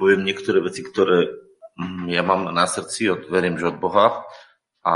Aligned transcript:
poviem 0.00 0.24
niektoré 0.24 0.64
veci, 0.64 0.80
ktoré 0.80 1.28
mm, 1.76 2.08
ja 2.08 2.24
mám 2.24 2.48
na 2.48 2.64
srdci, 2.64 3.12
od, 3.12 3.28
verím, 3.28 3.60
že 3.60 3.68
od 3.68 3.76
Boha 3.76 4.24
a 4.80 4.94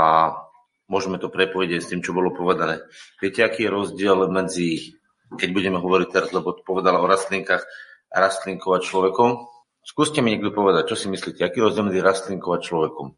môžeme 0.89 1.21
to 1.21 1.29
prepovedať 1.29 1.85
s 1.85 1.89
tým, 1.93 2.01
čo 2.01 2.17
bolo 2.17 2.33
povedané. 2.33 2.81
Viete, 3.21 3.45
aký 3.45 3.69
je 3.69 3.75
rozdiel 3.77 4.17
medzi, 4.33 4.97
keď 5.37 5.49
budeme 5.53 5.77
hovoriť 5.77 6.07
teraz, 6.09 6.29
lebo 6.33 6.57
povedala 6.65 6.97
o 6.97 7.05
rastlinkách, 7.05 7.61
rastlinkou 8.09 8.73
a 8.73 8.81
človekom? 8.81 9.45
Skúste 9.85 10.25
mi 10.25 10.33
niekto 10.33 10.49
povedať, 10.49 10.89
čo 10.89 10.97
si 10.97 11.07
myslíte, 11.13 11.45
aký 11.45 11.61
je 11.61 11.65
rozdiel 11.69 11.85
medzi 11.85 12.01
rastlinkou 12.01 12.57
a 12.57 12.63
človekom? 12.63 13.13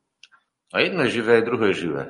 A 0.76 0.84
jedno 0.84 1.08
je 1.08 1.16
živé, 1.24 1.40
a 1.40 1.48
druhé 1.48 1.72
je 1.72 1.88
živé. 1.88 2.04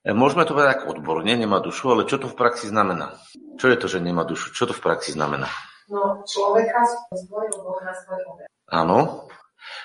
E, 0.00 0.16
môžeme 0.16 0.48
to 0.48 0.56
povedať 0.56 0.80
ako 0.80 0.96
odborne, 0.96 1.28
nemá 1.28 1.60
dušu, 1.60 1.92
ale 1.92 2.08
čo 2.08 2.16
to 2.16 2.24
v 2.24 2.36
praxi 2.40 2.72
znamená? 2.72 3.20
Čo 3.60 3.68
je 3.68 3.76
to, 3.76 3.86
že 3.92 4.00
nemá 4.00 4.24
dušu? 4.24 4.56
Čo 4.56 4.72
to 4.72 4.74
v 4.74 4.80
praxi 4.80 5.12
znamená? 5.12 5.52
No, 5.92 6.24
človeka 6.24 6.80
stvoril 7.12 7.52
Boh 7.60 7.76
na 7.84 7.92
svoj 7.92 8.24
obraz. 8.32 8.51
Áno. 8.72 9.28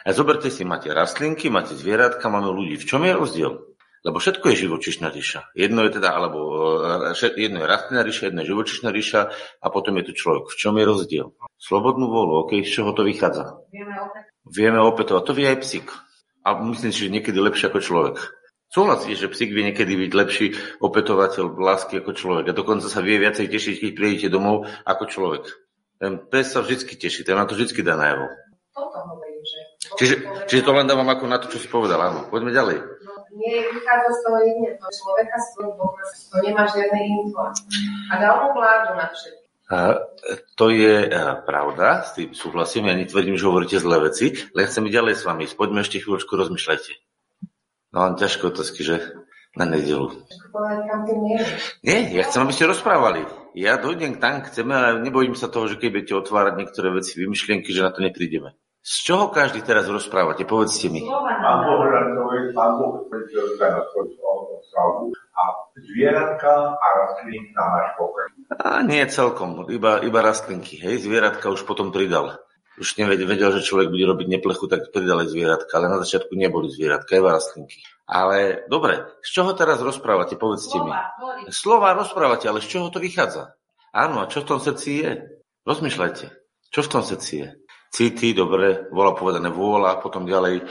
A 0.07 0.15
zoberte 0.15 0.47
si, 0.47 0.63
máte 0.63 0.87
rastlinky, 0.87 1.51
máte 1.51 1.75
zvieratka, 1.75 2.31
máme 2.31 2.47
ľudí. 2.55 2.79
V 2.79 2.87
čom 2.87 3.03
je 3.03 3.11
rozdiel? 3.11 3.53
Lebo 4.07 4.23
všetko 4.23 4.47
je 4.47 4.63
živočišná 4.63 5.11
ríša. 5.11 5.51
Jedno 5.51 5.83
je 5.83 5.99
teda, 5.99 6.15
alebo 6.15 6.39
e, 7.11 7.27
jedno 7.35 7.59
je 7.59 7.67
rastlinná 7.67 8.07
ríša, 8.07 8.31
jedno 8.31 8.39
je 8.47 8.49
živočišná 8.55 8.89
ríša 8.95 9.35
a 9.59 9.67
potom 9.67 9.99
je 9.99 10.07
tu 10.07 10.13
človek. 10.15 10.47
V 10.47 10.55
čom 10.55 10.79
je 10.79 10.85
rozdiel? 10.87 11.27
Slobodnú 11.59 12.07
volu, 12.07 12.47
OK, 12.47 12.63
z 12.63 12.71
čoho 12.71 12.95
to 12.95 13.03
vychádza? 13.03 13.59
Vieme 13.67 13.99
opäť. 13.99 14.23
Vieme 14.47 14.79
opätovať. 14.79 15.23
To 15.27 15.33
vie 15.35 15.51
aj 15.51 15.59
psík. 15.59 15.91
A 16.47 16.55
myslím 16.63 16.95
si, 16.95 17.11
že 17.11 17.11
niekedy 17.11 17.35
lepšie 17.43 17.67
ako 17.67 17.83
človek. 17.83 18.15
Súhlasí, 18.71 19.11
že 19.19 19.27
psík 19.27 19.51
vie 19.51 19.67
niekedy 19.67 19.99
byť 20.07 20.11
lepší 20.15 20.47
opetovateľ 20.79 21.59
lásky 21.59 21.99
ako 21.99 22.15
človek. 22.15 22.45
A 22.51 22.55
dokonca 22.55 22.87
sa 22.87 23.03
vie 23.03 23.19
viacej 23.19 23.51
tešiť, 23.51 23.75
keď 23.83 23.91
prídete 23.91 24.27
domov, 24.31 24.71
ako 24.87 25.03
človek. 25.11 25.43
Ten 25.99 26.21
pes 26.31 26.55
sa 26.55 26.63
vždy 26.63 26.95
teší, 26.95 27.27
ten 27.27 27.35
na 27.35 27.43
to 27.43 27.59
vždy 27.59 27.83
dá 27.83 27.99
najavo. 27.99 28.46
Toto 28.77 28.97
hovorím, 29.09 29.41
že... 29.41 29.59
Čiže, 29.97 30.15
čiže 30.45 30.61
to 30.61 30.71
len 30.77 30.85
dávam 30.85 31.09
ako 31.09 31.25
na 31.25 31.41
to, 31.41 31.49
čo 31.49 31.57
si 31.57 31.65
povedal, 31.65 31.97
áno. 31.97 32.29
Poďme 32.29 32.53
ďalej. 32.53 32.77
No, 32.77 33.13
nie, 33.33 33.65
vychádza 33.73 34.09
z 34.13 34.19
toho 34.21 34.37
jedine, 34.45 34.69
to 34.77 34.85
človeka 34.93 35.37
svoj 35.49 35.69
Boh, 35.81 35.97
to 35.97 36.37
nemá 36.45 36.63
žiadne 36.69 37.01
info. 37.01 37.49
A 38.13 38.13
dal 38.21 38.35
mu 38.45 38.49
vládu 38.53 38.93
na 38.93 39.09
všetko. 39.09 39.41
A 39.67 39.99
to 40.55 40.69
je 40.69 41.09
a, 41.09 41.41
pravda, 41.41 42.05
s 42.05 42.15
tým 42.15 42.37
súhlasím, 42.37 42.87
ja 42.87 42.95
netvrdím, 42.95 43.35
že 43.35 43.49
hovoríte 43.49 43.81
zlé 43.81 44.13
veci, 44.13 44.31
len 44.53 44.69
chcem 44.69 44.85
ďalej 44.93 45.19
s 45.19 45.25
vami. 45.25 45.49
Poďme 45.49 45.81
ešte 45.81 45.97
chvíľočku, 45.97 46.37
rozmýšľajte. 46.37 46.91
No 47.97 48.05
len 48.05 48.13
ťažko 48.13 48.53
otázky, 48.53 48.85
že? 48.85 49.25
Na 49.57 49.65
nedelu. 49.65 50.13
Nie, 51.81 52.13
ja 52.13 52.23
chcem, 52.29 52.45
aby 52.45 52.53
ste 52.53 52.69
rozprávali. 52.69 53.25
Ja 53.57 53.81
dojdem 53.81 54.21
tam, 54.21 54.45
chceme, 54.45 54.69
ale 54.69 55.01
nebojím 55.01 55.33
sa 55.33 55.49
toho, 55.49 55.65
že 55.65 55.81
keď 55.81 55.89
budete 55.89 56.13
otvárať 56.13 56.53
niektoré 56.61 56.93
veci, 56.93 57.17
vymyšlienky, 57.17 57.73
že 57.73 57.81
na 57.81 57.89
to 57.89 58.05
neprídeme. 58.05 58.53
Z 58.81 58.95
čoho 59.03 59.27
každý 59.29 59.61
teraz 59.61 59.85
rozprávate? 59.91 60.47
Povedzte 60.47 60.87
mi. 60.87 61.03
Pán 61.03 61.59
Boh 61.67 61.81
Pán 62.55 62.71
Boh 62.79 63.03
a 65.37 65.43
zvieratka 65.77 66.53
a 66.73 66.87
rastliny 66.97 67.53
na 67.53 67.63
náš 67.77 67.89
pokoj. 67.97 68.25
A 68.57 68.81
nie 68.81 69.05
celkom, 69.05 69.69
iba, 69.69 70.01
iba 70.01 70.19
rastlinky. 70.25 70.81
Hej, 70.81 71.05
zvieratka 71.05 71.51
už 71.53 71.61
potom 71.67 71.93
pridal 71.93 72.41
už 72.77 73.01
nevedel, 73.01 73.49
že 73.57 73.65
človek 73.65 73.89
bude 73.89 74.05
robiť 74.05 74.27
neplechu, 74.37 74.69
tak 74.69 74.93
pridali 74.93 75.25
zvieratka, 75.25 75.81
ale 75.81 75.89
na 75.89 75.97
začiatku 75.97 76.29
neboli 76.37 76.69
zvieratka, 76.69 77.17
iba 77.17 77.33
rastlinky. 77.33 77.81
Ale 78.05 78.69
dobre, 78.69 79.01
z 79.25 79.29
čoho 79.33 79.51
teraz 79.57 79.81
rozprávate, 79.81 80.37
povedzte 80.37 80.77
mi. 80.77 80.93
Slova 81.49 81.97
rozprávate, 81.97 82.45
ale 82.45 82.61
z 82.61 82.77
čoho 82.77 82.93
to 82.93 83.01
vychádza? 83.01 83.57
Áno, 83.91 84.21
a 84.21 84.29
čo 84.29 84.45
v 84.45 84.49
tom 84.53 84.59
srdci 84.61 84.89
je? 85.01 85.11
Rozmýšľajte. 85.65 86.25
Čo 86.69 86.79
v 86.85 86.91
tom 86.93 87.01
srdci 87.01 87.33
je? 87.41 87.47
City, 87.91 88.35
dobre, 88.35 88.87
bola 88.91 89.15
povedané 89.15 89.49
vôľa, 89.49 90.03
potom 90.03 90.27
ďalej. 90.27 90.67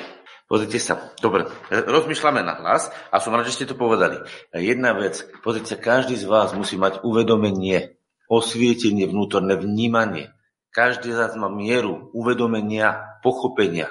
Pozrite 0.47 0.78
sa, 0.78 1.11
dobre, 1.19 1.50
rozmýšľame 1.70 2.39
na 2.47 2.55
hlas 2.62 2.95
a 3.11 3.19
som 3.19 3.34
rád, 3.34 3.50
že 3.50 3.62
ste 3.62 3.67
to 3.67 3.75
povedali. 3.75 4.22
Jedna 4.55 4.95
vec, 4.95 5.27
pozrite 5.42 5.75
sa, 5.75 5.78
každý 5.81 6.15
z 6.15 6.22
vás 6.28 6.55
musí 6.55 6.78
mať 6.78 7.03
uvedomenie, 7.03 7.99
osvietenie, 8.31 9.10
vnútorné 9.10 9.59
vnímanie. 9.59 10.31
Každý 10.71 11.10
z 11.10 11.19
nás 11.19 11.32
má 11.34 11.50
mieru 11.50 12.15
uvedomenia, 12.15 13.19
pochopenia. 13.26 13.91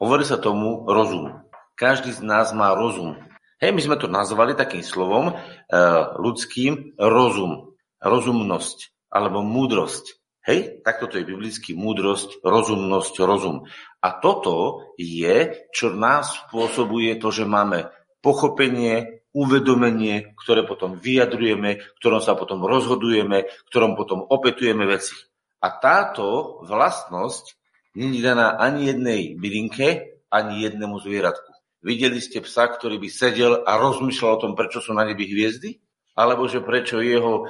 Hovorí 0.00 0.26
sa 0.26 0.40
tomu 0.40 0.88
rozum. 0.90 1.44
Každý 1.78 2.10
z 2.10 2.24
nás 2.26 2.50
má 2.50 2.74
rozum. 2.74 3.14
Hej, 3.62 3.70
my 3.70 3.80
sme 3.84 3.96
to 4.00 4.10
nazvali 4.10 4.58
takým 4.58 4.82
slovom 4.82 5.30
e, 5.30 5.34
ľudským 6.18 6.98
rozum, 6.98 7.78
rozumnosť 8.02 8.90
alebo 9.14 9.46
múdrosť. 9.46 10.23
Hej, 10.44 10.84
takto 10.84 11.08
to 11.08 11.16
je 11.16 11.24
biblický 11.24 11.72
múdrosť, 11.72 12.44
rozumnosť, 12.44 13.14
rozum. 13.24 13.64
A 14.04 14.08
toto 14.20 14.84
je, 15.00 15.56
čo 15.72 15.88
nás 15.88 16.36
spôsobuje 16.44 17.16
to, 17.16 17.32
že 17.32 17.48
máme 17.48 17.88
pochopenie, 18.20 19.24
uvedomenie, 19.34 20.36
ktoré 20.38 20.62
potom 20.62 21.00
vyjadrujeme, 21.00 21.82
ktorom 21.98 22.20
sa 22.22 22.38
potom 22.38 22.62
rozhodujeme, 22.62 23.50
ktorom 23.72 23.98
potom 23.98 24.22
opetujeme 24.22 24.86
veci. 24.86 25.16
A 25.64 25.74
táto 25.80 26.60
vlastnosť 26.68 27.56
není 27.98 28.20
daná 28.20 28.60
ani 28.60 28.92
jednej 28.92 29.20
bylinke, 29.34 30.20
ani 30.28 30.62
jednému 30.68 31.00
zvieratku. 31.00 31.50
Videli 31.84 32.20
ste 32.20 32.40
psa, 32.40 32.68
ktorý 32.68 32.96
by 32.96 33.08
sedel 33.12 33.52
a 33.60 33.76
rozmýšľal 33.76 34.30
o 34.36 34.42
tom, 34.44 34.52
prečo 34.56 34.80
sú 34.80 34.96
na 34.96 35.04
nebi 35.04 35.28
hviezdy? 35.28 35.83
Alebo 36.14 36.46
že 36.46 36.62
prečo 36.62 37.02
jeho 37.02 37.42
e, 37.42 37.44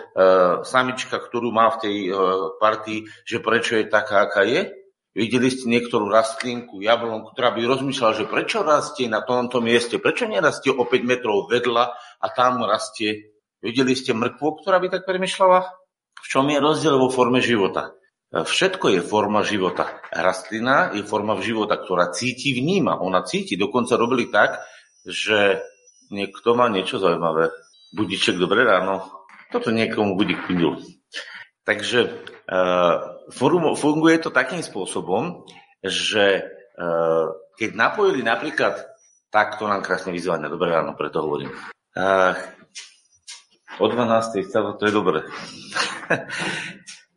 samička, 0.64 1.20
ktorú 1.20 1.52
má 1.52 1.68
v 1.76 1.80
tej 1.84 1.96
e, 2.08 2.10
partii, 2.56 3.04
že 3.28 3.44
prečo 3.44 3.76
je 3.76 3.84
taká, 3.92 4.24
aká 4.24 4.48
je? 4.48 4.72
Videli 5.14 5.46
ste 5.46 5.70
niektorú 5.70 6.10
rastlinku, 6.10 6.82
jablonku, 6.82 7.36
ktorá 7.36 7.54
by 7.54 7.60
rozmýšľala, 7.70 8.18
že 8.18 8.26
prečo 8.26 8.66
rastie 8.66 9.06
na 9.06 9.22
tomto 9.22 9.62
mieste, 9.62 10.02
prečo 10.02 10.26
nerastie 10.26 10.74
o 10.74 10.82
5 10.82 10.90
metrov 11.06 11.46
vedľa 11.46 11.84
a 12.18 12.26
tam 12.34 12.64
rastie. 12.66 13.30
Videli 13.62 13.94
ste 13.94 14.10
mrkvu, 14.10 14.64
ktorá 14.64 14.82
by 14.82 14.90
tak 14.90 15.06
premyšľala? 15.06 15.70
V 16.18 16.26
čom 16.26 16.50
je 16.50 16.58
rozdiel 16.58 16.98
vo 16.98 17.12
forme 17.12 17.38
života? 17.38 17.94
Všetko 18.34 18.98
je 18.98 19.00
forma 19.06 19.46
života. 19.46 20.02
Rastlina 20.10 20.90
je 20.90 21.06
forma 21.06 21.38
života, 21.38 21.78
ktorá 21.78 22.10
cíti, 22.10 22.50
vníma. 22.50 22.98
Ona 22.98 23.22
cíti. 23.22 23.54
Dokonca 23.54 23.94
robili 23.94 24.26
tak, 24.26 24.58
že 25.06 25.62
niekto 26.10 26.58
má 26.58 26.66
niečo 26.66 26.98
zaujímavé. 26.98 27.54
Budiček, 27.94 28.34
dobré 28.42 28.66
ráno. 28.66 29.06
Toto 29.54 29.70
niekomu 29.70 30.18
budík 30.18 30.50
pindil. 30.50 30.82
Takže 31.62 32.10
uh, 32.50 33.30
funguje 33.78 34.18
to 34.18 34.34
takým 34.34 34.66
spôsobom, 34.66 35.46
že 35.78 36.42
uh, 36.74 37.30
keď 37.54 37.70
napojili 37.78 38.26
napríklad, 38.26 38.82
tak 39.30 39.62
to 39.62 39.70
nám 39.70 39.86
krásne 39.86 40.10
vyzvania, 40.10 40.50
dobré 40.50 40.74
ráno, 40.74 40.98
preto 40.98 41.22
hovorím. 41.22 41.54
Uh, 41.94 42.34
o 43.78 43.86
12. 43.86 44.42
to 44.74 44.82
je 44.90 44.92
dobré. 44.92 45.22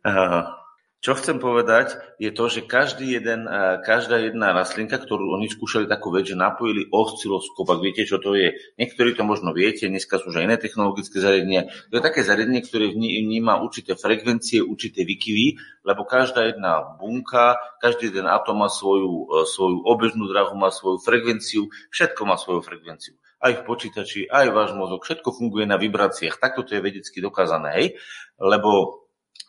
uh, 0.06 0.46
Čo 0.98 1.14
chcem 1.14 1.38
povedať, 1.38 1.94
je 2.18 2.34
to, 2.34 2.50
že 2.50 2.66
každý 2.66 3.22
jeden, 3.22 3.46
e, 3.46 3.78
každá 3.86 4.18
jedna 4.18 4.50
rastlinka, 4.50 4.98
ktorú 4.98 5.30
oni 5.30 5.46
skúšali 5.46 5.86
takú 5.86 6.10
vec, 6.10 6.26
že 6.26 6.34
napojili 6.34 6.90
osciloskop, 6.90 7.70
ak 7.70 7.78
viete, 7.78 8.02
čo 8.02 8.18
to 8.18 8.34
je. 8.34 8.58
Niektorí 8.82 9.14
to 9.14 9.22
možno 9.22 9.54
viete, 9.54 9.86
dneska 9.86 10.18
sú 10.18 10.34
už 10.34 10.42
aj 10.42 10.46
iné 10.50 10.56
technologické 10.58 11.22
zariadenia. 11.22 11.70
To 11.94 12.02
je 12.02 12.02
také 12.02 12.26
zariadenie, 12.26 12.66
ktoré 12.66 12.90
vníma 12.90 13.62
určité 13.62 13.94
frekvencie, 13.94 14.58
určité 14.58 15.06
vykyvy, 15.06 15.62
lebo 15.86 16.02
každá 16.02 16.50
jedna 16.50 16.82
bunka, 16.98 17.62
každý 17.78 18.10
jeden 18.10 18.26
atom 18.26 18.58
má 18.58 18.66
svoju, 18.66 19.30
e, 19.30 19.46
svoju 19.46 19.86
obežnú 19.86 20.26
drahu, 20.26 20.58
má 20.58 20.74
svoju 20.74 20.98
frekvenciu, 20.98 21.70
všetko 21.94 22.26
má 22.26 22.34
svoju 22.34 22.66
frekvenciu 22.66 23.14
aj 23.38 23.62
v 23.62 23.66
počítači, 23.70 24.20
aj 24.26 24.50
váš 24.50 24.74
mozog, 24.74 25.06
všetko 25.06 25.30
funguje 25.30 25.62
na 25.62 25.78
vibráciách. 25.78 26.42
Takto 26.42 26.66
to 26.66 26.74
je 26.74 26.82
vedecky 26.82 27.22
dokázané, 27.22 27.70
hej? 27.78 27.86
Lebo 28.34 29.06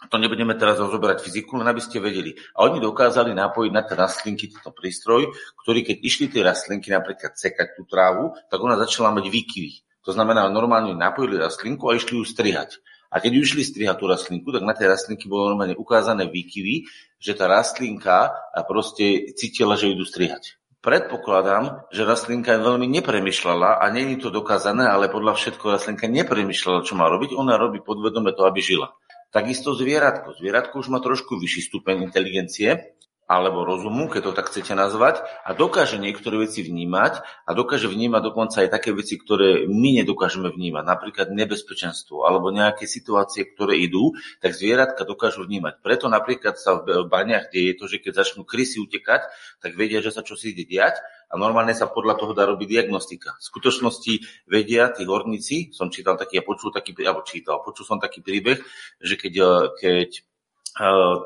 to 0.08 0.16
nebudeme 0.16 0.56
teraz 0.56 0.80
rozoberať 0.80 1.28
fyziku, 1.28 1.60
len 1.60 1.68
aby 1.68 1.84
ste 1.84 2.00
vedeli. 2.00 2.32
A 2.56 2.64
oni 2.64 2.80
dokázali 2.80 3.36
napojiť 3.36 3.72
na 3.76 3.84
tie 3.84 4.00
rastlinky 4.00 4.48
tento 4.48 4.72
prístroj, 4.72 5.28
ktorý 5.60 5.84
keď 5.84 5.98
išli 6.00 6.32
tie 6.32 6.40
rastlinky 6.40 6.88
napríklad 6.88 7.36
sekať 7.36 7.76
tú 7.76 7.84
trávu, 7.84 8.32
tak 8.48 8.64
ona 8.64 8.80
začala 8.80 9.12
mať 9.12 9.28
výkyvy. 9.28 9.84
To 10.08 10.16
znamená, 10.16 10.48
normálne 10.48 10.96
napojili 10.96 11.36
rastlinku 11.36 11.92
a 11.92 12.00
išli 12.00 12.16
ju 12.16 12.24
strihať. 12.24 12.80
A 13.12 13.20
keď 13.20 13.32
ju 13.36 13.42
išli 13.44 13.64
strihať 13.68 14.00
tú 14.00 14.08
rastlinku, 14.08 14.56
tak 14.56 14.64
na 14.64 14.72
tej 14.72 14.88
rastlinky 14.88 15.28
bolo 15.28 15.52
normálne 15.52 15.76
ukázané 15.76 16.32
výkyvy, 16.32 16.88
že 17.20 17.36
tá 17.36 17.52
rastlinka 17.52 18.32
proste 18.70 19.36
cítila, 19.36 19.76
že 19.76 19.92
ju 19.92 20.00
idú 20.00 20.08
strihať. 20.08 20.56
Predpokladám, 20.80 21.92
že 21.92 22.08
rastlinka 22.08 22.56
veľmi 22.56 22.88
nepremýšľala 22.88 23.84
a 23.84 23.86
není 23.92 24.16
to 24.16 24.32
dokázané, 24.32 24.88
ale 24.88 25.12
podľa 25.12 25.36
všetko 25.36 25.76
rastlinka 25.76 26.08
nepremýšľala, 26.08 26.88
čo 26.88 26.96
má 26.96 27.12
robiť. 27.12 27.36
Ona 27.36 27.60
robí 27.60 27.84
podvedome 27.84 28.32
to, 28.32 28.48
aby 28.48 28.64
žila. 28.64 28.96
Takisto 29.30 29.78
zvieratko. 29.78 30.34
Zvieratko 30.42 30.82
už 30.82 30.90
má 30.90 31.00
trošku 31.00 31.38
vyšší 31.38 31.62
stupeň 31.70 32.10
inteligencie 32.10 32.98
alebo 33.30 33.62
rozumu, 33.62 34.10
keď 34.10 34.22
to 34.26 34.32
tak 34.34 34.50
chcete 34.50 34.74
nazvať, 34.74 35.22
a 35.46 35.54
dokáže 35.54 36.02
niektoré 36.02 36.50
veci 36.50 36.66
vnímať 36.66 37.46
a 37.46 37.52
dokáže 37.54 37.86
vnímať 37.86 38.22
dokonca 38.26 38.66
aj 38.66 38.74
také 38.74 38.90
veci, 38.90 39.22
ktoré 39.22 39.70
my 39.70 40.02
nedokážeme 40.02 40.50
vnímať, 40.50 40.82
napríklad 40.82 41.30
nebezpečenstvo 41.30 42.26
alebo 42.26 42.50
nejaké 42.50 42.90
situácie, 42.90 43.46
ktoré 43.54 43.78
idú, 43.78 44.18
tak 44.42 44.58
zvieratka 44.58 45.06
dokážu 45.06 45.46
vnímať. 45.46 45.78
Preto 45.86 46.10
napríklad 46.10 46.58
sa 46.58 46.82
v 46.82 47.06
baniach 47.06 47.54
deje 47.54 47.78
to, 47.78 47.86
že 47.86 48.02
keď 48.02 48.26
začnú 48.26 48.50
krysy 48.50 48.82
utekať, 48.82 49.30
tak 49.62 49.78
vedia, 49.78 50.02
že 50.02 50.10
sa 50.10 50.26
čo 50.26 50.34
si 50.34 50.50
ide 50.58 50.66
diať 50.66 50.98
a 51.30 51.38
normálne 51.38 51.78
sa 51.78 51.86
podľa 51.86 52.18
toho 52.18 52.34
dá 52.34 52.50
robiť 52.50 52.66
diagnostika. 52.66 53.38
V 53.38 53.46
skutočnosti 53.46 54.14
vedia 54.50 54.90
tí 54.90 55.06
horníci, 55.06 55.70
som 55.70 55.94
čítal 55.94 56.18
taký, 56.18 56.42
ja 56.42 56.44
počul 56.44 56.74
taký, 56.74 56.98
alebo 57.06 57.22
čítal, 57.22 57.62
počul 57.62 57.86
som 57.86 58.02
taký 58.02 58.26
príbeh, 58.26 58.58
že 58.98 59.14
keď, 59.14 59.34
keď 59.78 60.10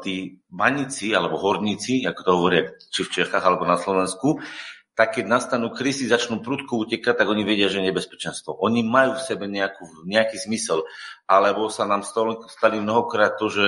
tí 0.01 0.39
baníci 0.49 1.11
alebo 1.13 1.37
horníci, 1.37 2.07
ako 2.07 2.19
to 2.23 2.31
hovoria 2.31 2.63
či 2.89 3.05
v 3.05 3.13
Čechách 3.21 3.43
alebo 3.43 3.67
na 3.67 3.77
Slovensku, 3.77 4.39
tak 4.93 5.17
keď 5.17 5.25
nastanú 5.25 5.73
krysy, 5.73 6.05
začnú 6.05 6.45
prudko 6.45 6.77
utekať, 6.85 7.17
tak 7.17 7.25
oni 7.25 7.41
vedia, 7.41 7.65
že 7.65 7.81
je 7.81 7.89
nebezpečenstvo. 7.89 8.61
Oni 8.61 8.85
majú 8.85 9.17
v 9.17 9.25
sebe 9.25 9.49
nejakú, 9.49 10.05
nejaký 10.05 10.37
zmysel. 10.37 10.85
Alebo 11.25 11.65
sa 11.73 11.89
nám 11.89 12.05
stali 12.05 12.77
mnohokrát 12.77 13.41
to, 13.41 13.49
že 13.49 13.65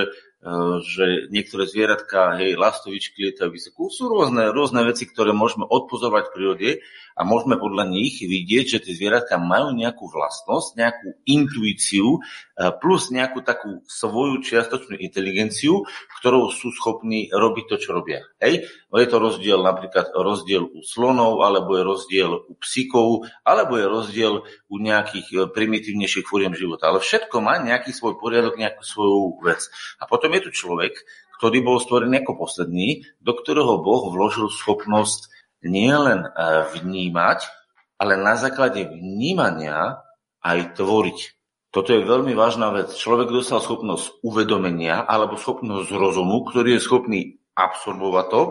že 0.85 1.25
niektoré 1.33 1.65
zvieratka, 1.65 2.37
hej, 2.37 2.53
lastovičky 2.53 3.17
lietajú 3.17 3.49
vysoko. 3.49 3.89
Sú 3.89 4.05
rôzne, 4.05 4.53
rôzne 4.53 4.85
veci, 4.85 5.09
ktoré 5.09 5.33
môžeme 5.33 5.65
odpozorovať 5.65 6.29
v 6.29 6.33
prírode 6.37 6.69
a 7.17 7.21
môžeme 7.25 7.57
podľa 7.57 7.89
nich 7.89 8.21
vidieť, 8.21 8.77
že 8.77 8.83
tie 8.85 8.93
zvieratka 8.93 9.41
majú 9.41 9.73
nejakú 9.73 10.05
vlastnosť, 10.05 10.77
nejakú 10.77 11.07
intuíciu 11.25 12.21
eh, 12.21 12.69
plus 12.77 13.09
nejakú 13.09 13.41
takú 13.41 13.81
svoju 13.89 14.45
čiastočnú 14.45 15.01
inteligenciu, 15.01 15.81
ktorou 16.21 16.53
sú 16.53 16.69
schopní 16.77 17.33
robiť 17.33 17.65
to, 17.65 17.75
čo 17.81 17.89
robia. 17.97 18.21
Hej? 18.37 18.69
Je 19.01 19.11
to 19.11 19.17
rozdiel 19.19 19.59
napríklad 19.59 20.13
rozdiel 20.15 20.71
u 20.71 20.79
slonov, 20.85 21.43
alebo 21.43 21.75
je 21.75 21.83
rozdiel 21.83 22.31
u 22.47 22.53
psíkov, 22.61 23.27
alebo 23.43 23.75
je 23.75 23.85
rozdiel 23.87 24.33
u 24.45 24.75
nejakých 24.79 25.27
eh, 25.35 25.39
primitívnejších 25.51 26.27
fóriem 26.27 26.55
života. 26.55 26.87
Ale 26.91 27.03
všetko 27.03 27.35
má 27.43 27.59
nejaký 27.59 27.91
svoj 27.91 28.15
poriadok, 28.15 28.55
nejakú 28.55 28.83
svoju 28.85 29.41
vec. 29.43 29.67
A 29.99 30.07
potom 30.07 30.31
je 30.37 30.47
tu 30.47 30.51
človek, 30.55 30.95
ktorý 31.39 31.61
bol 31.61 31.77
stvorený 31.83 32.23
ako 32.23 32.47
posledný, 32.47 33.03
do 33.19 33.35
ktorého 33.35 33.83
Boh 33.83 34.07
vložil 34.07 34.47
schopnosť 34.47 35.27
nielen 35.67 36.23
e, 36.23 36.29
vnímať, 36.79 37.43
ale 37.99 38.15
na 38.15 38.39
základe 38.39 38.87
vnímania 38.87 39.99
aj 40.39 40.79
tvoriť. 40.79 41.19
Toto 41.75 41.91
je 41.91 42.07
veľmi 42.07 42.31
vážna 42.31 42.71
vec. 42.71 42.95
Človek 42.95 43.35
dostal 43.35 43.59
schopnosť 43.59 44.23
uvedomenia 44.23 45.03
alebo 45.03 45.35
schopnosť 45.35 45.91
rozumu, 45.91 46.47
ktorý 46.47 46.79
je 46.79 46.85
schopný 46.85 47.19
absorbovať 47.51 48.25
to, 48.31 48.41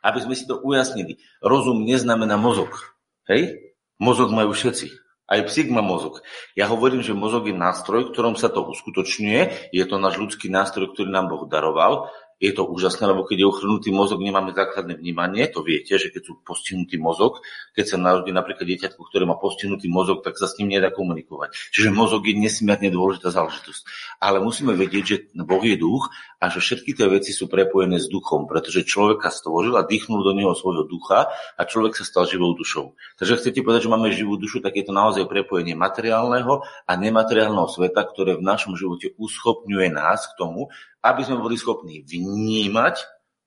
aby 0.00 0.18
sme 0.24 0.34
si 0.36 0.44
to 0.48 0.60
ujasnili. 0.60 1.20
Rozum 1.40 1.84
neznamená 1.84 2.36
mozog. 2.40 2.96
Hej? 3.28 3.72
Mozog 4.00 4.32
majú 4.32 4.56
všetci. 4.56 4.90
Aj 5.30 5.46
psík 5.46 5.70
má 5.70 5.78
mozog. 5.78 6.26
Ja 6.58 6.66
hovorím, 6.66 7.06
že 7.06 7.14
mozog 7.14 7.46
je 7.46 7.54
nástroj, 7.54 8.10
ktorom 8.10 8.34
sa 8.34 8.50
to 8.50 8.66
uskutočňuje. 8.66 9.70
Je 9.70 9.84
to 9.86 10.02
náš 10.02 10.18
ľudský 10.18 10.50
nástroj, 10.50 10.90
ktorý 10.90 11.14
nám 11.14 11.30
Boh 11.30 11.46
daroval 11.46 12.10
je 12.40 12.56
to 12.56 12.64
úžasné, 12.64 13.04
lebo 13.04 13.28
keď 13.28 13.44
je 13.44 13.46
ochrnutý 13.52 13.88
mozog, 13.92 14.24
nemáme 14.24 14.56
základné 14.56 14.96
vnímanie, 14.96 15.44
to 15.52 15.60
viete, 15.60 16.00
že 16.00 16.08
keď 16.08 16.22
sú 16.24 16.32
postihnutý 16.40 16.96
mozog, 16.96 17.44
keď 17.76 17.84
sa 17.84 17.96
narodí 18.00 18.32
napríklad 18.32 18.64
dieťatko, 18.64 18.96
ktoré 18.96 19.28
má 19.28 19.36
postihnutý 19.36 19.92
mozog, 19.92 20.24
tak 20.24 20.40
sa 20.40 20.48
s 20.48 20.56
ním 20.56 20.72
nedá 20.72 20.88
komunikovať. 20.88 21.52
Čiže 21.68 21.92
mozog 21.92 22.24
je 22.24 22.40
nesmierne 22.40 22.88
dôležitá 22.88 23.28
záležitosť. 23.28 23.82
Ale 24.24 24.40
musíme 24.40 24.72
vedieť, 24.72 25.04
že 25.04 25.16
Boh 25.36 25.60
je 25.60 25.76
duch 25.76 26.08
a 26.40 26.48
že 26.48 26.64
všetky 26.64 26.96
tie 26.96 27.12
veci 27.12 27.36
sú 27.36 27.44
prepojené 27.52 28.00
s 28.00 28.08
duchom, 28.08 28.48
pretože 28.48 28.88
človeka 28.88 29.28
stvoril 29.28 29.76
a 29.76 29.84
dýchnul 29.84 30.24
do 30.24 30.32
neho 30.32 30.56
svojho 30.56 30.88
ducha 30.88 31.28
a 31.60 31.62
človek 31.68 31.92
sa 32.00 32.08
stal 32.08 32.24
živou 32.24 32.56
dušou. 32.56 32.96
Takže 33.20 33.36
chcete 33.36 33.60
povedať, 33.60 33.84
že 33.84 33.92
máme 33.92 34.08
živú 34.08 34.40
dušu, 34.40 34.64
tak 34.64 34.80
je 34.80 34.88
to 34.88 34.96
naozaj 34.96 35.28
prepojenie 35.28 35.76
materiálneho 35.76 36.64
a 36.88 36.92
nemateriálneho 36.96 37.68
sveta, 37.68 38.00
ktoré 38.08 38.40
v 38.40 38.48
našom 38.48 38.72
živote 38.80 39.12
uschopňuje 39.20 39.92
nás 39.92 40.24
k 40.32 40.36
tomu, 40.40 40.72
aby 41.00 41.22
sme 41.24 41.40
boli 41.40 41.56
schopní 41.56 42.04
vnímať, 42.04 42.96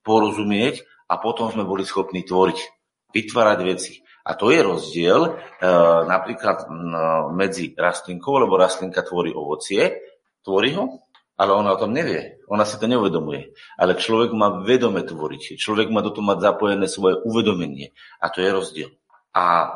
porozumieť 0.04 0.84
a 1.08 1.18
potom 1.22 1.50
sme 1.54 1.64
boli 1.64 1.86
schopní 1.86 2.26
tvoriť, 2.26 2.60
vytvárať 3.14 3.60
veci. 3.64 3.94
A 4.24 4.40
to 4.40 4.50
je 4.50 4.64
rozdiel 4.64 5.22
e, 5.28 5.32
napríklad 6.08 6.72
medzi 7.36 7.76
rastlinkou, 7.76 8.40
lebo 8.40 8.56
rastlinka 8.56 9.04
tvorí 9.04 9.36
ovocie, 9.36 10.00
tvorí 10.40 10.72
ho, 10.80 11.04
ale 11.36 11.52
ona 11.52 11.76
o 11.76 11.80
tom 11.80 11.92
nevie. 11.92 12.40
Ona 12.48 12.64
si 12.64 12.80
to 12.80 12.88
neuvedomuje. 12.88 13.52
Ale 13.76 14.00
človek 14.00 14.32
má 14.32 14.64
vedome 14.64 15.04
tvoriť. 15.04 15.60
Človek 15.60 15.92
má 15.92 16.00
do 16.00 16.16
toho 16.16 16.24
mať 16.24 16.40
zapojené 16.40 16.88
svoje 16.88 17.20
uvedomenie. 17.26 17.92
A 18.24 18.32
to 18.32 18.40
je 18.40 18.50
rozdiel. 18.54 18.90
A 19.36 19.76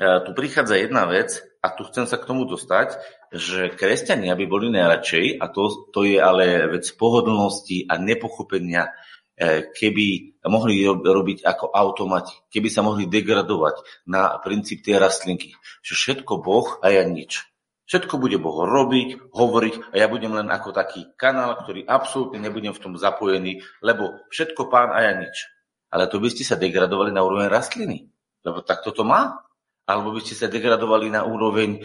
e, 0.00 0.24
tu 0.24 0.32
prichádza 0.32 0.80
jedna 0.80 1.04
vec, 1.04 1.36
a 1.66 1.74
tu 1.74 1.82
chcem 1.90 2.06
sa 2.06 2.14
k 2.14 2.28
tomu 2.30 2.46
dostať, 2.46 2.94
že 3.32 3.74
kresťania 3.74 4.38
by 4.38 4.44
boli 4.46 4.70
najradšej, 4.70 5.42
a 5.42 5.50
to, 5.50 5.90
to 5.90 6.06
je 6.06 6.18
ale 6.18 6.70
vec 6.70 6.86
pohodlnosti 6.94 7.86
a 7.90 7.98
nepochopenia, 7.98 8.90
e, 9.36 9.70
keby 9.74 10.38
mohli 10.46 10.86
robiť 10.86 11.42
ako 11.42 11.70
automati, 11.74 12.34
keby 12.48 12.68
sa 12.70 12.86
mohli 12.86 13.10
degradovať 13.10 14.06
na 14.10 14.38
princíp 14.38 14.86
tej 14.86 15.02
rastlinky. 15.02 15.54
Že 15.82 15.92
všetko 15.94 16.32
Boh 16.42 16.78
a 16.82 16.90
ja 16.90 17.02
nič. 17.02 17.42
Všetko 17.86 18.18
bude 18.18 18.42
Boh 18.42 18.66
robiť, 18.66 19.30
hovoriť 19.30 19.94
a 19.94 20.02
ja 20.02 20.06
budem 20.10 20.34
len 20.34 20.50
ako 20.50 20.74
taký 20.74 21.14
kanál, 21.14 21.54
ktorý 21.62 21.86
absolútne 21.86 22.42
nebudem 22.42 22.74
v 22.74 22.82
tom 22.82 22.98
zapojený, 22.98 23.62
lebo 23.78 24.26
všetko 24.34 24.66
pán 24.66 24.90
a 24.90 25.06
ja 25.06 25.14
nič. 25.14 25.46
Ale 25.94 26.10
to 26.10 26.18
by 26.18 26.26
ste 26.26 26.42
sa 26.42 26.58
degradovali 26.58 27.14
na 27.14 27.22
úroveň 27.22 27.46
rastliny. 27.46 28.10
Lebo 28.42 28.62
takto 28.66 28.90
to 28.90 29.06
má 29.06 29.45
alebo 29.86 30.10
by 30.10 30.20
ste 30.20 30.34
sa 30.34 30.50
degradovali 30.50 31.14
na 31.14 31.22
úroveň 31.22 31.78
e, 31.78 31.80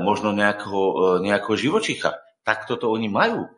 možno 0.00 0.32
nejakého, 0.32 1.20
e, 1.20 1.28
nejakého 1.28 1.56
živočicha. 1.56 2.16
Tak 2.40 2.64
toto 2.64 2.88
oni 2.88 3.12
majú. 3.12 3.44
E, 3.44 3.50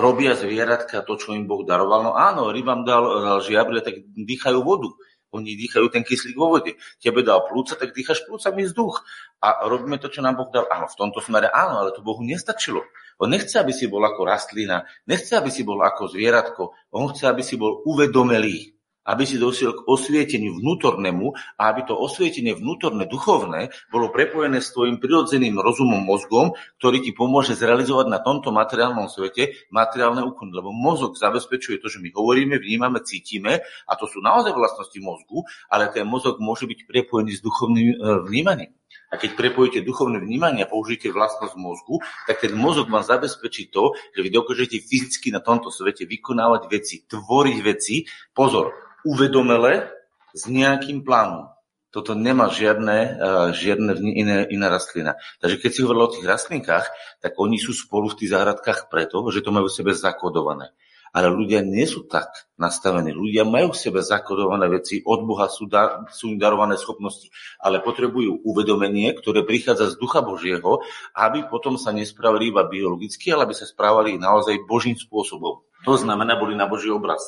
robia 0.00 0.32
zvieratka 0.32 1.04
to, 1.04 1.20
čo 1.20 1.36
im 1.36 1.44
Boh 1.44 1.60
daroval. 1.62 2.08
No 2.08 2.12
áno, 2.16 2.48
rybám 2.48 2.88
dal, 2.88 3.04
dal 3.04 3.38
žiable, 3.44 3.84
tak 3.84 4.00
dýchajú 4.16 4.64
vodu. 4.64 4.88
Oni 5.32 5.56
dýchajú 5.56 5.88
ten 5.92 6.04
kyslík 6.04 6.36
vo 6.36 6.56
vode. 6.56 6.76
Tebe 7.00 7.24
dal 7.24 7.44
plúca, 7.48 7.76
tak 7.76 7.96
dýchaš 7.96 8.24
plúcami 8.28 8.68
vzduch. 8.68 9.00
A 9.40 9.64
robíme 9.64 9.96
to, 10.00 10.12
čo 10.12 10.24
nám 10.24 10.40
Boh 10.40 10.48
dal. 10.48 10.68
Áno, 10.72 10.88
v 10.88 10.96
tomto 10.96 11.20
smere 11.20 11.52
áno, 11.52 11.84
ale 11.84 11.92
to 11.92 12.04
Bohu 12.04 12.24
nestačilo. 12.24 12.80
On 13.20 13.28
nechce, 13.28 13.60
aby 13.60 13.76
si 13.76 13.92
bol 13.92 14.00
ako 14.04 14.24
rastlina, 14.24 14.88
nechce, 15.04 15.36
aby 15.36 15.52
si 15.52 15.62
bol 15.62 15.80
ako 15.84 16.10
zvieratko, 16.10 16.74
on 16.96 17.12
chce, 17.12 17.28
aby 17.28 17.44
si 17.44 17.60
bol 17.60 17.84
uvedomelý 17.84 18.72
aby 19.06 19.22
si 19.26 19.36
dosiel 19.38 19.74
k 19.74 19.84
osvieteniu 19.86 20.58
vnútornému 20.58 21.34
a 21.58 21.62
aby 21.70 21.86
to 21.86 21.94
osvietenie 21.98 22.54
vnútorné, 22.54 23.06
duchovné, 23.10 23.74
bolo 23.90 24.14
prepojené 24.14 24.62
s 24.62 24.70
tvojim 24.70 25.02
prirodzeným 25.02 25.58
rozumom, 25.58 26.02
mozgom, 26.02 26.54
ktorý 26.78 27.02
ti 27.02 27.12
pomôže 27.14 27.58
zrealizovať 27.58 28.06
na 28.10 28.22
tomto 28.22 28.54
materiálnom 28.54 29.10
svete 29.10 29.68
materiálne 29.74 30.22
úkony. 30.22 30.50
Lebo 30.54 30.70
mozog 30.70 31.18
zabezpečuje 31.18 31.82
to, 31.82 31.90
že 31.90 31.98
my 31.98 32.14
hovoríme, 32.14 32.58
vnímame, 32.58 33.02
cítime 33.02 33.62
a 33.86 33.92
to 33.98 34.06
sú 34.06 34.22
naozaj 34.22 34.54
vlastnosti 34.54 34.98
mozgu, 35.02 35.46
ale 35.70 35.90
ten 35.90 36.06
mozog 36.06 36.38
môže 36.38 36.68
byť 36.68 36.86
prepojený 36.86 37.38
s 37.38 37.44
duchovným 37.44 37.88
e, 37.92 37.96
vnímaním. 38.26 38.72
A 39.12 39.20
keď 39.20 39.36
prepojíte 39.36 39.84
duchovné 39.84 40.22
vnímanie 40.24 40.64
a 40.64 40.70
použijete 40.70 41.12
vlastnosť 41.12 41.54
mozgu, 41.60 42.00
tak 42.24 42.40
ten 42.40 42.56
mozog 42.56 42.88
vám 42.88 43.04
zabezpečí 43.04 43.68
to, 43.68 43.92
že 44.16 44.24
vy 44.24 44.30
dokážete 44.32 44.80
fyzicky 44.80 45.28
na 45.28 45.44
tomto 45.44 45.68
svete 45.68 46.08
vykonávať 46.08 46.62
veci, 46.72 47.04
tvoriť 47.04 47.58
veci. 47.60 48.08
Pozor, 48.32 48.72
uvedomele 49.04 49.92
s 50.32 50.48
nejakým 50.48 51.04
plánom. 51.04 51.52
Toto 51.92 52.16
nemá 52.16 52.48
žiadne, 52.48 52.98
uh, 53.20 53.48
žiadne 53.52 53.92
iné, 54.00 54.48
iná 54.48 54.72
rastlina. 54.72 55.20
Takže 55.44 55.60
keď 55.60 55.70
si 55.76 55.82
hovoril 55.84 56.08
o 56.08 56.14
tých 56.16 56.24
rastlinkách, 56.24 56.88
tak 57.20 57.36
oni 57.36 57.60
sú 57.60 57.76
spolu 57.76 58.08
v 58.08 58.16
tých 58.24 58.32
záhradkách 58.32 58.88
preto, 58.88 59.20
že 59.28 59.44
to 59.44 59.52
majú 59.52 59.68
v 59.68 59.76
sebe 59.76 59.92
zakodované. 59.92 60.72
Ale 61.12 61.28
ľudia 61.28 61.60
nie 61.60 61.84
sú 61.84 62.08
tak 62.08 62.32
nastavení. 62.56 63.12
Ľudia 63.12 63.44
majú 63.44 63.76
v 63.76 63.80
sebe 63.80 64.00
zakodované 64.00 64.64
veci, 64.72 65.04
od 65.04 65.28
Boha 65.28 65.44
sú, 65.52 65.68
dar, 65.68 66.08
sú 66.08 66.32
im 66.32 66.40
darované 66.40 66.80
schopnosti, 66.80 67.28
ale 67.60 67.84
potrebujú 67.84 68.40
uvedomenie, 68.48 69.12
ktoré 69.20 69.44
prichádza 69.44 69.92
z 69.92 70.00
Ducha 70.00 70.24
Božieho, 70.24 70.80
aby 71.12 71.44
potom 71.52 71.76
sa 71.76 71.92
nespravili 71.92 72.48
iba 72.48 72.64
biologicky, 72.64 73.28
ale 73.28 73.44
aby 73.44 73.52
sa 73.52 73.68
správali 73.68 74.16
naozaj 74.16 74.64
Božím 74.64 74.96
spôsobom. 74.96 75.60
To 75.84 75.94
znamená, 76.00 76.40
boli 76.40 76.56
na 76.56 76.64
Boží 76.64 76.88
obraz. 76.88 77.20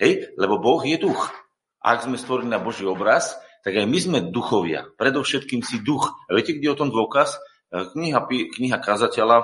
Hej? 0.00 0.32
Lebo 0.40 0.56
Boh 0.56 0.80
je 0.80 0.96
duch. 0.96 1.28
Ak 1.84 2.02
sme 2.02 2.16
stvorení 2.16 2.50
na 2.50 2.62
Boží 2.62 2.88
obraz, 2.88 3.36
tak 3.66 3.82
aj 3.82 3.86
my 3.90 3.98
sme 3.98 4.18
duchovia. 4.30 4.86
Predovšetkým 4.94 5.60
si 5.66 5.82
duch. 5.82 6.14
A 6.30 6.38
viete, 6.38 6.54
kde 6.54 6.70
je 6.70 6.74
o 6.74 6.80
tom 6.80 6.94
dôkaz? 6.94 7.34
E, 7.74 7.82
kniha, 7.90 8.22
kniha 8.30 8.78
kazateľa, 8.78 9.42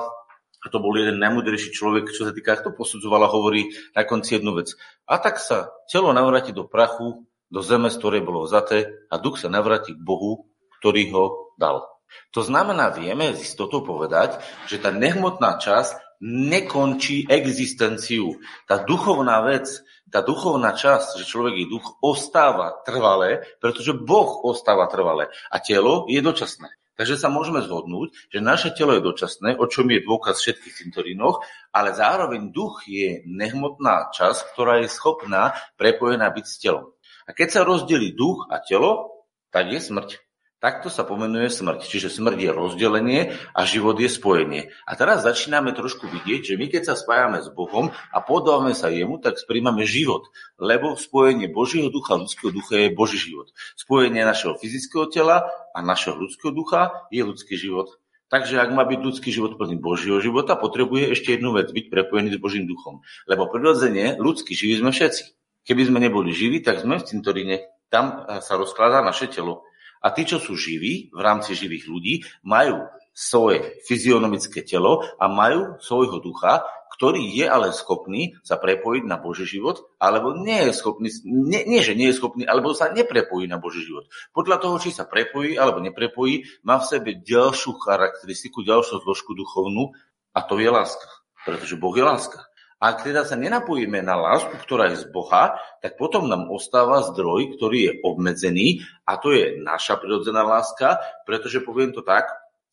a 0.63 0.67
to 0.71 0.79
bol 0.79 0.95
jeden 0.95 1.19
najmudrejší 1.19 1.75
človek, 1.75 2.15
čo 2.15 2.23
sa 2.25 2.33
týka, 2.33 2.63
to 2.63 2.71
posudzovala, 2.71 3.27
hovorí 3.27 3.75
na 3.99 4.07
konci 4.07 4.39
jednu 4.39 4.55
vec. 4.55 4.79
A 5.11 5.19
tak 5.19 5.43
sa 5.43 5.75
telo 5.91 6.15
navráti 6.15 6.55
do 6.55 6.71
prachu, 6.71 7.27
do 7.53 7.61
zeme, 7.61 7.91
z 7.91 7.99
ktorej 7.99 8.23
bolo 8.23 8.47
vzaté 8.47 8.89
a 9.11 9.19
duch 9.19 9.43
sa 9.43 9.51
navráti 9.51 9.93
k 9.93 10.01
Bohu, 10.01 10.49
ktorý 10.81 11.13
ho 11.13 11.25
dal. 11.59 11.85
To 12.33 12.41
znamená, 12.45 12.93
vieme 12.93 13.33
z 13.37 13.45
istotou 13.45 13.85
povedať, 13.85 14.41
že 14.69 14.81
tá 14.81 14.93
nehmotná 14.93 15.61
časť 15.61 16.23
nekončí 16.23 17.27
existenciu. 17.27 18.39
Tá 18.71 18.79
duchovná 18.79 19.43
vec, 19.43 19.83
tá 20.07 20.23
duchovná 20.23 20.77
časť, 20.77 21.19
že 21.19 21.27
človek 21.27 21.55
je 21.59 21.73
duch, 21.73 21.99
ostáva 21.99 22.79
trvalé, 22.87 23.43
pretože 23.59 23.97
Boh 23.97 24.45
ostáva 24.47 24.87
trvalé 24.87 25.27
a 25.51 25.57
telo 25.59 26.07
je 26.07 26.23
dočasné. 26.23 26.71
Takže 27.03 27.19
sa 27.19 27.35
môžeme 27.35 27.59
zhodnúť, 27.59 28.15
že 28.31 28.39
naše 28.39 28.71
telo 28.79 28.95
je 28.95 29.03
dočasné, 29.03 29.59
o 29.59 29.67
čom 29.67 29.91
je 29.91 30.07
dôkaz 30.07 30.39
všetkých 30.39 30.87
cintorínoch, 30.87 31.43
ale 31.75 31.91
zároveň 31.99 32.55
duch 32.55 32.87
je 32.87 33.27
nehmotná 33.27 34.15
časť, 34.15 34.55
ktorá 34.55 34.87
je 34.87 34.87
schopná 34.87 35.51
prepojená 35.75 36.31
byť 36.31 36.47
s 36.47 36.63
telom. 36.63 36.95
A 37.27 37.35
keď 37.35 37.49
sa 37.59 37.67
rozdelí 37.67 38.15
duch 38.15 38.47
a 38.55 38.63
telo, 38.63 39.27
tak 39.51 39.75
je 39.75 39.83
smrť. 39.83 40.15
Takto 40.63 40.95
sa 40.95 41.03
pomenuje 41.03 41.51
smrť. 41.51 41.91
Čiže 41.91 42.23
smrť 42.23 42.39
je 42.39 42.51
rozdelenie 42.55 43.21
a 43.51 43.67
život 43.67 43.99
je 43.99 44.07
spojenie. 44.07 44.71
A 44.87 44.95
teraz 44.95 45.27
začíname 45.27 45.75
trošku 45.75 46.07
vidieť, 46.07 46.41
že 46.47 46.55
my 46.55 46.71
keď 46.71 46.87
sa 46.87 46.95
spájame 46.95 47.43
s 47.43 47.51
Bohom 47.51 47.91
a 47.91 48.19
podávame 48.23 48.71
sa 48.71 48.87
jemu, 48.87 49.19
tak 49.19 49.43
spríjmame 49.43 49.83
život. 49.83 50.31
Lebo 50.63 50.95
spojenie 50.95 51.51
Božieho 51.51 51.91
ducha 51.91 52.15
ľudského 52.15 52.55
ducha 52.55 52.79
je 52.79 52.95
Boží 52.95 53.19
život. 53.19 53.51
Spojenie 53.75 54.23
našeho 54.23 54.55
fyzického 54.55 55.11
tela 55.11 55.51
a 55.75 55.83
našeho 55.83 56.15
ľudského 56.15 56.55
ducha 56.55 57.11
je 57.11 57.27
ľudský 57.27 57.59
život. 57.59 57.99
Takže 58.31 58.63
ak 58.63 58.71
má 58.71 58.87
byť 58.87 59.03
ľudský 59.03 59.35
život 59.35 59.59
plný 59.59 59.83
Božieho 59.83 60.23
života, 60.23 60.55
potrebuje 60.55 61.11
ešte 61.11 61.35
jednu 61.35 61.59
vec, 61.59 61.75
byť 61.75 61.91
prepojený 61.91 62.39
s 62.39 62.41
Božím 62.41 62.71
duchom. 62.71 63.03
Lebo 63.27 63.51
prirodzene 63.51 64.15
ľudský 64.15 64.55
živí 64.55 64.79
sme 64.79 64.95
všetci. 64.95 65.35
Keby 65.67 65.91
sme 65.91 65.99
neboli 65.99 66.31
živí, 66.31 66.63
tak 66.63 66.87
sme 66.87 67.03
v 67.03 67.07
cintoríne. 67.11 67.67
Tam 67.91 68.25
sa 68.39 68.55
rozkladá 68.55 69.03
naše 69.03 69.27
telo. 69.27 69.67
A 70.03 70.11
tí, 70.11 70.27
čo 70.27 70.43
sú 70.43 70.59
živí 70.59 71.15
v 71.15 71.21
rámci 71.23 71.55
živých 71.55 71.87
ľudí, 71.87 72.15
majú 72.43 72.83
svoje 73.15 73.79
fyzionomické 73.87 74.65
telo 74.67 75.05
a 75.21 75.29
majú 75.29 75.79
svojho 75.79 76.19
ducha, 76.19 76.65
ktorý 76.97 77.25
je 77.35 77.47
ale 77.49 77.73
schopný 77.73 78.37
sa 78.45 78.61
prepojiť 78.61 79.05
na 79.09 79.17
Boží 79.17 79.49
život, 79.49 79.81
alebo 79.97 80.37
nie 80.37 80.69
je 80.69 80.73
schopný, 80.77 81.09
nie, 81.25 81.65
nie 81.65 81.81
že 81.81 81.97
nie 81.97 82.13
je 82.13 82.19
schopný, 82.21 82.45
alebo 82.45 82.77
sa 82.77 82.93
neprepojí 82.93 83.49
na 83.49 83.57
Boží 83.57 83.83
život. 83.83 84.07
Podľa 84.37 84.61
toho, 84.61 84.77
či 84.77 84.93
sa 84.93 85.09
prepojí 85.09 85.57
alebo 85.57 85.81
neprepojí, 85.81 86.45
má 86.63 86.77
v 86.79 86.89
sebe 86.89 87.11
ďalšiu 87.19 87.81
charakteristiku, 87.81 88.61
ďalšiu 88.63 89.01
zložku 89.03 89.33
duchovnú 89.33 89.97
a 90.37 90.41
to 90.45 90.61
je 90.61 90.69
láska. 90.69 91.09
Pretože 91.43 91.81
Boh 91.81 91.97
je 91.97 92.05
láska. 92.05 92.52
Ak 92.83 93.07
teda 93.07 93.23
sa 93.23 93.39
nenapojíme 93.39 94.03
na 94.03 94.19
lásku, 94.19 94.59
ktorá 94.59 94.91
je 94.91 95.07
z 95.07 95.15
Boha, 95.15 95.55
tak 95.79 95.95
potom 95.95 96.27
nám 96.27 96.51
ostáva 96.51 96.99
zdroj, 97.07 97.55
ktorý 97.55 97.79
je 97.87 97.93
obmedzený 98.03 98.83
a 99.07 99.23
to 99.23 99.31
je 99.31 99.63
naša 99.63 100.03
prirodzená 100.03 100.43
láska, 100.43 100.99
pretože 101.23 101.63
poviem 101.63 101.95
to 101.95 102.03
tak, 102.03 102.27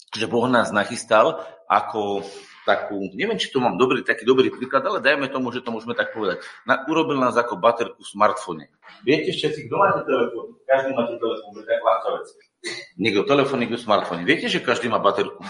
že 0.10 0.26
Boh 0.26 0.50
nás 0.50 0.74
nachystal 0.74 1.46
ako 1.70 2.26
takú, 2.66 3.14
neviem, 3.14 3.38
či 3.38 3.54
to 3.54 3.62
mám 3.62 3.78
dobrý, 3.78 4.02
taký 4.02 4.26
dobrý 4.26 4.50
príklad, 4.50 4.82
ale 4.82 4.98
dajme 4.98 5.30
tomu, 5.30 5.54
že 5.54 5.62
to 5.62 5.70
môžeme 5.70 5.94
tak 5.94 6.10
povedať. 6.10 6.42
Na, 6.66 6.82
urobil 6.90 7.22
nás 7.22 7.38
ako 7.38 7.62
baterku 7.62 8.02
v 8.02 8.10
smartfóne. 8.10 8.66
Viete 9.06 9.30
všetci, 9.30 9.70
kto 9.70 9.76
máte 9.78 10.02
telefón? 10.10 10.58
Každý 10.66 10.90
máte 10.98 11.22
telefón, 11.22 11.50
to 11.54 11.60
je 11.62 11.66
tak 11.70 11.82
vec. 11.86 12.28
Niekto 12.98 13.22
telefón, 13.30 13.58
niekto 13.62 13.78
smartfón. 13.78 14.26
Viete, 14.26 14.50
že 14.50 14.62
každý 14.62 14.90
má 14.90 14.98
baterku? 14.98 15.42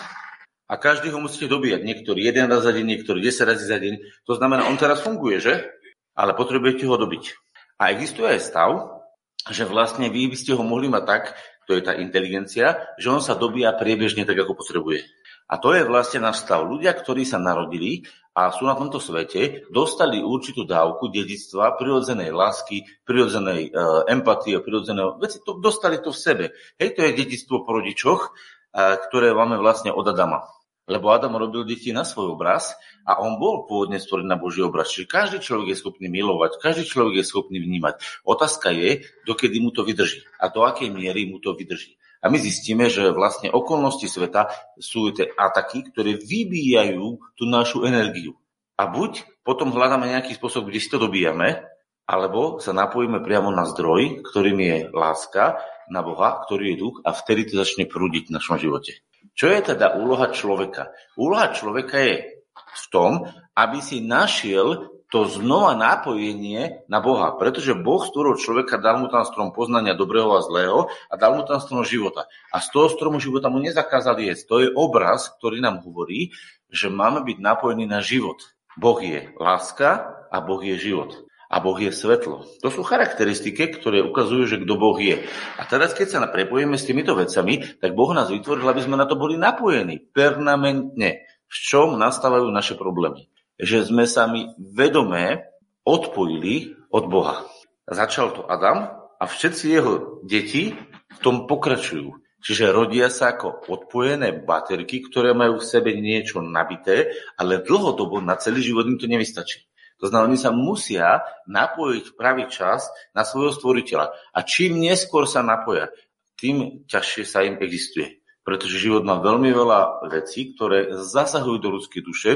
A 0.69 0.77
každý 0.77 1.09
ho 1.09 1.17
musíte 1.17 1.49
dobíjať. 1.49 1.81
Niektorý 1.81 2.29
jeden 2.29 2.45
raz 2.45 2.61
za 2.61 2.69
deň, 2.69 2.85
niektorý 2.85 3.25
10 3.25 3.49
razy 3.49 3.65
za 3.65 3.81
deň. 3.81 3.93
To 4.29 4.37
znamená, 4.37 4.69
on 4.69 4.77
teraz 4.77 5.01
funguje, 5.01 5.41
že? 5.41 5.65
Ale 6.13 6.37
potrebujete 6.37 6.85
ho 6.85 6.93
dobiť. 6.93 7.33
A 7.81 7.89
existuje 7.89 8.29
aj 8.29 8.45
stav, 8.45 9.01
že 9.49 9.65
vlastne 9.65 10.13
vy 10.13 10.29
by 10.29 10.37
ste 10.37 10.53
ho 10.53 10.61
mohli 10.61 10.85
mať 10.85 11.03
tak, 11.09 11.23
to 11.65 11.73
je 11.73 11.81
tá 11.81 11.97
inteligencia, 11.97 12.85
že 13.01 13.09
on 13.09 13.21
sa 13.21 13.33
dobíja 13.33 13.73
priebežne 13.73 14.29
tak, 14.29 14.37
ako 14.37 14.61
potrebuje. 14.61 15.05
A 15.49 15.57
to 15.57 15.73
je 15.73 15.81
vlastne 15.89 16.21
náš 16.21 16.45
stav. 16.45 16.61
Ľudia, 16.61 16.93
ktorí 16.93 17.25
sa 17.25 17.41
narodili 17.41 18.05
a 18.37 18.53
sú 18.53 18.69
na 18.69 18.77
tomto 18.77 19.01
svete, 19.01 19.65
dostali 19.73 20.21
určitú 20.21 20.69
dávku 20.69 21.09
dedictva, 21.09 21.73
prirodzenej 21.81 22.29
lásky, 22.29 22.85
prirodzenej 23.05 23.73
uh, 23.73 24.05
empatie, 24.05 24.61
prirodzeného 24.61 25.17
veci, 25.17 25.41
to, 25.41 25.57
dostali 25.57 25.97
to 25.97 26.13
v 26.13 26.21
sebe. 26.21 26.45
Hej, 26.77 26.93
to 26.93 27.01
je 27.01 27.17
dedictvo 27.17 27.65
po 27.65 27.81
rodičoch, 27.81 28.21
uh, 28.29 29.01
ktoré 29.09 29.33
máme 29.33 29.57
vlastne 29.57 29.89
od 29.89 30.05
Adama 30.05 30.45
lebo 30.89 31.13
Adam 31.13 31.37
robil 31.37 31.63
deti 31.63 31.93
na 31.93 32.01
svoj 32.01 32.33
obraz 32.33 32.73
a 33.05 33.21
on 33.21 33.37
bol 33.37 33.69
pôvodne 33.69 34.01
stvorený 34.01 34.27
na 34.27 34.41
Boží 34.41 34.65
obraz. 34.65 34.89
Čiže 34.89 35.05
každý 35.05 35.37
človek 35.39 35.71
je 35.71 35.77
schopný 35.77 36.09
milovať, 36.09 36.57
každý 36.57 36.89
človek 36.89 37.21
je 37.21 37.25
schopný 37.29 37.61
vnímať. 37.61 38.25
Otázka 38.25 38.73
je, 38.73 39.05
dokedy 39.29 39.61
mu 39.61 39.69
to 39.69 39.85
vydrží 39.85 40.25
a 40.41 40.49
do 40.49 40.65
akej 40.65 40.89
miery 40.89 41.29
mu 41.29 41.37
to 41.37 41.53
vydrží. 41.53 41.95
A 42.19 42.27
my 42.27 42.35
zistíme, 42.35 42.91
že 42.91 43.15
vlastne 43.15 43.47
okolnosti 43.47 44.03
sveta 44.03 44.51
sú 44.75 45.15
tie 45.15 45.31
ataky, 45.31 45.93
ktoré 45.93 46.19
vybíjajú 46.19 47.21
tú 47.39 47.47
našu 47.47 47.87
energiu. 47.87 48.35
A 48.75 48.91
buď 48.91 49.23
potom 49.47 49.71
hľadáme 49.71 50.11
nejaký 50.11 50.35
spôsob, 50.35 50.67
kde 50.67 50.83
si 50.83 50.91
to 50.91 50.99
dobíjame, 50.99 51.63
alebo 52.09 52.57
sa 52.57 52.75
napojíme 52.75 53.23
priamo 53.23 53.53
na 53.53 53.63
zdroj, 53.69 54.25
ktorým 54.25 54.57
je 54.59 54.75
láska, 54.91 55.61
na 55.89 56.05
Boha, 56.05 56.41
ktorý 56.45 56.73
je 56.73 56.81
duch 56.81 56.95
a 57.01 57.11
vtedy 57.11 57.49
to 57.49 57.57
začne 57.57 57.89
prúdiť 57.89 58.29
v 58.29 58.35
našom 58.37 58.61
živote. 58.61 59.01
Čo 59.39 59.47
je 59.47 59.71
teda 59.71 59.95
úloha 59.95 60.35
človeka? 60.35 60.91
Úloha 61.15 61.55
človeka 61.55 61.95
je 61.95 62.43
v 62.51 62.85
tom, 62.91 63.23
aby 63.55 63.79
si 63.79 64.03
našiel 64.03 64.91
to 65.07 65.25
znova 65.31 65.79
nápojenie 65.79 66.83
na 66.91 66.99
Boha. 66.99 67.39
Pretože 67.39 67.71
Boh 67.71 68.03
stvoril 68.03 68.35
človeka, 68.35 68.83
dal 68.83 68.99
mu 68.99 69.07
tam 69.07 69.23
strom 69.23 69.55
poznania 69.55 69.95
dobrého 69.95 70.27
a 70.35 70.43
zlého 70.43 70.91
a 71.07 71.13
dal 71.15 71.39
mu 71.39 71.47
tam 71.47 71.63
strom 71.63 71.87
života. 71.87 72.27
A 72.51 72.59
z 72.59 72.67
toho 72.67 72.91
stromu 72.91 73.23
života 73.23 73.47
mu 73.47 73.63
nezakázal 73.63 74.19
jesť. 74.19 74.43
To 74.51 74.55
je 74.59 74.69
obraz, 74.75 75.31
ktorý 75.39 75.63
nám 75.63 75.87
hovorí, 75.87 76.35
že 76.67 76.91
máme 76.91 77.23
byť 77.23 77.37
napojení 77.39 77.87
na 77.87 78.03
život. 78.03 78.43
Boh 78.75 78.99
je 78.99 79.31
láska 79.39 80.19
a 80.29 80.37
Boh 80.43 80.61
je 80.61 80.75
život 80.75 81.28
a 81.49 81.57
Boh 81.57 81.75
je 81.81 81.89
svetlo. 81.89 82.45
To 82.61 82.69
sú 82.69 82.85
charakteristiky, 82.85 83.73
ktoré 83.73 84.05
ukazujú, 84.05 84.45
že 84.45 84.61
kto 84.61 84.73
Boh 84.77 84.93
je. 85.01 85.25
A 85.57 85.65
teraz, 85.65 85.97
keď 85.97 86.07
sa 86.07 86.29
prepojíme 86.29 86.77
s 86.77 86.85
týmito 86.85 87.17
vecami, 87.17 87.81
tak 87.81 87.97
Boh 87.97 88.13
nás 88.13 88.29
vytvoril, 88.29 88.69
aby 88.69 88.85
sme 88.85 89.01
na 89.01 89.09
to 89.09 89.17
boli 89.17 89.33
napojení 89.33 89.97
permanentne. 90.13 91.25
V 91.49 91.55
čom 91.57 91.97
nastávajú 91.97 92.45
naše 92.53 92.77
problémy? 92.77 93.33
Že 93.57 93.89
sme 93.89 94.05
sa 94.05 94.29
my 94.29 94.53
vedomé 94.61 95.49
odpojili 95.81 96.77
od 96.93 97.09
Boha. 97.09 97.49
Začal 97.89 98.37
to 98.37 98.45
Adam 98.45 98.93
a 99.17 99.23
všetci 99.25 99.65
jeho 99.73 100.21
deti 100.21 100.77
v 101.09 101.17
tom 101.25 101.49
pokračujú. 101.49 102.13
Čiže 102.39 102.71
rodia 102.71 103.11
sa 103.11 103.35
ako 103.35 103.67
odpojené 103.67 104.45
baterky, 104.47 105.03
ktoré 105.03 105.35
majú 105.35 105.59
v 105.59 105.67
sebe 105.67 105.91
niečo 105.97 106.39
nabité, 106.39 107.11
ale 107.35 107.59
dlhodobo 107.59 108.23
na 108.23 108.39
celý 108.39 108.63
život 108.63 108.87
im 108.87 108.95
to 108.95 109.11
nevystačí. 109.11 109.68
To 109.99 110.07
znamená, 110.07 110.31
oni 110.31 110.39
sa 110.39 110.55
musia 110.55 111.23
napojiť 111.51 112.03
v 112.11 112.15
pravý 112.15 112.43
čas 112.47 112.87
na 113.11 113.27
svojho 113.27 113.51
stvoriteľa. 113.51 114.15
A 114.31 114.39
čím 114.47 114.79
neskôr 114.79 115.27
sa 115.27 115.43
napoja, 115.43 115.91
tým 116.39 116.87
ťažšie 116.87 117.23
sa 117.27 117.43
im 117.43 117.59
existuje. 117.59 118.23
Pretože 118.47 118.79
život 118.79 119.03
má 119.03 119.19
veľmi 119.19 119.51
veľa 119.51 120.07
vecí, 120.07 120.55
ktoré 120.55 120.95
zasahujú 120.95 121.57
do 121.59 121.69
ľudskej 121.75 122.01
duše 122.01 122.31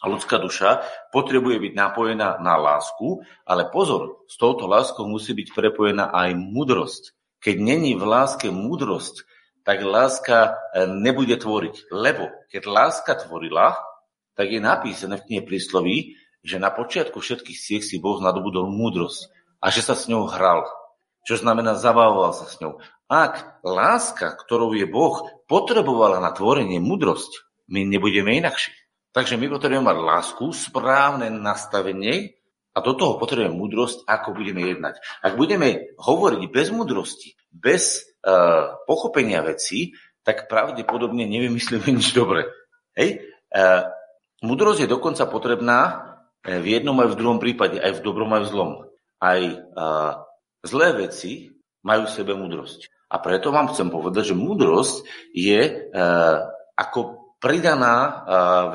a 0.00 0.08
ľudská 0.08 0.40
duša 0.40 0.84
potrebuje 1.12 1.60
byť 1.60 1.72
napojená 1.76 2.40
na 2.40 2.56
lásku, 2.56 3.20
ale 3.44 3.68
pozor, 3.68 4.24
s 4.24 4.40
touto 4.40 4.64
láskou 4.64 5.04
musí 5.04 5.36
byť 5.36 5.48
prepojená 5.52 6.08
aj 6.10 6.36
múdrosť. 6.40 7.12
Keď 7.44 7.56
není 7.60 7.92
v 7.92 8.04
láske 8.08 8.48
múdrosť, 8.48 9.28
tak 9.64 9.80
láska 9.84 10.36
e, 10.72 10.84
nebude 10.88 11.36
tvoriť. 11.36 11.88
Lebo 11.92 12.28
keď 12.48 12.62
láska 12.68 13.12
tvorila, 13.16 13.76
tak 14.36 14.52
je 14.52 14.60
napísané 14.60 15.20
v 15.20 15.24
knihe 15.24 15.42
prísloví, 15.44 16.20
že 16.44 16.60
na 16.60 16.68
počiatku 16.68 17.18
všetkých 17.18 17.56
siek 17.56 17.82
si 17.82 17.96
Boh 17.96 18.20
nadobudol 18.20 18.68
múdrosť 18.68 19.32
a 19.64 19.72
že 19.72 19.80
sa 19.80 19.96
s 19.96 20.06
ňou 20.12 20.28
hral. 20.28 20.68
Čo 21.24 21.40
znamená, 21.40 21.72
zabavoval 21.72 22.36
sa 22.36 22.44
s 22.44 22.60
ňou. 22.60 22.84
Ak 23.08 23.64
láska, 23.64 24.36
ktorou 24.36 24.76
je 24.76 24.84
Boh, 24.84 25.24
potrebovala 25.48 26.20
na 26.20 26.36
tvorenie 26.36 26.84
múdrosť, 26.84 27.48
my 27.72 27.88
nebudeme 27.88 28.36
inakší. 28.36 28.76
Takže 29.16 29.40
my 29.40 29.48
potrebujeme 29.48 29.88
mať 29.88 29.98
lásku, 30.04 30.44
správne 30.52 31.32
nastavenie 31.32 32.36
a 32.76 32.82
do 32.84 32.92
toho 32.92 33.16
potrebujeme 33.16 33.56
múdrosť, 33.56 34.04
ako 34.04 34.36
budeme 34.36 34.68
jednať. 34.68 35.00
Ak 35.24 35.38
budeme 35.38 35.96
hovoriť 35.96 36.42
bez 36.52 36.68
múdrosti, 36.68 37.38
bez 37.48 38.04
uh, 38.20 38.76
pochopenia 38.84 39.40
vecí, 39.40 39.96
tak 40.26 40.50
pravdepodobne 40.50 41.24
nevymyslíme 41.24 41.88
nič 41.88 42.12
dobre. 42.12 42.50
Hej? 42.98 43.32
Uh, 43.48 43.88
múdrosť 44.44 44.84
je 44.84 44.92
dokonca 44.92 45.24
potrebná 45.30 46.13
v 46.44 46.66
jednom 46.68 46.96
aj 47.00 47.16
v 47.16 47.18
druhom 47.18 47.38
prípade, 47.40 47.80
aj 47.80 48.00
v 48.00 48.04
dobrom, 48.04 48.28
aj 48.36 48.42
v 48.44 48.50
zlom. 48.52 48.72
Aj 49.16 49.40
a, 49.40 49.84
zlé 50.60 51.08
veci 51.08 51.48
majú 51.80 52.04
v 52.04 52.14
sebe 52.14 52.36
múdrosť. 52.36 52.92
A 53.08 53.16
preto 53.20 53.48
vám 53.48 53.72
chcem 53.72 53.88
povedať, 53.88 54.32
že 54.32 54.36
múdrosť 54.36 55.08
je 55.32 55.60
e, 55.64 55.72
ako 56.76 57.00
pridaná 57.40 57.96
a, 57.96 58.12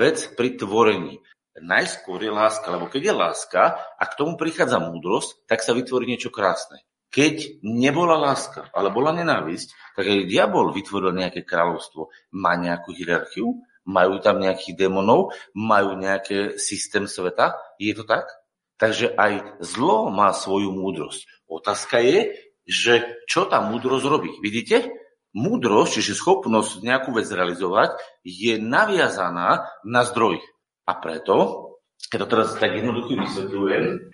vec 0.01 0.33
pri 0.33 0.57
tvorení. 0.57 1.21
Najskôr 1.59 2.23
je 2.23 2.31
láska, 2.31 2.71
lebo 2.71 2.89
keď 2.89 3.11
je 3.11 3.13
láska 3.13 3.63
a 3.77 4.03
k 4.07 4.17
tomu 4.17 4.39
prichádza 4.39 4.79
múdrosť, 4.81 5.45
tak 5.45 5.61
sa 5.61 5.75
vytvorí 5.75 6.09
niečo 6.09 6.33
krásne. 6.33 6.81
Keď 7.09 7.65
nebola 7.65 8.21
láska, 8.21 8.69
ale 8.69 8.93
bola 8.93 9.09
nenávisť, 9.13 9.97
tak 9.97 10.05
aj 10.05 10.29
diabol 10.29 10.69
vytvoril 10.69 11.09
nejaké 11.09 11.41
kráľovstvo. 11.41 12.13
Má 12.37 12.53
nejakú 12.53 12.93
hierarchiu, 12.93 13.65
Majú 13.89 14.21
tam 14.21 14.37
nejakých 14.37 14.77
démonov? 14.77 15.33
Majú 15.57 15.97
nejaký 15.97 16.61
systém 16.61 17.09
sveta? 17.09 17.57
Je 17.81 17.97
to 17.97 18.05
tak? 18.05 18.29
Takže 18.77 19.17
aj 19.17 19.57
zlo 19.65 20.13
má 20.13 20.29
svoju 20.29 20.69
múdrosť. 20.69 21.25
Otázka 21.49 21.97
je, 22.05 22.37
že 22.69 23.25
čo 23.25 23.49
tá 23.49 23.65
múdrosť 23.65 24.05
robí. 24.05 24.29
Vidíte? 24.45 24.93
Múdrosť, 25.33 25.97
čiže 25.97 26.13
schopnosť 26.13 26.85
nejakú 26.85 27.09
vec 27.17 27.25
realizovať, 27.25 27.97
je 28.21 28.61
naviazaná 28.61 29.65
na 29.81 30.01
zdroj. 30.05 30.37
A 30.85 30.93
preto, 31.01 31.65
keď 32.13 32.17
to 32.25 32.27
teraz 32.29 32.49
tak 32.61 32.77
jednoducho 32.77 33.17
vysvetľujem, 33.17 34.13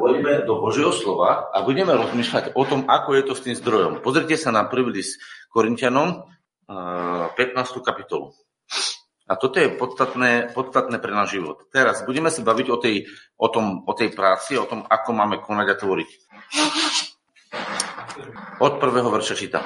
pôjdeme 0.00 0.48
do 0.48 0.60
Božieho 0.60 0.92
slova 0.92 1.52
a 1.52 1.60
budeme 1.60 1.92
rozmýšľať 1.92 2.56
o 2.56 2.62
tom, 2.64 2.88
ako 2.88 3.16
je 3.16 3.22
to 3.28 3.34
s 3.36 3.44
tým 3.44 3.56
zdrojom. 3.56 4.00
Pozrite 4.00 4.40
sa 4.40 4.48
na 4.48 4.64
prvý 4.64 5.00
list 5.00 5.20
Korintianom, 5.52 6.24
15. 6.68 7.36
kapitolu. 7.84 8.32
A 9.24 9.40
toto 9.40 9.56
je 9.56 9.72
podstatné, 9.72 10.52
podstatné 10.52 11.00
pre 11.00 11.08
náš 11.08 11.40
život. 11.40 11.64
Teraz 11.72 12.04
budeme 12.04 12.28
sa 12.28 12.44
baviť 12.44 12.66
o 12.68 12.76
tej, 12.76 13.08
o, 13.40 13.48
tom, 13.48 13.80
o 13.88 13.92
tej 13.96 14.12
práci, 14.12 14.60
o 14.60 14.68
tom, 14.68 14.84
ako 14.84 15.10
máme 15.16 15.40
konať 15.40 15.66
a 15.72 15.78
tvoriť. 15.80 16.10
Od 18.60 18.72
prvého 18.76 19.08
verša 19.08 19.34
čítam. 19.34 19.64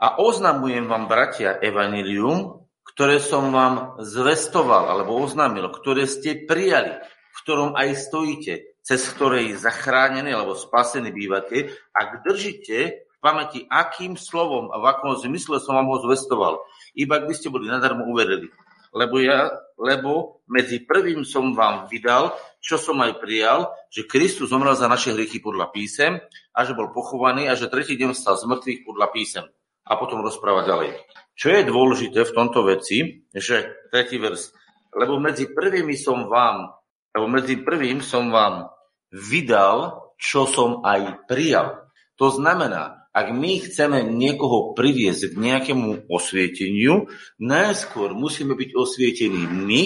A 0.00 0.20
oznamujem 0.20 0.84
vám, 0.84 1.08
bratia, 1.08 1.56
evanilium, 1.60 2.68
ktoré 2.84 3.20
som 3.24 3.48
vám 3.48 4.00
zvestoval, 4.04 4.92
alebo 4.92 5.16
oznámil, 5.16 5.72
ktoré 5.72 6.04
ste 6.04 6.44
prijali, 6.44 7.00
v 7.32 7.36
ktorom 7.40 7.72
aj 7.72 7.96
stojíte, 7.96 8.76
cez 8.84 9.00
ktorej 9.16 9.56
zachránený 9.56 10.36
alebo 10.36 10.52
spasený 10.56 11.08
bývate, 11.08 11.72
ak 11.96 12.20
držíte 12.24 12.78
v 13.00 13.16
pamäti, 13.20 13.64
akým 13.68 14.16
slovom 14.16 14.72
a 14.72 14.80
v 14.80 14.84
akom 14.92 15.16
zmysle 15.20 15.60
som 15.60 15.76
vám 15.76 15.88
ho 15.88 16.00
zvestoval, 16.04 16.60
iba 16.96 17.20
ak 17.20 17.28
by 17.28 17.34
ste 17.36 17.52
boli 17.52 17.68
nadarmo 17.68 18.08
uverili. 18.08 18.52
Lebo, 18.90 19.22
ja, 19.22 19.50
lebo 19.78 20.42
medzi 20.50 20.82
prvým 20.82 21.22
som 21.22 21.54
vám 21.54 21.86
vydal, 21.86 22.34
čo 22.58 22.74
som 22.76 22.98
aj 23.00 23.22
prijal, 23.22 23.70
že 23.88 24.06
Kristus 24.10 24.50
zomrel 24.50 24.74
za 24.74 24.90
naše 24.90 25.14
hriechy 25.14 25.38
podľa 25.38 25.70
písem 25.70 26.18
a 26.50 26.58
že 26.66 26.74
bol 26.74 26.90
pochovaný 26.90 27.46
a 27.46 27.54
že 27.54 27.70
tretí 27.70 27.94
deň 27.94 28.12
stal 28.12 28.34
z 28.34 28.50
mŕtvych 28.50 28.80
podľa 28.82 29.06
písem. 29.14 29.44
A 29.86 29.98
potom 29.98 30.22
rozprávať 30.22 30.64
ďalej. 30.70 30.90
Čo 31.34 31.46
je 31.50 31.62
dôležité 31.66 32.20
v 32.26 32.34
tomto 32.36 32.66
veci, 32.66 33.26
že 33.32 33.88
tretí 33.90 34.20
vers, 34.20 34.52
lebo 34.94 35.18
medzi 35.22 35.50
prvými 35.50 35.94
som 35.94 36.26
vám 36.26 36.80
lebo 37.14 37.26
medzi 37.26 37.58
prvým 37.58 37.98
som 37.98 38.30
vám 38.30 38.70
vydal, 39.10 39.98
čo 40.14 40.46
som 40.46 40.86
aj 40.86 41.26
prijal. 41.26 41.90
To 42.22 42.30
znamená, 42.30 42.99
ak 43.10 43.26
my 43.34 43.58
chceme 43.58 44.06
niekoho 44.06 44.72
priviesť 44.78 45.34
k 45.34 45.36
nejakému 45.36 46.06
osvieteniu, 46.06 47.10
najskôr 47.42 48.14
musíme 48.14 48.54
byť 48.54 48.70
osvietení 48.78 49.42
my, 49.50 49.82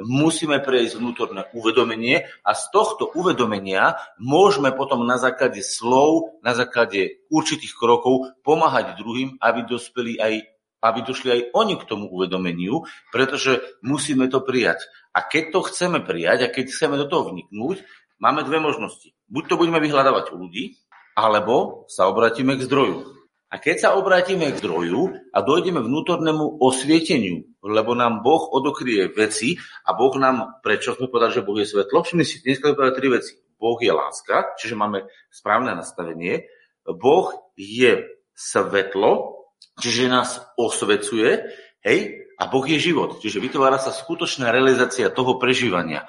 musíme 0.00 0.56
prejsť 0.64 0.96
vnútorné 0.96 1.52
uvedomenie 1.52 2.24
a 2.40 2.50
z 2.56 2.64
tohto 2.72 3.12
uvedomenia 3.12 4.00
môžeme 4.16 4.72
potom 4.72 5.04
na 5.04 5.20
základe 5.20 5.60
slov, 5.60 6.40
na 6.40 6.56
základe 6.56 7.22
určitých 7.28 7.76
krokov 7.76 8.32
pomáhať 8.40 8.96
druhým, 8.96 9.36
aby 9.40 9.68
dospeli 9.68 10.16
aj 10.16 10.48
aby 10.82 11.06
došli 11.06 11.28
aj 11.30 11.42
oni 11.54 11.78
k 11.78 11.86
tomu 11.86 12.10
uvedomeniu, 12.10 12.82
pretože 13.14 13.62
musíme 13.86 14.26
to 14.26 14.42
prijať. 14.42 14.82
A 15.14 15.22
keď 15.22 15.54
to 15.54 15.60
chceme 15.70 16.02
prijať 16.02 16.38
a 16.42 16.50
keď 16.50 16.74
chceme 16.74 16.98
do 16.98 17.06
toho 17.06 17.30
vniknúť, 17.30 17.86
máme 18.18 18.42
dve 18.42 18.58
možnosti. 18.58 19.14
Buď 19.30 19.54
to 19.54 19.58
budeme 19.62 19.78
vyhľadávať 19.78 20.34
u 20.34 20.42
ľudí, 20.42 20.81
alebo 21.16 21.86
sa 21.88 22.08
obratíme 22.08 22.56
k 22.56 22.64
zdroju. 22.66 23.12
A 23.52 23.60
keď 23.60 23.76
sa 23.84 23.88
obrátime 24.00 24.48
k 24.48 24.56
zdroju 24.64 25.28
a 25.28 25.38
dojdeme 25.44 25.84
vnútornému 25.84 26.56
osvieteniu, 26.56 27.44
lebo 27.60 27.92
nám 27.92 28.24
Boh 28.24 28.48
odokrie 28.48 29.12
veci 29.12 29.60
a 29.84 29.92
Boh 29.92 30.16
nám, 30.16 30.64
prečo 30.64 30.96
sme 30.96 31.12
povedali, 31.12 31.36
že 31.36 31.44
Boh 31.44 31.60
je 31.60 31.68
svetlo, 31.68 32.00
všimni 32.00 32.24
si, 32.24 32.40
dnes 32.40 32.64
povedať 32.64 32.96
tri 32.96 33.12
veci. 33.12 33.36
Boh 33.60 33.76
je 33.76 33.92
láska, 33.92 34.56
čiže 34.56 34.72
máme 34.72 35.04
správne 35.28 35.76
nastavenie. 35.76 36.48
Boh 36.82 37.28
je 37.60 38.08
svetlo, 38.32 39.44
čiže 39.76 40.08
nás 40.08 40.40
osvecuje, 40.56 41.44
hej, 41.84 42.00
a 42.40 42.48
Boh 42.48 42.64
je 42.66 42.80
život, 42.80 43.20
čiže 43.22 43.38
vytvára 43.38 43.78
sa 43.78 43.94
skutočná 43.94 44.50
realizácia 44.50 45.12
toho 45.12 45.38
prežívania. 45.38 46.08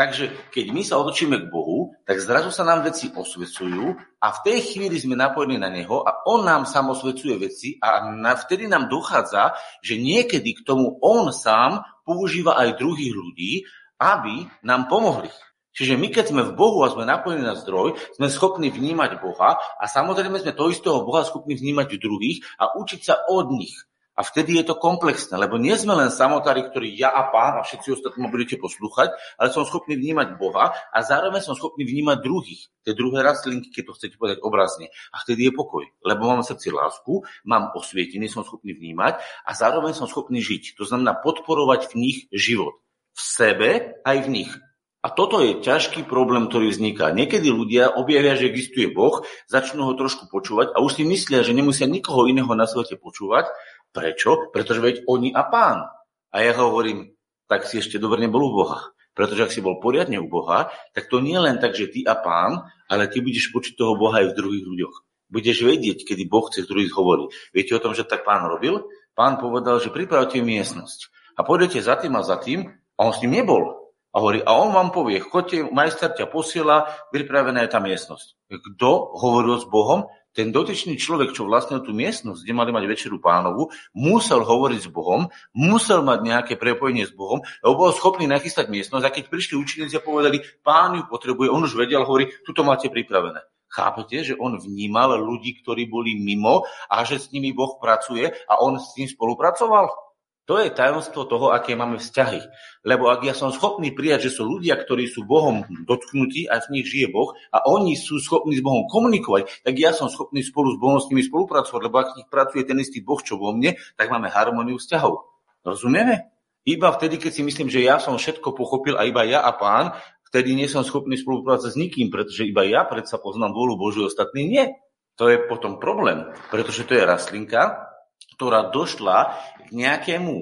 Takže 0.00 0.48
keď 0.48 0.66
my 0.72 0.80
sa 0.80 0.96
otočíme 0.96 1.36
k 1.36 1.52
Bohu, 1.52 1.92
tak 2.08 2.24
zrazu 2.24 2.48
sa 2.48 2.64
nám 2.64 2.88
veci 2.88 3.12
osvecujú 3.12 3.92
a 4.24 4.32
v 4.32 4.38
tej 4.48 4.72
chvíli 4.72 4.96
sme 4.96 5.12
napojení 5.12 5.60
na 5.60 5.68
Neho 5.68 6.00
a 6.00 6.24
On 6.24 6.40
nám 6.40 6.64
sám 6.64 6.96
osvecuje 6.96 7.36
veci 7.36 7.76
a 7.84 8.08
na, 8.08 8.32
vtedy 8.32 8.64
nám 8.64 8.88
dochádza, 8.88 9.52
že 9.84 10.00
niekedy 10.00 10.56
k 10.56 10.64
tomu 10.64 10.96
On 11.04 11.28
sám 11.28 11.84
používa 12.08 12.56
aj 12.56 12.80
druhých 12.80 13.12
ľudí, 13.12 13.68
aby 14.00 14.48
nám 14.64 14.88
pomohli. 14.88 15.28
Čiže 15.76 16.00
my, 16.00 16.08
keď 16.08 16.32
sme 16.32 16.48
v 16.48 16.56
Bohu 16.56 16.80
a 16.80 16.88
sme 16.88 17.04
napojení 17.04 17.44
na 17.44 17.52
zdroj, 17.52 17.92
sme 18.16 18.32
schopní 18.32 18.72
vnímať 18.72 19.20
Boha 19.20 19.60
a 19.60 19.84
samozrejme 19.84 20.40
sme 20.40 20.56
to 20.56 20.72
istého 20.72 21.04
Boha 21.04 21.28
schopní 21.28 21.60
vnímať 21.60 21.92
v 21.92 22.00
druhých 22.00 22.38
a 22.56 22.72
učiť 22.72 23.00
sa 23.04 23.20
od 23.28 23.52
nich. 23.52 23.76
A 24.20 24.22
vtedy 24.22 24.60
je 24.60 24.68
to 24.68 24.76
komplexné, 24.76 25.40
lebo 25.40 25.56
nie 25.56 25.72
sme 25.80 25.96
len 25.96 26.12
samotári, 26.12 26.68
ktorí 26.68 26.92
ja 26.92 27.08
a 27.08 27.32
pán 27.32 27.56
a 27.56 27.64
všetci 27.64 27.88
ostatní 27.96 28.28
budete 28.28 28.60
poslúchať, 28.60 29.16
ale 29.40 29.48
som 29.48 29.64
schopný 29.64 29.96
vnímať 29.96 30.36
Boha 30.36 30.76
a 30.76 30.98
zároveň 31.00 31.40
som 31.40 31.56
schopný 31.56 31.88
vnímať 31.88 32.20
druhých. 32.20 32.68
Tie 32.84 32.92
druhé 32.92 33.24
rastlinky, 33.24 33.72
keď 33.72 33.88
to 33.88 33.96
chcete 33.96 34.20
povedať 34.20 34.44
obrazne. 34.44 34.92
A 35.16 35.24
vtedy 35.24 35.48
je 35.48 35.56
pokoj, 35.56 35.88
lebo 36.04 36.28
mám 36.28 36.44
v 36.44 36.52
srdci 36.52 36.68
lásku, 36.68 37.24
mám 37.48 37.72
osvietený, 37.72 38.28
som 38.28 38.44
schopný 38.44 38.76
vnímať 38.76 39.24
a 39.48 39.50
zároveň 39.56 39.96
som 39.96 40.04
schopný 40.04 40.44
žiť. 40.44 40.76
To 40.76 40.84
znamená 40.84 41.16
podporovať 41.16 41.88
v 41.88 41.94
nich 41.96 42.18
život. 42.28 42.76
V 43.16 43.20
sebe 43.24 43.96
aj 44.04 44.16
v 44.20 44.28
nich. 44.28 44.52
A 45.00 45.08
toto 45.08 45.40
je 45.40 45.64
ťažký 45.64 46.04
problém, 46.04 46.52
ktorý 46.52 46.68
vzniká. 46.68 47.08
Niekedy 47.08 47.48
ľudia 47.48 47.88
objavia, 47.88 48.36
že 48.36 48.52
existuje 48.52 48.84
Boh, 48.92 49.24
začnú 49.48 49.88
ho 49.88 49.96
trošku 49.96 50.28
počúvať 50.28 50.76
a 50.76 50.84
už 50.84 51.00
si 51.00 51.08
myslia, 51.08 51.40
že 51.40 51.56
nemusia 51.56 51.88
nikoho 51.88 52.28
iného 52.28 52.52
na 52.52 52.68
svete 52.68 53.00
počúvať. 53.00 53.48
Prečo? 53.90 54.50
Pretože 54.54 54.80
veď 54.80 54.96
oni 55.10 55.34
a 55.34 55.42
pán. 55.46 55.86
A 56.30 56.36
ja 56.42 56.54
hovorím, 56.54 57.14
tak 57.50 57.66
si 57.66 57.82
ešte 57.82 57.98
dobre 57.98 58.22
nebol 58.22 58.46
u 58.46 58.52
Boha. 58.54 58.94
Pretože 59.10 59.42
ak 59.42 59.54
si 59.54 59.60
bol 59.60 59.82
poriadne 59.82 60.22
u 60.22 60.30
Boha, 60.30 60.70
tak 60.94 61.10
to 61.10 61.18
nie 61.18 61.34
len 61.34 61.58
tak, 61.58 61.74
že 61.74 61.90
ty 61.90 62.06
a 62.06 62.14
pán, 62.14 62.62
ale 62.86 63.10
ty 63.10 63.18
budeš 63.18 63.50
počuť 63.50 63.74
toho 63.74 63.98
Boha 63.98 64.22
aj 64.22 64.32
v 64.32 64.36
druhých 64.38 64.66
ľuďoch. 64.66 64.96
Budeš 65.30 65.62
vedieť, 65.66 66.06
kedy 66.06 66.26
Boh 66.30 66.46
chce 66.46 66.66
druhých 66.66 66.94
hovorí. 66.94 67.30
Viete 67.54 67.74
o 67.74 67.82
tom, 67.82 67.94
že 67.94 68.06
tak 68.06 68.22
pán 68.22 68.46
robil? 68.46 68.86
Pán 69.18 69.38
povedal, 69.42 69.82
že 69.82 69.94
pripravte 69.94 70.38
miestnosť. 70.38 71.10
A 71.38 71.42
pôjdete 71.42 71.82
za 71.82 71.98
tým 71.98 72.14
a 72.18 72.22
za 72.22 72.38
tým 72.38 72.70
a 72.70 73.00
on 73.02 73.14
s 73.14 73.22
ním 73.22 73.42
nebol. 73.42 73.80
A 74.10 74.18
hovorí, 74.18 74.42
a 74.42 74.50
on 74.58 74.74
vám 74.74 74.90
povie, 74.90 75.22
chodte, 75.22 75.62
majster 75.70 76.10
ťa 76.10 76.26
posiela, 76.26 76.90
pripravená 77.14 77.62
je 77.62 77.70
tá 77.70 77.78
miestnosť. 77.78 78.34
Kto 78.50 79.14
hovoril 79.14 79.62
s 79.62 79.66
Bohom? 79.70 80.10
Ten 80.30 80.54
dotyčný 80.54 80.94
človek, 80.94 81.34
čo 81.34 81.42
vlastnil 81.50 81.82
tú 81.82 81.90
miestnosť, 81.90 82.46
kde 82.46 82.54
mali 82.54 82.70
mať 82.70 82.84
večeru 82.86 83.18
pánovu, 83.18 83.74
musel 83.90 84.46
hovoriť 84.46 84.86
s 84.86 84.88
Bohom, 84.88 85.26
musel 85.50 86.06
mať 86.06 86.18
nejaké 86.22 86.54
prepojenie 86.54 87.02
s 87.02 87.10
Bohom, 87.10 87.42
lebo 87.66 87.74
bol 87.74 87.90
schopný 87.90 88.30
nachystať 88.30 88.70
miestnosť 88.70 89.04
a 89.06 89.10
keď 89.10 89.24
prišli 89.26 89.58
učeníci 89.58 89.98
a 89.98 90.06
povedali, 90.06 90.38
pán 90.62 90.94
ju 90.94 91.02
potrebuje, 91.10 91.50
on 91.50 91.66
už 91.66 91.74
vedel, 91.74 92.06
hovorí, 92.06 92.30
tuto 92.46 92.62
máte 92.62 92.86
pripravené. 92.86 93.42
Chápete, 93.70 94.22
že 94.22 94.34
on 94.38 94.58
vnímal 94.58 95.18
ľudí, 95.18 95.62
ktorí 95.62 95.86
boli 95.86 96.18
mimo 96.18 96.66
a 96.90 97.02
že 97.06 97.22
s 97.22 97.30
nimi 97.34 97.54
Boh 97.54 97.78
pracuje 97.78 98.30
a 98.50 98.58
on 98.62 98.78
s 98.78 98.94
tým 98.98 99.06
spolupracoval? 99.06 100.09
To 100.50 100.58
je 100.58 100.74
tajomstvo 100.74 101.30
toho, 101.30 101.54
aké 101.54 101.78
máme 101.78 102.02
vzťahy. 102.02 102.42
Lebo 102.82 103.06
ak 103.06 103.22
ja 103.22 103.38
som 103.38 103.54
schopný 103.54 103.94
prijať, 103.94 104.26
že 104.26 104.34
sú 104.34 104.50
ľudia, 104.50 104.74
ktorí 104.74 105.06
sú 105.06 105.22
Bohom 105.22 105.62
dotknutí 105.86 106.50
a 106.50 106.58
v 106.58 106.74
nich 106.74 106.90
žije 106.90 107.06
Boh 107.14 107.30
a 107.54 107.62
oni 107.70 107.94
sú 107.94 108.18
schopní 108.18 108.58
s 108.58 108.62
Bohom 108.66 108.90
komunikovať, 108.90 109.62
tak 109.62 109.78
ja 109.78 109.94
som 109.94 110.10
schopný 110.10 110.42
spolu 110.42 110.74
s 110.74 110.78
Bohom 110.82 110.98
s 110.98 111.06
nimi 111.06 111.22
spolupracovať, 111.22 111.80
lebo 111.86 111.96
ak 112.02 112.18
nich 112.18 112.26
pracuje 112.26 112.66
ten 112.66 112.74
istý 112.82 112.98
Boh, 112.98 113.22
čo 113.22 113.38
vo 113.38 113.54
mne, 113.54 113.78
tak 113.94 114.10
máme 114.10 114.26
harmóniu 114.26 114.82
vzťahov. 114.82 115.22
Rozumieme? 115.62 116.34
Iba 116.66 116.90
vtedy, 116.98 117.22
keď 117.22 117.30
si 117.30 117.42
myslím, 117.46 117.70
že 117.70 117.86
ja 117.86 118.02
som 118.02 118.18
všetko 118.18 118.50
pochopil 118.50 118.98
a 118.98 119.06
iba 119.06 119.22
ja 119.22 119.46
a 119.46 119.54
pán, 119.54 119.94
vtedy 120.34 120.58
nie 120.58 120.66
som 120.66 120.82
schopný 120.82 121.14
spolupracovať 121.14 121.78
s 121.78 121.78
nikým, 121.78 122.10
pretože 122.10 122.42
iba 122.42 122.66
ja 122.66 122.82
predsa 122.90 123.22
poznám 123.22 123.54
vôľu 123.54 123.78
Božiu, 123.78 124.02
ostatní 124.10 124.50
nie. 124.50 124.66
To 125.14 125.30
je 125.30 125.46
potom 125.46 125.78
problém, 125.78 126.26
pretože 126.50 126.82
to 126.90 126.98
je 126.98 127.06
rastlinka, 127.06 127.89
ktorá 128.36 128.72
došla 128.72 129.36
k 129.68 129.68
nejakému 129.74 130.32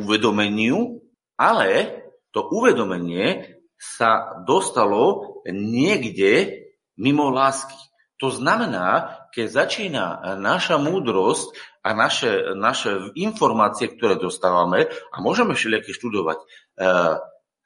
uvedomeniu, 0.00 1.04
ale 1.36 2.02
to 2.32 2.48
uvedomenie 2.48 3.60
sa 3.76 4.40
dostalo 4.46 5.36
niekde 5.46 6.64
mimo 6.96 7.28
lásky. 7.28 7.76
To 8.22 8.30
znamená, 8.30 9.18
keď 9.34 9.46
začína 9.50 10.04
naša 10.38 10.78
múdrosť 10.78 11.58
a 11.82 11.90
naše, 11.90 12.54
naše 12.54 13.10
informácie, 13.18 13.90
ktoré 13.90 14.14
dostávame, 14.14 14.86
a 14.86 15.16
môžeme 15.18 15.58
všelijaké 15.58 15.90
študovať, 15.90 16.38
e, 16.38 16.46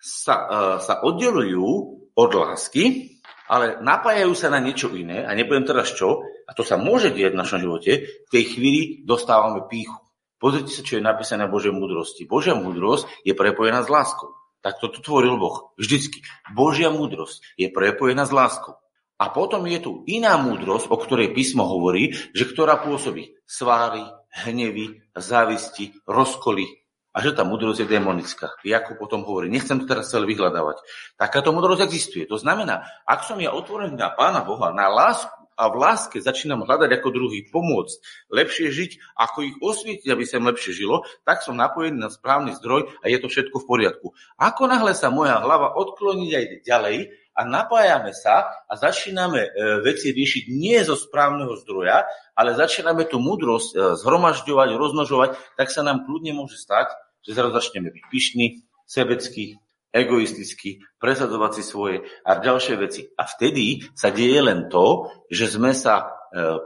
sa, 0.00 0.36
e, 0.48 0.56
sa 0.80 0.94
oddelujú 1.04 1.68
od 2.16 2.30
lásky, 2.32 3.15
ale 3.46 3.82
napájajú 3.82 4.32
sa 4.34 4.50
na 4.50 4.58
niečo 4.62 4.90
iné, 4.94 5.22
a 5.22 5.34
nebudem 5.34 5.66
teraz 5.66 5.94
čo, 5.94 6.22
a 6.46 6.50
to 6.54 6.62
sa 6.62 6.78
môže 6.78 7.10
diať 7.14 7.34
v 7.34 7.40
našom 7.42 7.58
živote, 7.62 7.92
v 8.26 8.30
tej 8.30 8.44
chvíli 8.54 8.80
dostávame 9.06 9.66
píchu. 9.66 9.96
Pozrite 10.36 10.68
sa, 10.68 10.84
čo 10.84 11.00
je 11.00 11.02
napísané 11.02 11.48
na 11.48 11.50
Božej 11.50 11.72
múdrosti. 11.72 12.28
Božia 12.28 12.52
múdrosť 12.52 13.08
je 13.24 13.32
prepojená 13.32 13.80
s 13.80 13.88
láskou. 13.88 14.36
Tak 14.60 14.82
to 14.82 14.92
tu 14.92 15.00
tvoril 15.00 15.40
Boh. 15.40 15.72
Vždycky. 15.80 16.20
Božia 16.52 16.92
múdrosť 16.92 17.40
je 17.56 17.72
prepojená 17.72 18.28
s 18.28 18.34
láskou. 18.34 18.76
A 19.16 19.32
potom 19.32 19.64
je 19.64 19.80
tu 19.80 20.04
iná 20.04 20.36
múdrosť, 20.36 20.92
o 20.92 20.96
ktorej 21.00 21.32
písmo 21.32 21.64
hovorí, 21.64 22.12
že 22.36 22.44
ktorá 22.44 22.84
pôsobí 22.84 23.32
sváry, 23.48 24.04
hnevy, 24.44 25.00
závisti, 25.16 25.96
rozkoly. 26.04 26.84
A 27.16 27.24
že 27.24 27.32
tá 27.32 27.48
múdrosť 27.48 27.88
je 27.88 27.96
demonická. 27.96 28.60
Jakub 28.60 29.00
potom 29.00 29.24
hovorí, 29.24 29.48
nechcem 29.48 29.80
to 29.80 29.88
teraz 29.88 30.12
celé 30.12 30.28
vyhľadávať. 30.28 30.84
Takáto 31.16 31.48
múdrosť 31.56 31.88
existuje. 31.88 32.28
To 32.28 32.36
znamená, 32.36 32.84
ak 33.08 33.24
som 33.24 33.40
ja 33.40 33.56
otvorený 33.56 33.96
na 33.96 34.12
Pána 34.12 34.44
Boha, 34.44 34.68
na 34.76 34.92
lásku, 34.92 35.46
a 35.56 35.72
v 35.72 35.80
láske 35.80 36.20
začínam 36.20 36.68
hľadať 36.68 37.00
ako 37.00 37.08
druhý 37.16 37.48
pomôcť, 37.48 38.28
lepšie 38.28 38.68
žiť, 38.68 38.90
ako 39.16 39.38
ich 39.48 39.56
osvietiť, 39.56 40.08
aby 40.12 40.24
sa 40.28 40.36
lepšie 40.36 40.76
žilo, 40.76 41.08
tak 41.24 41.40
som 41.40 41.56
napojený 41.56 41.96
na 41.96 42.12
správny 42.12 42.52
zdroj 42.60 42.92
a 43.00 43.08
je 43.08 43.16
to 43.16 43.32
všetko 43.32 43.64
v 43.64 43.68
poriadku. 43.68 44.06
Ako 44.36 44.68
náhle 44.68 44.92
sa 44.92 45.08
moja 45.08 45.40
hlava 45.40 45.72
odkloní 45.72 46.28
aj 46.36 46.44
ďalej 46.60 47.08
a 47.36 47.40
napájame 47.44 48.12
sa 48.12 48.48
a 48.68 48.72
začíname 48.76 49.48
e, 49.48 49.50
veci 49.84 50.12
riešiť 50.12 50.44
nie 50.52 50.76
zo 50.84 50.96
správneho 50.96 51.56
zdroja, 51.64 52.04
ale 52.36 52.56
začíname 52.56 53.08
tú 53.08 53.20
múdrosť 53.20 53.70
e, 53.72 53.76
zhromažďovať, 53.96 54.68
rozmnožovať, 54.76 55.30
tak 55.56 55.68
sa 55.72 55.80
nám 55.80 56.04
kľudne 56.04 56.36
môže 56.36 56.56
stať, 56.60 56.92
že 57.26 57.34
zrazu 57.34 57.58
začneme 57.58 57.90
byť 57.90 58.04
pyšní, 58.06 58.46
sebecký, 58.86 59.58
egoisticky, 59.90 60.78
presadzovať 61.02 61.50
si 61.58 61.62
svoje 61.66 61.96
a 62.22 62.38
ďalšie 62.38 62.74
veci. 62.78 63.02
A 63.18 63.26
vtedy 63.26 63.82
sa 63.98 64.14
deje 64.14 64.38
len 64.38 64.70
to, 64.70 65.10
že 65.26 65.50
sme 65.50 65.74
sa 65.74 65.94
e, 66.00 66.04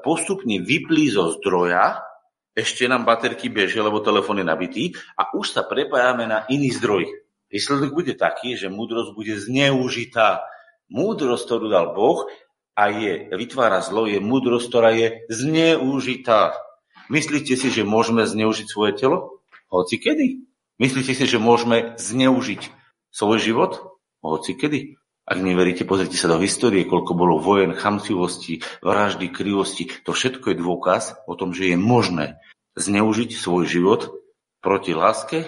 postupne 0.05 0.61
vyplí 0.61 1.09
zo 1.09 1.33
zdroja, 1.40 2.05
ešte 2.51 2.90
nám 2.90 3.07
baterky 3.07 3.46
bežia, 3.46 3.87
lebo 3.87 4.03
telefón 4.03 4.42
je 4.42 4.46
nabitý 4.46 4.85
a 5.14 5.31
už 5.33 5.55
sa 5.55 5.62
prepájame 5.62 6.27
na 6.27 6.44
iný 6.51 6.75
zdroj. 6.75 7.07
Výsledok 7.46 7.94
bude 7.94 8.14
taký, 8.18 8.59
že 8.59 8.66
múdrosť 8.66 9.14
bude 9.14 9.38
zneužitá. 9.38 10.42
Múdrosť, 10.90 11.46
ktorú 11.46 11.66
dal 11.70 11.94
Boh 11.94 12.27
a 12.75 12.90
je, 12.90 13.31
vytvára 13.31 13.79
zlo, 13.87 14.11
je 14.11 14.18
múdrosť, 14.18 14.66
ktorá 14.66 14.90
je 14.90 15.23
zneužitá. 15.31 16.59
Myslíte 17.07 17.55
si, 17.55 17.70
že 17.70 17.87
môžeme 17.87 18.27
zneužiť 18.27 18.66
svoje 18.66 18.99
telo? 18.99 19.38
Hoci 19.70 20.03
kedy. 20.03 20.49
Myslíte 20.81 21.12
si, 21.12 21.29
že 21.29 21.37
môžeme 21.37 21.93
zneužiť 22.01 22.73
svoj 23.12 23.37
život? 23.37 24.01
Hoci 24.25 24.57
kedy. 24.57 24.97
Ak 25.29 25.37
neveríte, 25.38 25.85
pozrite 25.85 26.16
sa 26.16 26.33
do 26.33 26.40
histórie, 26.40 26.88
koľko 26.88 27.12
bolo 27.12 27.37
vojen, 27.37 27.77
chamtivosti, 27.77 28.64
vraždy, 28.81 29.29
krivosti. 29.29 29.93
To 30.09 30.16
všetko 30.16 30.51
je 30.51 30.57
dôkaz 30.57 31.21
o 31.29 31.37
tom, 31.37 31.53
že 31.53 31.71
je 31.71 31.77
možné 31.77 32.40
zneužiť 32.81 33.37
svoj 33.37 33.69
život 33.69 34.09
proti 34.64 34.97
láske 34.97 35.45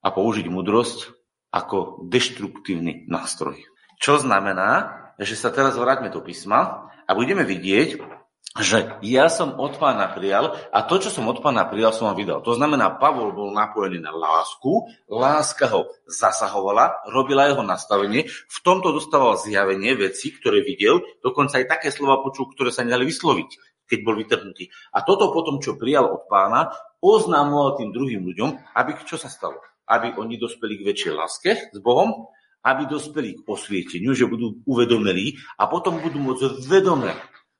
a 0.00 0.08
použiť 0.14 0.46
mudrosť 0.46 1.10
ako 1.50 2.06
deštruktívny 2.06 3.10
nástroj. 3.10 3.66
Čo 3.98 4.22
znamená, 4.22 5.02
že 5.18 5.34
sa 5.34 5.50
teraz 5.50 5.74
vráťme 5.74 6.14
do 6.14 6.22
písma 6.22 6.94
a 7.04 7.10
budeme 7.10 7.42
vidieť, 7.42 8.15
že 8.56 8.96
ja 9.04 9.28
som 9.28 9.60
od 9.60 9.76
pána 9.76 10.08
prijal 10.16 10.56
a 10.72 10.80
to, 10.88 10.96
čo 10.96 11.12
som 11.12 11.28
od 11.28 11.44
pána 11.44 11.68
prijal, 11.68 11.92
som 11.92 12.08
vám 12.08 12.16
vydal. 12.16 12.40
To 12.40 12.56
znamená, 12.56 12.96
Pavol 12.96 13.36
bol 13.36 13.52
napojený 13.52 14.00
na 14.00 14.16
lásku, 14.16 14.88
láska 15.12 15.68
ho 15.68 15.92
zasahovala, 16.08 17.04
robila 17.12 17.52
jeho 17.52 17.60
nastavenie, 17.60 18.24
v 18.28 18.58
tomto 18.64 18.96
dostával 18.96 19.36
zjavenie 19.36 19.92
veci, 20.00 20.32
ktoré 20.32 20.64
videl, 20.64 21.04
dokonca 21.20 21.60
aj 21.60 21.68
také 21.68 21.88
slova 21.92 22.24
počul, 22.24 22.48
ktoré 22.56 22.72
sa 22.72 22.80
nedali 22.80 23.04
vysloviť, 23.04 23.50
keď 23.84 23.98
bol 24.00 24.16
vytrhnutý. 24.16 24.72
A 24.96 25.04
toto 25.04 25.28
potom, 25.36 25.60
čo 25.60 25.76
prijal 25.76 26.08
od 26.08 26.24
pána, 26.24 26.72
oznámoval 27.04 27.76
tým 27.76 27.92
druhým 27.92 28.24
ľuďom, 28.24 28.72
aby 28.72 28.96
čo 29.04 29.20
sa 29.20 29.28
stalo? 29.28 29.60
Aby 29.84 30.16
oni 30.16 30.40
dospeli 30.40 30.80
k 30.80 30.86
väčšej 30.88 31.12
láske 31.12 31.50
s 31.76 31.78
Bohom, 31.84 32.32
aby 32.66 32.88
dospeli 32.88 33.38
k 33.38 33.40
osvieteniu, 33.46 34.16
že 34.16 34.26
budú 34.26 34.64
uvedomení 34.66 35.38
a 35.60 35.70
potom 35.70 36.02
budú 36.02 36.18
môcť 36.18 36.66
vedome 36.66 37.14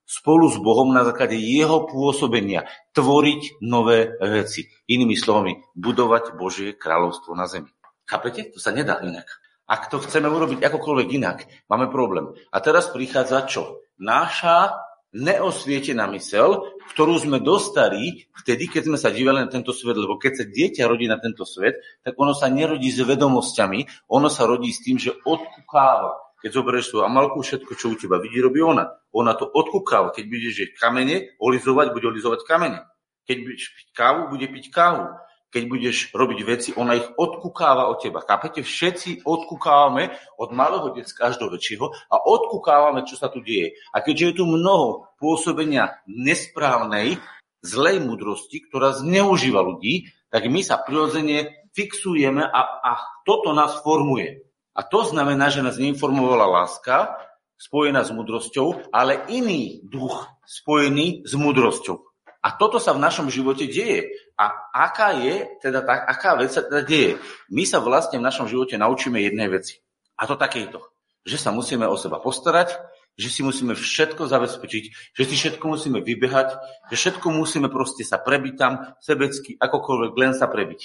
spolu 0.07 0.47
s 0.47 0.57
Bohom 0.62 0.95
na 0.95 1.03
základe 1.03 1.35
jeho 1.35 1.85
pôsobenia 1.90 2.71
tvoriť 2.95 3.61
nové 3.61 4.14
veci. 4.23 4.71
Inými 4.87 5.19
slovami, 5.19 5.59
budovať 5.75 6.38
Božie 6.38 6.79
kráľovstvo 6.79 7.35
na 7.35 7.51
zemi. 7.51 7.69
Chápete? 8.07 8.55
To 8.55 8.62
sa 8.62 8.71
nedá 8.71 9.03
inak. 9.03 9.27
Ak 9.66 9.90
to 9.90 9.99
chceme 9.99 10.31
urobiť 10.31 10.62
akokoľvek 10.62 11.09
inak, 11.19 11.38
máme 11.66 11.90
problém. 11.90 12.31
A 12.55 12.62
teraz 12.62 12.87
prichádza 12.95 13.51
čo? 13.51 13.83
Náša 13.99 14.79
neosvietená 15.11 16.07
mysel, 16.14 16.62
ktorú 16.95 17.19
sme 17.19 17.42
dostali 17.42 18.31
vtedy, 18.37 18.71
keď 18.71 18.83
sme 18.87 18.99
sa 19.01 19.11
dívali 19.11 19.42
na 19.42 19.51
tento 19.51 19.75
svet, 19.75 19.99
lebo 19.99 20.23
keď 20.23 20.33
sa 20.38 20.45
dieťa 20.47 20.87
rodí 20.87 21.11
na 21.11 21.19
tento 21.19 21.42
svet, 21.42 21.83
tak 22.07 22.14
ono 22.14 22.31
sa 22.31 22.47
nerodí 22.47 22.95
s 22.95 23.03
vedomosťami, 23.03 24.07
ono 24.12 24.29
sa 24.31 24.47
rodí 24.47 24.71
s 24.71 24.87
tým, 24.87 25.03
že 25.03 25.16
odkúkáva 25.27 26.26
keď 26.42 26.51
zoberieš 26.53 26.92
svoju 26.92 27.05
amalku, 27.09 27.40
všetko, 27.40 27.72
čo 27.75 27.92
u 27.92 27.96
teba 27.96 28.20
vidí, 28.20 28.38
robí 28.40 28.61
ona. 28.61 28.92
Ona 29.16 29.33
to 29.35 29.49
odkúkáva. 29.49 30.12
Keď 30.12 30.25
budeš 30.29 30.55
jesť 30.62 30.75
kamene, 30.77 31.37
olizovať, 31.40 31.96
bude 31.96 32.07
olizovať 32.12 32.40
kamene. 32.44 32.81
Keď 33.27 33.37
budeš 33.42 33.64
piť 33.75 33.88
kávu, 33.96 34.20
bude 34.31 34.46
piť 34.46 34.66
kávu. 34.70 35.05
Keď 35.46 35.62
budeš 35.72 35.96
robiť 36.12 36.38
veci, 36.44 36.70
ona 36.77 37.01
ich 37.01 37.09
odkúkáva 37.16 37.88
od 37.88 38.03
teba. 38.03 38.20
Chápete? 38.20 38.61
Všetci 38.61 39.25
odkúkávame 39.25 40.12
od 40.37 40.53
malého 40.53 40.92
decka 40.92 41.33
až 41.33 41.40
do 41.40 41.49
väčšieho 41.49 41.87
a 42.12 42.16
odkúkávame, 42.20 43.09
čo 43.09 43.16
sa 43.16 43.33
tu 43.33 43.40
deje. 43.40 43.72
A 43.96 44.05
keďže 44.05 44.25
je 44.27 44.37
tu 44.42 44.44
mnoho 44.44 45.09
pôsobenia 45.16 45.96
nesprávnej, 46.05 47.16
zlej 47.64 47.99
múdrosti, 48.05 48.62
ktorá 48.68 48.94
zneužíva 48.94 49.59
ľudí, 49.64 50.12
tak 50.31 50.46
my 50.46 50.62
sa 50.62 50.79
prirodzene 50.79 51.66
fixujeme 51.75 52.46
a, 52.46 52.62
a 52.81 52.92
toto 53.27 53.51
nás 53.51 53.83
formuje. 53.83 54.45
A 54.77 54.85
to 54.85 55.09
znamená, 55.09 55.49
že 55.49 55.65
nás 55.65 55.81
neinformovala 55.81 56.45
láska, 56.45 57.17
spojená 57.57 58.05
s 58.05 58.12
múdrosťou, 58.12 58.93
ale 58.93 59.25
iný 59.33 59.81
duch 59.89 60.29
spojený 60.45 61.25
s 61.25 61.33
múdrosťou. 61.33 61.97
A 62.45 62.55
toto 62.55 62.77
sa 62.79 62.93
v 62.93 63.03
našom 63.03 63.33
živote 63.33 63.67
deje. 63.67 64.12
A 64.37 64.53
aká 64.71 65.17
je, 65.17 65.49
teda 65.65 65.83
tak, 65.83 66.05
aká 66.07 66.31
vec 66.39 66.53
sa 66.53 66.62
teda 66.62 66.85
deje? 66.85 67.19
My 67.51 67.65
sa 67.65 67.81
vlastne 67.81 68.21
v 68.21 68.27
našom 68.29 68.47
živote 68.47 68.77
naučíme 68.77 69.19
jednej 69.19 69.49
veci. 69.51 69.81
A 70.21 70.29
to 70.29 70.39
takejto. 70.39 70.79
Že 71.27 71.37
sa 71.41 71.51
musíme 71.51 71.89
o 71.91 71.97
seba 71.99 72.23
postarať, 72.23 72.77
že 73.17 73.33
si 73.33 73.41
musíme 73.43 73.75
všetko 73.75 74.29
zabezpečiť, 74.29 74.85
že 75.17 75.23
si 75.25 75.35
všetko 75.35 75.65
musíme 75.65 76.05
vybehať, 76.05 76.49
že 76.93 76.95
všetko 76.95 77.27
musíme 77.33 77.73
proste 77.73 78.05
sa 78.05 78.21
prebiť 78.21 78.55
tam 78.55 78.95
sebecky, 79.01 79.57
akokoľvek 79.57 80.12
len 80.15 80.37
sa 80.37 80.47
prebiť. 80.47 80.81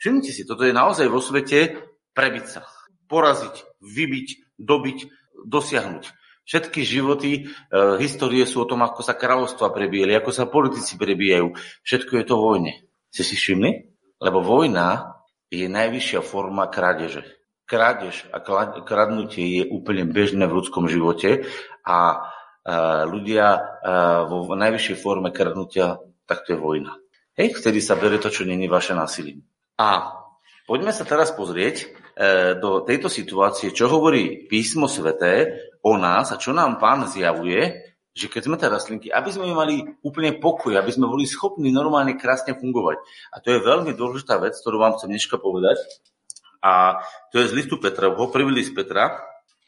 Všimnite 0.00 0.32
si, 0.32 0.42
toto 0.48 0.64
je 0.64 0.74
naozaj 0.74 1.06
vo 1.06 1.22
svete 1.22 1.78
prebiť 2.16 2.46
sa 2.48 2.64
poraziť, 3.06 3.54
vybiť, 3.80 4.58
dobiť, 4.58 4.98
dosiahnuť. 5.44 6.04
Všetky 6.44 6.84
životy 6.84 7.30
e, 7.32 7.42
histórie 7.96 8.44
sú 8.44 8.64
o 8.64 8.68
tom, 8.68 8.84
ako 8.84 9.00
sa 9.00 9.16
kráľovstva 9.16 9.72
prebíjali, 9.72 10.12
ako 10.12 10.30
sa 10.30 10.44
politici 10.44 11.00
prebíjajú. 11.00 11.56
Všetko 11.80 12.20
je 12.20 12.24
to 12.28 12.36
vojne. 12.36 12.72
Ste 13.08 13.22
si 13.24 13.34
všimli? 13.40 13.70
Lebo 14.20 14.44
vojna 14.44 15.16
je 15.48 15.64
najvyššia 15.72 16.20
forma 16.20 16.68
krádeže. 16.68 17.24
Krádež 17.64 18.28
a 18.28 18.44
kradnutie 18.84 19.56
je 19.56 19.64
úplne 19.72 20.04
bežné 20.04 20.44
v 20.44 20.60
ľudskom 20.60 20.84
živote 20.84 21.48
a 21.80 21.98
e, 22.12 22.18
ľudia 23.08 23.46
e, 23.56 23.60
vo 24.28 24.52
najvyššej 24.52 24.96
forme 25.00 25.32
kradnutia, 25.32 25.96
tak 26.28 26.44
to 26.44 26.52
je 26.52 26.60
vojna. 26.60 26.92
Hej, 27.40 27.56
vtedy 27.56 27.80
sa 27.80 27.96
bere 27.96 28.20
to, 28.20 28.28
čo 28.28 28.44
není 28.44 28.68
vaše 28.68 28.92
násilím. 28.92 29.48
A 29.80 30.12
poďme 30.68 30.92
sa 30.92 31.08
teraz 31.08 31.32
pozrieť, 31.32 31.88
do 32.62 32.86
tejto 32.86 33.10
situácie, 33.10 33.74
čo 33.74 33.90
hovorí 33.90 34.46
písmo 34.46 34.86
sveté 34.86 35.58
o 35.82 35.98
nás 35.98 36.30
a 36.30 36.38
čo 36.38 36.54
nám 36.54 36.78
pán 36.78 37.10
zjavuje, 37.10 37.94
že 38.14 38.30
keď 38.30 38.42
sme 38.46 38.56
tie 38.56 38.70
rastlinky, 38.70 39.08
aby 39.10 39.28
sme 39.34 39.50
mali 39.50 39.82
úplne 40.06 40.38
pokoj, 40.38 40.78
aby 40.78 40.90
sme 40.94 41.10
boli 41.10 41.26
schopní 41.26 41.74
normálne 41.74 42.14
krásne 42.14 42.54
fungovať. 42.54 43.02
A 43.34 43.42
to 43.42 43.50
je 43.50 43.66
veľmi 43.66 43.90
dôležitá 43.98 44.38
vec, 44.38 44.54
ktorú 44.54 44.78
vám 44.78 44.94
chcem 44.94 45.10
dneška 45.10 45.42
povedať. 45.42 45.82
A 46.62 47.02
to 47.34 47.42
je 47.42 47.50
z 47.50 47.56
listu 47.58 47.82
Petrovho, 47.82 48.30
prvý 48.30 48.54
list 48.54 48.70
Petra. 48.70 49.18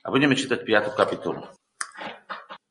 A 0.00 0.14
budeme 0.14 0.38
čítať 0.38 0.62
5. 0.62 0.94
kapitolu. 0.94 1.42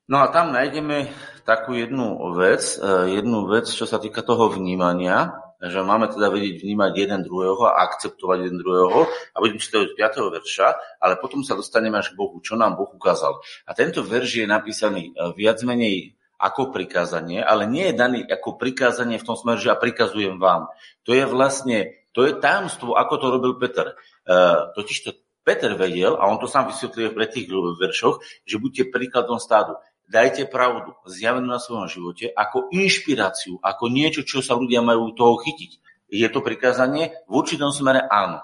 No 0.08 0.24
a 0.24 0.32
tam 0.32 0.56
nájdeme 0.56 1.12
takú 1.44 1.76
jednu 1.76 2.32
vec, 2.40 2.80
e, 2.80 3.20
jednu 3.20 3.44
vec, 3.52 3.68
čo 3.68 3.84
sa 3.84 4.00
týka 4.00 4.24
toho 4.24 4.48
vnímania, 4.48 5.36
že 5.64 5.80
máme 5.82 6.12
teda 6.12 6.28
vedieť 6.28 6.64
vnímať 6.64 6.92
jeden 6.96 7.22
druhého 7.24 7.64
a 7.68 7.84
akceptovať 7.88 8.38
jeden 8.48 8.60
druhého 8.60 9.08
a 9.08 9.38
budem 9.40 9.60
čítať 9.60 9.80
od 9.82 9.92
5. 9.96 10.36
verša, 10.36 10.68
ale 11.00 11.16
potom 11.20 11.42
sa 11.42 11.56
dostaneme 11.56 12.00
až 12.00 12.12
k 12.12 12.20
Bohu, 12.20 12.38
čo 12.44 12.60
nám 12.60 12.76
Boh 12.76 12.92
ukázal. 12.92 13.40
A 13.68 13.72
tento 13.72 14.04
verš 14.04 14.44
je 14.44 14.48
napísaný 14.48 15.12
e, 15.16 15.32
viac 15.34 15.64
menej 15.64 16.16
ako 16.36 16.76
prikázanie, 16.76 17.40
ale 17.40 17.64
nie 17.66 17.92
je 17.92 17.96
daný 17.96 18.20
ako 18.28 18.60
prikázanie 18.60 19.16
v 19.16 19.28
tom 19.28 19.40
smere, 19.40 19.60
že 19.60 19.72
ja 19.72 19.78
prikazujem 19.80 20.36
vám. 20.36 20.68
To 21.08 21.16
je 21.16 21.24
vlastne, 21.24 21.96
to 22.12 22.28
je 22.28 22.36
tajomstvo, 22.36 23.00
ako 23.00 23.14
to 23.18 23.28
robil 23.32 23.54
Peter. 23.56 23.96
Uh, 24.28 24.68
totiž 24.76 24.98
to 25.08 25.12
Peter 25.46 25.78
vedel, 25.78 26.18
a 26.18 26.28
on 26.28 26.42
to 26.42 26.50
sám 26.50 26.68
vysvetlil 26.74 27.14
v 27.14 27.30
tých 27.30 27.48
veršoch, 27.54 28.20
že 28.44 28.58
buďte 28.58 28.90
príkladom 28.90 29.38
stádu 29.38 29.78
dajte 30.10 30.50
pravdu 30.50 30.94
zjavenú 31.06 31.50
na 31.50 31.62
svojom 31.62 31.88
živote 31.90 32.30
ako 32.34 32.70
inšpiráciu, 32.74 33.58
ako 33.62 33.90
niečo, 33.90 34.22
čo 34.26 34.42
sa 34.42 34.58
ľudia 34.58 34.82
majú 34.82 35.14
toho 35.14 35.38
chytiť. 35.42 35.72
je 36.10 36.28
to 36.30 36.40
prikázanie? 36.42 37.14
V 37.30 37.34
určitom 37.42 37.74
smere 37.74 38.06
áno. 38.06 38.42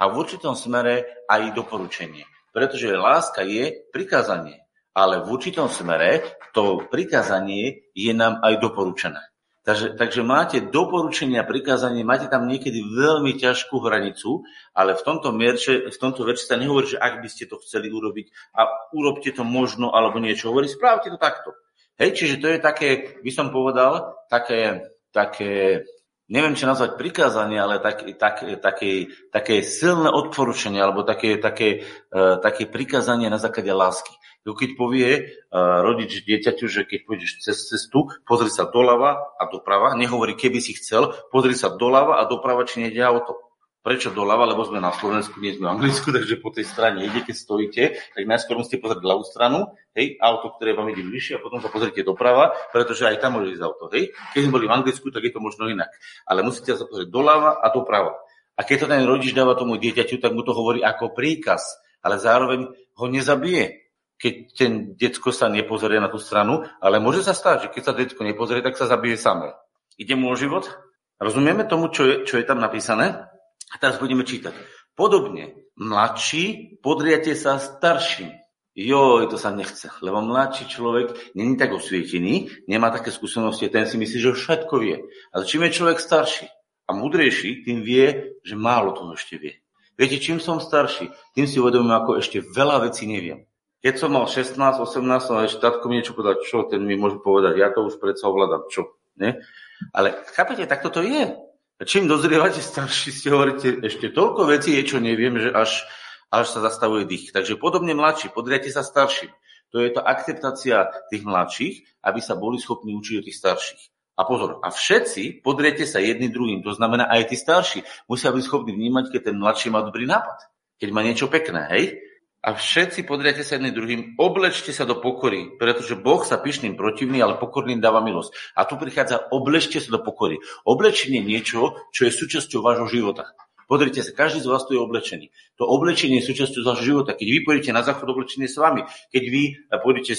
A 0.00 0.02
v 0.10 0.14
určitom 0.18 0.58
smere 0.58 1.24
aj 1.30 1.54
doporučenie. 1.54 2.26
Pretože 2.50 2.92
láska 2.92 3.46
je 3.46 3.86
prikázanie. 3.94 4.60
Ale 4.92 5.24
v 5.24 5.32
určitom 5.32 5.72
smere 5.72 6.36
to 6.52 6.84
prikázanie 6.90 7.88
je 7.96 8.12
nám 8.12 8.44
aj 8.44 8.60
doporučené. 8.60 9.31
Takže, 9.62 9.94
takže 9.94 10.26
máte 10.26 10.58
doporučenia, 10.58 11.46
prikázanie, 11.46 12.02
máte 12.02 12.26
tam 12.26 12.50
niekedy 12.50 12.82
veľmi 12.82 13.38
ťažkú 13.38 13.78
hranicu, 13.78 14.42
ale 14.74 14.98
v 14.98 15.02
tomto, 15.06 15.30
mierče, 15.30 15.86
v 15.86 15.98
tomto 16.02 16.26
verši 16.26 16.50
sa 16.50 16.58
nehovorí, 16.58 16.90
že 16.90 16.98
ak 16.98 17.22
by 17.22 17.28
ste 17.30 17.46
to 17.46 17.62
chceli 17.62 17.86
urobiť 17.86 18.58
a 18.58 18.66
urobte 18.90 19.30
to 19.30 19.46
možno 19.46 19.94
alebo 19.94 20.18
niečo. 20.18 20.50
Hovorí, 20.50 20.66
správte 20.66 21.14
to 21.14 21.18
takto. 21.18 21.54
Hej, 21.94 22.18
čiže 22.18 22.42
to 22.42 22.50
je 22.50 22.58
také, 22.58 23.22
by 23.22 23.30
som 23.30 23.54
povedal, 23.54 24.18
také, 24.26 24.90
také 25.14 25.86
neviem, 26.32 26.56
čo 26.56 26.66
nazvať 26.66 26.96
prikázanie, 26.96 27.60
ale 27.60 27.78
tak, 27.78 28.08
tak, 28.16 28.42
také, 28.64 29.12
také 29.28 29.60
silné 29.60 30.08
odporúčanie 30.08 30.80
alebo 30.80 31.04
také, 31.04 31.36
také, 31.36 31.84
uh, 32.10 32.40
také 32.40 32.66
prikázanie 32.66 33.28
na 33.28 33.36
základe 33.36 33.68
lásky. 33.68 34.16
Keď 34.42 34.74
povie 34.74 35.08
uh, 35.22 35.86
rodič 35.86 36.26
dieťaťu, 36.26 36.66
že 36.66 36.82
keď 36.82 37.06
pôjdeš 37.06 37.38
cez 37.46 37.70
cestu, 37.70 38.10
pozri 38.26 38.50
sa 38.50 38.66
doľava 38.66 39.38
a 39.38 39.46
doprava, 39.46 39.94
nehovorí, 39.94 40.34
keby 40.34 40.58
si 40.58 40.74
chcel, 40.74 41.14
pozri 41.30 41.54
sa 41.54 41.70
doľava 41.70 42.18
a 42.18 42.26
doprava, 42.26 42.66
či 42.66 42.82
nejde 42.82 42.98
auto. 43.06 43.38
Prečo 43.82 44.14
doľava? 44.14 44.46
Lebo 44.46 44.62
sme 44.62 44.78
na 44.78 44.94
Slovensku, 44.94 45.42
nie 45.42 45.58
sme 45.58 45.66
v 45.66 45.72
Anglicku, 45.74 46.10
takže 46.16 46.38
po 46.38 46.54
tej 46.54 46.66
strane 46.66 47.02
ide, 47.02 47.26
stojíte, 47.26 47.98
tak 48.14 48.22
najskôr 48.26 48.58
musíte 48.58 48.78
pozrieť 48.78 49.02
ľavú 49.02 49.26
stranu, 49.26 49.74
hej, 49.98 50.18
auto, 50.22 50.54
ktoré 50.54 50.74
vám 50.74 50.90
ide 50.94 51.02
bližšie 51.02 51.38
a 51.38 51.42
potom 51.42 51.58
sa 51.58 51.66
pozrite 51.66 52.06
doprava, 52.06 52.54
pretože 52.70 53.06
aj 53.06 53.18
tam 53.18 53.42
môže 53.42 53.58
ísť 53.58 53.62
auto, 53.66 53.90
hej. 53.90 54.14
Keď 54.34 54.40
sme 54.46 54.54
boli 54.54 54.66
v 54.70 54.74
Anglicku, 54.78 55.10
tak 55.10 55.26
je 55.26 55.34
to 55.34 55.42
možno 55.42 55.66
inak. 55.66 55.90
Ale 56.26 56.46
musíte 56.46 56.78
sa 56.78 56.86
pozrieť 56.86 57.10
doľava 57.10 57.58
a 57.58 57.66
doprava. 57.74 58.14
A 58.54 58.62
keď 58.62 58.86
to 58.86 58.90
ten 58.90 59.02
rodič 59.02 59.34
dáva 59.34 59.58
tomu 59.58 59.74
dieťaťu, 59.74 60.22
tak 60.22 60.30
mu 60.30 60.46
to 60.46 60.54
hovorí 60.54 60.78
ako 60.86 61.10
príkaz, 61.10 61.66
ale 62.06 62.22
zároveň 62.22 62.70
ho 62.70 63.06
nezabije 63.10 63.81
keď 64.22 64.34
ten 64.54 64.72
detsko 64.94 65.34
sa 65.34 65.50
nepozerie 65.50 65.98
na 65.98 66.06
tú 66.06 66.22
stranu, 66.22 66.62
ale 66.78 67.02
môže 67.02 67.26
sa 67.26 67.34
stať, 67.34 67.66
že 67.66 67.68
keď 67.74 67.82
sa 67.82 67.98
detsko 67.98 68.22
nepozerie, 68.22 68.62
tak 68.62 68.78
sa 68.78 68.86
zabije 68.86 69.18
samé. 69.18 69.50
Ide 69.98 70.14
mu 70.14 70.30
o 70.30 70.38
život? 70.38 70.70
Rozumieme 71.18 71.66
tomu, 71.66 71.90
čo 71.90 72.06
je, 72.06 72.14
čo 72.22 72.38
je 72.38 72.46
tam 72.46 72.62
napísané? 72.62 73.26
A 73.72 73.74
teraz 73.82 73.98
budeme 73.98 74.22
čítať. 74.22 74.54
Podobne, 74.94 75.66
mladší 75.74 76.78
podriate 76.78 77.34
sa 77.34 77.58
starším. 77.58 78.30
Joj, 78.72 79.28
to 79.28 79.36
sa 79.36 79.52
nechce, 79.52 79.92
lebo 80.00 80.24
mladší 80.24 80.64
človek 80.64 81.36
není 81.36 81.60
tak 81.60 81.76
osvietený, 81.76 82.64
nemá 82.64 82.88
také 82.88 83.12
skúsenosti, 83.12 83.68
ten 83.68 83.84
si 83.84 84.00
myslí, 84.00 84.16
že 84.16 84.32
všetko 84.32 84.74
vie. 84.80 84.96
Ale 85.28 85.44
čím 85.44 85.68
je 85.68 85.76
človek 85.76 86.00
starší 86.00 86.48
a 86.88 86.96
mudrejší, 86.96 87.68
tým 87.68 87.84
vie, 87.84 88.38
že 88.40 88.56
málo 88.56 88.96
toho 88.96 89.12
ešte 89.12 89.36
vie. 89.36 89.60
Viete, 90.00 90.16
čím 90.16 90.40
som 90.40 90.56
starší, 90.56 91.12
tým 91.36 91.44
si 91.44 91.60
uvedomím, 91.60 91.92
ako 91.92 92.16
ešte 92.16 92.40
veľa 92.40 92.88
vecí 92.88 93.04
neviem. 93.04 93.44
Keď 93.82 93.94
som 93.98 94.14
mal 94.14 94.30
16, 94.30 94.54
18, 94.58 95.26
som 95.26 95.42
tatko 95.42 95.90
mi 95.90 95.98
niečo 95.98 96.14
povedať, 96.14 96.46
čo 96.46 96.70
ten 96.70 96.86
mi 96.86 96.94
môže 96.94 97.18
povedať, 97.18 97.58
ja 97.58 97.74
to 97.74 97.82
už 97.82 97.98
predsa 97.98 98.30
ovládam, 98.30 98.70
čo. 98.70 98.94
Ne? 99.18 99.42
Ale 99.90 100.22
chápete, 100.30 100.62
tak 100.70 100.86
toto 100.86 101.02
je. 101.02 101.34
Čím 101.82 102.06
dozrievate 102.06 102.62
starší, 102.62 103.10
si 103.10 103.26
hovoríte, 103.26 103.82
ešte 103.82 104.14
toľko 104.14 104.46
vecí 104.46 104.78
je, 104.78 104.86
čo 104.86 105.02
neviem, 105.02 105.34
že 105.34 105.50
až, 105.50 105.82
až 106.30 106.46
sa 106.54 106.62
zastavuje 106.62 107.10
dých. 107.10 107.34
Takže 107.34 107.58
podobne 107.58 107.90
mladší, 107.90 108.30
podriate 108.30 108.70
sa 108.70 108.86
starším. 108.86 109.34
To 109.74 109.82
je 109.82 109.90
to 109.90 109.98
akceptácia 109.98 110.86
tých 111.10 111.26
mladších, 111.26 112.06
aby 112.06 112.20
sa 112.22 112.38
boli 112.38 112.62
schopní 112.62 112.94
učiť 112.94 113.18
od 113.18 113.24
tých 113.26 113.40
starších. 113.40 113.82
A 114.14 114.22
pozor, 114.28 114.60
a 114.62 114.68
všetci 114.70 115.42
podriete 115.42 115.88
sa 115.88 115.98
jedným 115.98 116.30
druhým, 116.30 116.60
to 116.60 116.76
znamená 116.76 117.08
aj 117.08 117.32
tí 117.32 117.36
starší 117.40 117.80
musia 118.06 118.28
byť 118.28 118.44
schopní 118.44 118.76
vnímať, 118.76 119.08
keď 119.08 119.32
ten 119.32 119.36
mladší 119.40 119.72
má 119.72 119.80
dobrý 119.80 120.04
nápad, 120.04 120.38
keď 120.76 120.88
má 120.92 121.00
niečo 121.00 121.32
pekné, 121.32 121.66
hej? 121.72 122.11
A 122.42 122.58
všetci 122.58 123.06
podriate 123.06 123.46
sa 123.46 123.54
jedným 123.54 123.70
druhým, 123.70 124.00
oblečte 124.18 124.74
sa 124.74 124.82
do 124.82 124.98
pokory, 124.98 125.54
pretože 125.62 125.94
Boh 125.94 126.26
sa 126.26 126.42
pyšným 126.42 126.74
protivný, 126.74 127.22
ale 127.22 127.38
pokorným 127.38 127.78
dáva 127.78 128.02
milosť. 128.02 128.58
A 128.58 128.66
tu 128.66 128.74
prichádza, 128.74 129.30
oblečte 129.30 129.78
sa 129.78 129.94
do 129.94 130.02
pokory. 130.02 130.42
Oblečenie 130.66 131.22
niečo, 131.22 131.78
čo 131.94 132.02
je 132.04 132.10
súčasťou 132.10 132.58
vášho 132.58 132.90
života. 132.90 133.30
Pozrite 133.70 134.04
sa, 134.04 134.12
každý 134.12 134.42
z 134.42 134.50
vás 134.50 134.66
tu 134.66 134.74
je 134.74 134.82
oblečený. 134.82 135.32
To 135.56 135.64
oblečenie 135.64 136.20
je 136.20 136.28
súčasťou 136.28 136.66
vášho 136.66 136.84
života. 136.84 137.14
Keď 137.14 137.28
vy 137.30 137.40
pôjdete 137.46 137.70
na 137.72 137.80
záchod, 137.86 138.10
oblečenie 138.10 138.50
s 138.50 138.58
vami. 138.60 138.84
Keď 139.14 139.24
vy 139.30 139.42
pôjdete, 139.72 140.12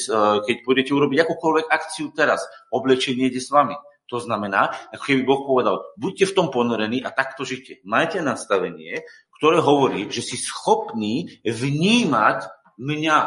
keď 0.47 0.55
pôjdete 0.63 0.91
urobiť 0.95 1.17
akúkoľvek 1.21 1.65
akciu 1.69 2.09
teraz, 2.15 2.41
oblečenie 2.73 3.29
ide 3.29 3.43
s 3.43 3.51
vami. 3.51 3.75
To 4.11 4.17
znamená, 4.17 4.73
ako 4.93 5.03
keby 5.05 5.21
Boh 5.25 5.41
povedal, 5.45 5.85
buďte 5.97 6.29
v 6.29 6.35
tom 6.37 6.47
ponorení 6.49 7.01
a 7.01 7.09
takto 7.09 7.45
žite. 7.45 7.81
Majte 7.81 8.21
nastavenie, 8.21 9.05
ktoré 9.43 9.59
hovorí, 9.59 10.07
že 10.07 10.23
si 10.23 10.39
schopný 10.39 11.27
vnímať 11.43 12.47
mňa, 12.79 13.17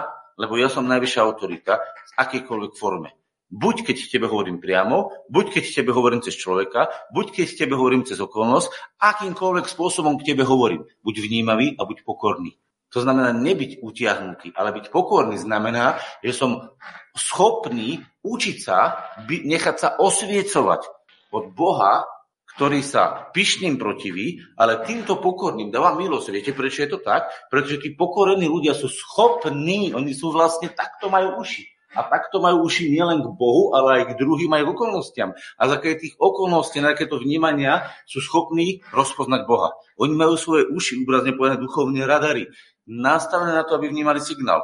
lebo 0.40 0.56
ja 0.56 0.72
som 0.72 0.88
najvyššia 0.88 1.20
autorita 1.20 1.76
v 1.76 2.12
akejkoľvek 2.16 2.72
forme. 2.72 3.12
Buď 3.52 3.84
keď 3.84 4.16
tebe 4.16 4.24
hovorím 4.24 4.56
priamo, 4.56 5.12
buď 5.28 5.60
keď 5.60 5.64
tebe 5.76 5.92
hovorím 5.92 6.24
cez 6.24 6.40
človeka, 6.40 6.88
buď 7.12 7.36
keď 7.36 7.46
tebe 7.60 7.76
hovorím 7.76 8.08
cez 8.08 8.16
okolnosť, 8.16 8.96
akýmkoľvek 8.96 9.68
spôsobom 9.68 10.16
k 10.16 10.32
tebe 10.32 10.48
hovorím. 10.48 10.88
Buď 11.04 11.20
vnímavý 11.20 11.76
a 11.76 11.84
buď 11.84 12.00
pokorný. 12.08 12.56
To 12.96 13.04
znamená 13.04 13.36
nebyť 13.36 13.84
utiahnutý, 13.84 14.56
ale 14.56 14.72
byť 14.72 14.88
pokorný 14.88 15.36
znamená, 15.36 16.00
že 16.24 16.32
som 16.32 16.72
schopný 17.12 18.00
učiť 18.24 18.56
sa, 18.56 19.04
nechať 19.28 19.76
sa 19.76 19.88
osviecovať 20.00 20.80
od 21.28 21.52
Boha 21.52 22.08
ktorý 22.56 22.80
sa 22.80 23.28
pyšným 23.36 23.76
protiví, 23.76 24.40
ale 24.56 24.80
týmto 24.80 25.20
pokorným 25.20 25.68
dáva 25.68 25.92
milosť. 25.92 26.32
Viete, 26.32 26.52
prečo 26.56 26.88
je 26.88 26.96
to 26.96 27.04
tak? 27.04 27.28
Pretože 27.52 27.84
tí 27.84 27.92
pokorení 27.92 28.48
ľudia 28.48 28.72
sú 28.72 28.88
schopní, 28.88 29.92
oni 29.92 30.16
sú 30.16 30.32
vlastne, 30.32 30.72
takto 30.72 31.12
majú 31.12 31.44
uši. 31.44 31.68
A 31.96 32.04
takto 32.08 32.44
majú 32.44 32.68
uši 32.68 32.92
nielen 32.92 33.24
k 33.24 33.28
Bohu, 33.32 33.72
ale 33.72 34.00
aj 34.00 34.02
k 34.12 34.18
druhým, 34.20 34.52
aj 34.52 34.68
k 34.68 34.72
okolnostiam. 34.72 35.30
A 35.32 35.62
za 35.64 35.80
tých 35.80 36.16
okolností, 36.20 36.80
na 36.84 36.92
takéto 36.92 37.16
vnímania 37.16 37.88
sú 38.04 38.20
schopní 38.20 38.84
rozpoznať 38.92 39.48
Boha. 39.48 39.72
Oni 39.96 40.12
majú 40.12 40.36
svoje 40.36 40.68
uši, 40.68 41.04
úbrazne 41.04 41.32
povedané 41.32 41.60
duchovné 41.60 42.04
radary, 42.04 42.52
nastavené 42.84 43.56
na 43.56 43.64
to, 43.64 43.80
aby 43.80 43.88
vnímali 43.88 44.20
signál. 44.20 44.60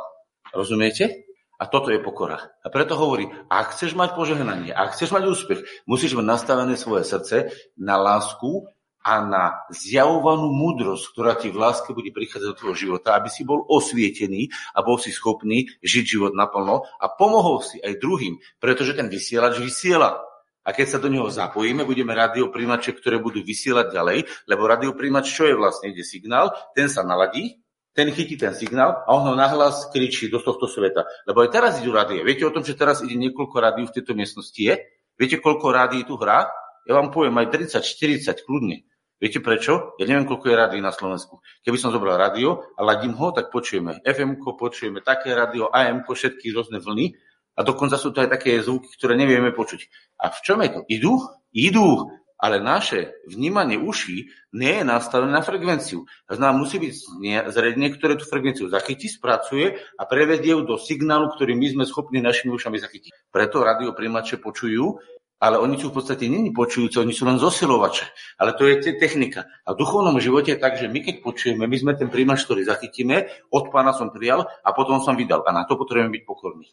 Rozumiete? 0.52 1.31
A 1.62 1.70
toto 1.70 1.94
je 1.94 2.02
pokora. 2.02 2.42
A 2.66 2.66
preto 2.74 2.98
hovorí, 2.98 3.30
ak 3.46 3.78
chceš 3.78 3.94
mať 3.94 4.18
požehnanie, 4.18 4.74
ak 4.74 4.98
chceš 4.98 5.14
mať 5.14 5.30
úspech, 5.30 5.60
musíš 5.86 6.18
mať 6.18 6.26
nastavené 6.26 6.74
svoje 6.74 7.06
srdce 7.06 7.54
na 7.78 7.94
lásku 7.94 8.66
a 9.06 9.22
na 9.22 9.62
zjavovanú 9.70 10.50
múdrosť, 10.50 11.14
ktorá 11.14 11.38
ti 11.38 11.54
v 11.54 11.62
láske 11.62 11.94
bude 11.94 12.10
prichádzať 12.10 12.48
do 12.50 12.58
tvojho 12.58 12.78
života, 12.78 13.14
aby 13.14 13.30
si 13.30 13.46
bol 13.46 13.62
osvietený 13.62 14.50
a 14.74 14.82
bol 14.82 14.98
si 14.98 15.14
schopný 15.14 15.70
žiť 15.86 16.04
život 16.18 16.34
naplno 16.34 16.82
a 16.98 17.06
pomohol 17.14 17.62
si 17.62 17.78
aj 17.78 18.02
druhým, 18.02 18.42
pretože 18.58 18.98
ten 18.98 19.06
vysielač 19.06 19.62
vysiela. 19.62 20.18
A 20.66 20.70
keď 20.74 20.86
sa 20.94 20.98
do 20.98 21.10
neho 21.10 21.30
zapojíme, 21.30 21.86
budeme 21.86 22.14
radiopríjimače, 22.14 22.98
ktoré 22.98 23.22
budú 23.22 23.42
vysielať 23.42 23.86
ďalej, 23.90 24.18
lebo 24.50 24.66
radiopríjimač 24.66 25.30
čo 25.30 25.46
je 25.46 25.54
vlastne? 25.58 25.94
Ide 25.94 26.06
signál, 26.06 26.54
ten 26.74 26.90
sa 26.90 27.06
naladí, 27.06 27.61
ten 27.92 28.08
chytí 28.08 28.40
ten 28.40 28.56
signál 28.56 29.04
a 29.04 29.12
on 29.12 29.28
ho 29.28 29.34
nahlas 29.36 29.92
kričí 29.92 30.32
do 30.32 30.40
tohto 30.40 30.64
sveta. 30.64 31.04
Lebo 31.28 31.44
aj 31.44 31.50
teraz 31.52 31.72
idú 31.80 31.92
rádio. 31.92 32.24
Viete 32.24 32.48
o 32.48 32.52
tom, 32.52 32.64
že 32.64 32.76
teraz 32.76 33.04
ide 33.04 33.16
niekoľko 33.20 33.56
rádií 33.60 33.84
v 33.88 33.94
tejto 34.00 34.16
miestnosti? 34.16 34.56
Je? 34.56 34.80
Viete, 35.20 35.38
koľko 35.38 35.70
rádií 35.70 36.02
tu 36.08 36.16
hrá? 36.16 36.48
Ja 36.88 36.98
vám 36.98 37.12
poviem 37.12 37.36
aj 37.38 37.52
30, 37.52 37.84
40, 37.84 38.48
kľudne. 38.48 38.88
Viete 39.22 39.38
prečo? 39.38 39.94
Ja 40.02 40.04
neviem, 40.10 40.26
koľko 40.26 40.50
je 40.50 40.56
rádií 40.58 40.80
na 40.82 40.90
Slovensku. 40.90 41.38
Keby 41.62 41.78
som 41.78 41.94
zobral 41.94 42.18
rádio 42.18 42.74
a 42.74 42.82
ladím 42.82 43.14
ho, 43.14 43.30
tak 43.30 43.54
počujeme 43.54 44.02
fm 44.02 44.34
počujeme 44.42 44.98
také 44.98 45.30
rádio, 45.30 45.70
am 45.70 46.02
všetky 46.02 46.50
rôzne 46.50 46.82
vlny 46.82 47.14
a 47.54 47.62
dokonca 47.62 47.94
sú 48.00 48.10
to 48.10 48.18
aj 48.24 48.34
také 48.34 48.58
zvuky, 48.58 48.90
ktoré 48.98 49.14
nevieme 49.14 49.54
počuť. 49.54 49.86
A 50.18 50.34
v 50.34 50.38
čom 50.42 50.58
je 50.66 50.70
to? 50.74 50.80
Idú? 50.90 51.12
Idú 51.54 52.10
ale 52.42 52.58
naše 52.58 53.22
vnímanie 53.30 53.78
uší 53.78 54.26
nie 54.58 54.82
je 54.82 54.84
nastavené 54.84 55.30
na 55.30 55.46
frekvenciu. 55.46 56.02
To 56.26 56.32
znamená, 56.34 56.58
musí 56.58 56.82
byť 56.82 56.92
zredne, 57.54 57.86
ktoré 57.94 58.18
tú 58.18 58.26
frekvenciu 58.26 58.66
zachytí, 58.66 59.06
spracuje 59.06 59.78
a 59.94 60.02
prevedie 60.10 60.58
ju 60.58 60.66
do 60.66 60.74
signálu, 60.74 61.30
ktorý 61.30 61.54
my 61.54 61.66
sme 61.78 61.84
schopní 61.86 62.18
našimi 62.18 62.50
ušami 62.50 62.82
zachytiť. 62.82 63.30
Preto 63.30 63.62
radiopríjimače 63.62 64.42
počujú, 64.42 64.98
ale 65.42 65.58
oni 65.58 65.74
sú 65.74 65.90
v 65.90 65.98
podstate 65.98 66.30
není 66.30 66.54
počujúce, 66.54 67.02
oni 67.02 67.10
sú 67.10 67.26
len 67.26 67.34
zosilovače. 67.34 68.06
Ale 68.38 68.54
to 68.54 68.66
je 68.66 68.94
technika. 68.94 69.46
A 69.66 69.74
v 69.74 69.82
duchovnom 69.82 70.14
živote 70.22 70.54
je 70.54 70.62
tak, 70.62 70.78
že 70.78 70.86
my 70.86 71.02
keď 71.02 71.18
počujeme, 71.18 71.66
my 71.66 71.76
sme 71.78 71.98
ten 71.98 72.06
príjimač, 72.10 72.46
ktorý 72.46 72.62
zachytíme, 72.62 73.26
od 73.50 73.74
pána 73.74 73.90
som 73.90 74.14
prijal 74.14 74.46
a 74.46 74.70
potom 74.70 75.02
som 75.02 75.18
vydal. 75.18 75.42
A 75.42 75.50
na 75.50 75.66
to 75.66 75.74
potrebujeme 75.74 76.14
byť 76.14 76.22
pokorní. 76.22 76.70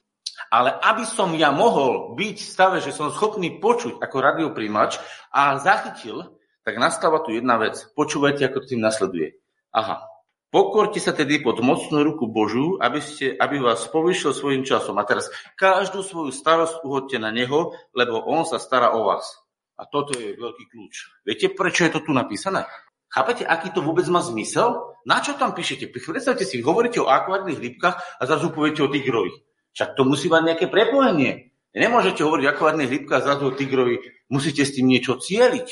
Ale 0.47 0.71
aby 0.71 1.03
som 1.03 1.35
ja 1.35 1.51
mohol 1.51 2.15
byť 2.15 2.37
v 2.39 2.51
stave, 2.55 2.77
že 2.79 2.95
som 2.95 3.11
schopný 3.11 3.59
počuť 3.59 3.99
ako 3.99 4.15
radiopríjimač 4.23 4.97
a 5.35 5.59
zachytil, 5.59 6.39
tak 6.63 6.79
nastáva 6.79 7.19
tu 7.19 7.35
jedna 7.35 7.59
vec. 7.59 7.75
Počúvajte, 7.93 8.47
ako 8.47 8.63
tým 8.63 8.79
nasleduje. 8.79 9.35
Aha. 9.75 10.07
Pokorte 10.49 10.97
sa 10.97 11.13
tedy 11.13 11.45
pod 11.45 11.61
mocnú 11.61 12.01
ruku 12.01 12.25
Božú, 12.25 12.81
aby, 12.81 12.97
ste, 13.05 13.37
aby 13.37 13.61
vás 13.61 13.85
povyšil 13.85 14.33
svojim 14.33 14.65
časom. 14.65 14.97
A 14.97 15.05
teraz 15.05 15.29
každú 15.53 16.01
svoju 16.01 16.33
starosť 16.33 16.81
uhodte 16.81 17.21
na 17.21 17.29
Neho, 17.29 17.77
lebo 17.93 18.17
On 18.25 18.41
sa 18.49 18.57
stará 18.57 18.97
o 18.97 19.05
vás. 19.05 19.29
A 19.77 19.85
toto 19.85 20.17
je 20.17 20.33
veľký 20.33 20.63
kľúč. 20.73 20.95
Viete, 21.21 21.53
prečo 21.53 21.85
je 21.85 21.93
to 21.93 22.01
tu 22.01 22.11
napísané? 22.17 22.65
Chápete, 23.09 23.45
aký 23.45 23.73
to 23.73 23.81
vôbec 23.81 24.05
má 24.09 24.21
zmysel? 24.21 24.77
Na 25.05 25.21
čo 25.21 25.33
tam 25.37 25.53
píšete? 25.53 25.89
Predstavte 25.89 26.45
si, 26.45 26.61
hovoríte 26.61 27.01
o 27.01 27.09
akvárnych 27.09 27.57
rybkách 27.57 27.95
a 27.97 28.21
zrazu 28.25 28.53
poviete 28.53 28.85
o 28.85 28.91
tigrovi. 28.91 29.33
Však 29.73 29.97
to 29.97 30.03
musí 30.05 30.27
mať 30.29 30.41
nejaké 30.45 30.65
prepojenie. 30.69 31.53
Nemôžete 31.73 32.25
hovoriť 32.25 32.45
o 32.45 32.51
akvárnych 32.51 32.89
rybkách 32.89 33.21
a 33.21 33.25
zrazu 33.25 33.43
o 33.49 33.55
tigrovi. 33.55 34.01
Musíte 34.27 34.65
s 34.65 34.73
tým 34.73 34.89
niečo 34.89 35.21
cieliť. 35.21 35.69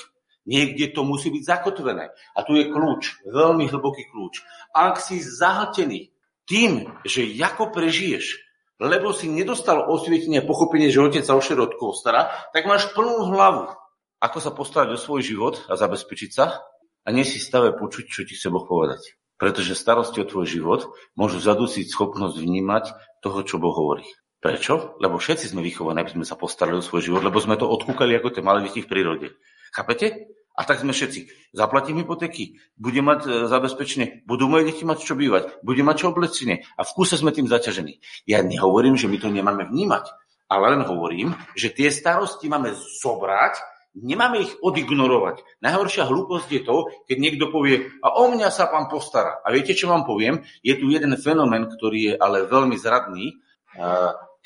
Niekde 0.47 0.95
to 0.95 1.03
musí 1.03 1.27
byť 1.27 1.43
zakotvené. 1.43 2.13
A 2.37 2.39
tu 2.45 2.55
je 2.55 2.71
kľúč, 2.71 3.27
veľmi 3.27 3.67
hlboký 3.67 4.07
kľúč. 4.07 4.45
Ak 4.71 5.03
si 5.03 5.19
zahltený 5.19 6.15
tým, 6.47 6.87
že 7.03 7.27
ako 7.43 7.75
prežiješ, 7.75 8.39
lebo 8.79 9.11
si 9.11 9.27
nedostal 9.27 9.83
osvietenie 9.89 10.39
a 10.39 10.47
pochopenie, 10.47 10.87
že 10.87 11.03
otec 11.03 11.25
sa 11.25 11.35
o 11.35 11.43
všetko 11.43 11.91
stará, 11.97 12.31
tak 12.55 12.63
máš 12.69 12.87
plnú 12.95 13.27
hlavu 13.33 13.73
ako 14.17 14.37
sa 14.41 14.51
postarať 14.53 14.97
o 14.97 15.01
svoj 15.01 15.21
život 15.21 15.55
a 15.69 15.77
zabezpečiť 15.77 16.31
sa 16.33 16.65
a 17.05 17.07
nie 17.13 17.21
si 17.21 17.37
stave 17.37 17.73
počuť, 17.77 18.05
čo 18.09 18.25
ti 18.25 18.33
chce 18.33 18.49
povedať. 18.49 19.17
Pretože 19.37 19.77
starosti 19.77 20.25
o 20.25 20.29
tvoj 20.29 20.49
život 20.49 20.81
môžu 21.13 21.37
zadusiť 21.37 21.85
schopnosť 21.93 22.41
vnímať 22.41 22.89
toho, 23.23 23.43
čo 23.43 23.57
Boh 23.57 23.73
hovorí. 23.73 24.05
Prečo? 24.37 25.01
Lebo 25.01 25.17
všetci 25.17 25.49
sme 25.49 25.65
vychovaní, 25.65 26.05
aby 26.05 26.13
sme 26.13 26.25
sa 26.25 26.37
postarali 26.37 26.77
o 26.77 26.85
svoj 26.85 27.01
život, 27.01 27.25
lebo 27.25 27.41
sme 27.41 27.57
to 27.57 27.65
odkúkali 27.65 28.13
ako 28.15 28.37
tie 28.37 28.45
malé 28.45 28.69
deti 28.69 28.85
v 28.85 28.89
prírode. 28.89 29.27
Chápete? 29.73 30.29
A 30.57 30.65
tak 30.65 30.81
sme 30.81 30.89
všetci. 30.89 31.53
Zaplatím 31.53 32.01
hypotéky, 32.01 32.57
budem 32.81 33.05
mať 33.05 33.29
e, 33.29 33.45
zabezpečenie, 33.45 34.25
budú 34.25 34.49
moje 34.49 34.73
deti 34.73 34.89
mať 34.89 35.05
čo 35.05 35.13
bývať, 35.13 35.61
budem 35.61 35.85
mať 35.85 35.95
čo 36.01 36.09
oblečenie. 36.09 36.65
A 36.73 36.81
v 36.81 36.93
kuse 36.97 37.13
sme 37.13 37.29
tým 37.29 37.45
zaťažení. 37.45 38.01
Ja 38.25 38.41
nehovorím, 38.41 38.97
že 38.97 39.05
my 39.05 39.21
to 39.21 39.29
nemáme 39.29 39.69
vnímať, 39.69 40.09
ale 40.49 40.73
len 40.73 40.81
hovorím, 40.81 41.37
že 41.53 41.69
tie 41.69 41.93
starosti 41.93 42.49
máme 42.49 42.73
zobrať 42.73 43.53
Nemáme 43.97 44.45
ich 44.45 44.53
odignorovať. 44.61 45.41
Najhoršia 45.65 46.05
hlúposť 46.05 46.49
je 46.53 46.61
to, 46.61 46.77
keď 47.09 47.17
niekto 47.17 47.49
povie, 47.49 47.89
a 48.05 48.13
o 48.21 48.29
mňa 48.29 48.53
sa 48.53 48.69
pán 48.69 48.85
postará. 48.85 49.41
A 49.41 49.49
viete, 49.49 49.73
čo 49.73 49.89
vám 49.89 50.05
poviem? 50.05 50.45
Je 50.61 50.77
tu 50.77 50.93
jeden 50.93 51.17
fenomén, 51.17 51.65
ktorý 51.65 52.13
je 52.13 52.13
ale 52.13 52.45
veľmi 52.45 52.77
zradný, 52.77 53.41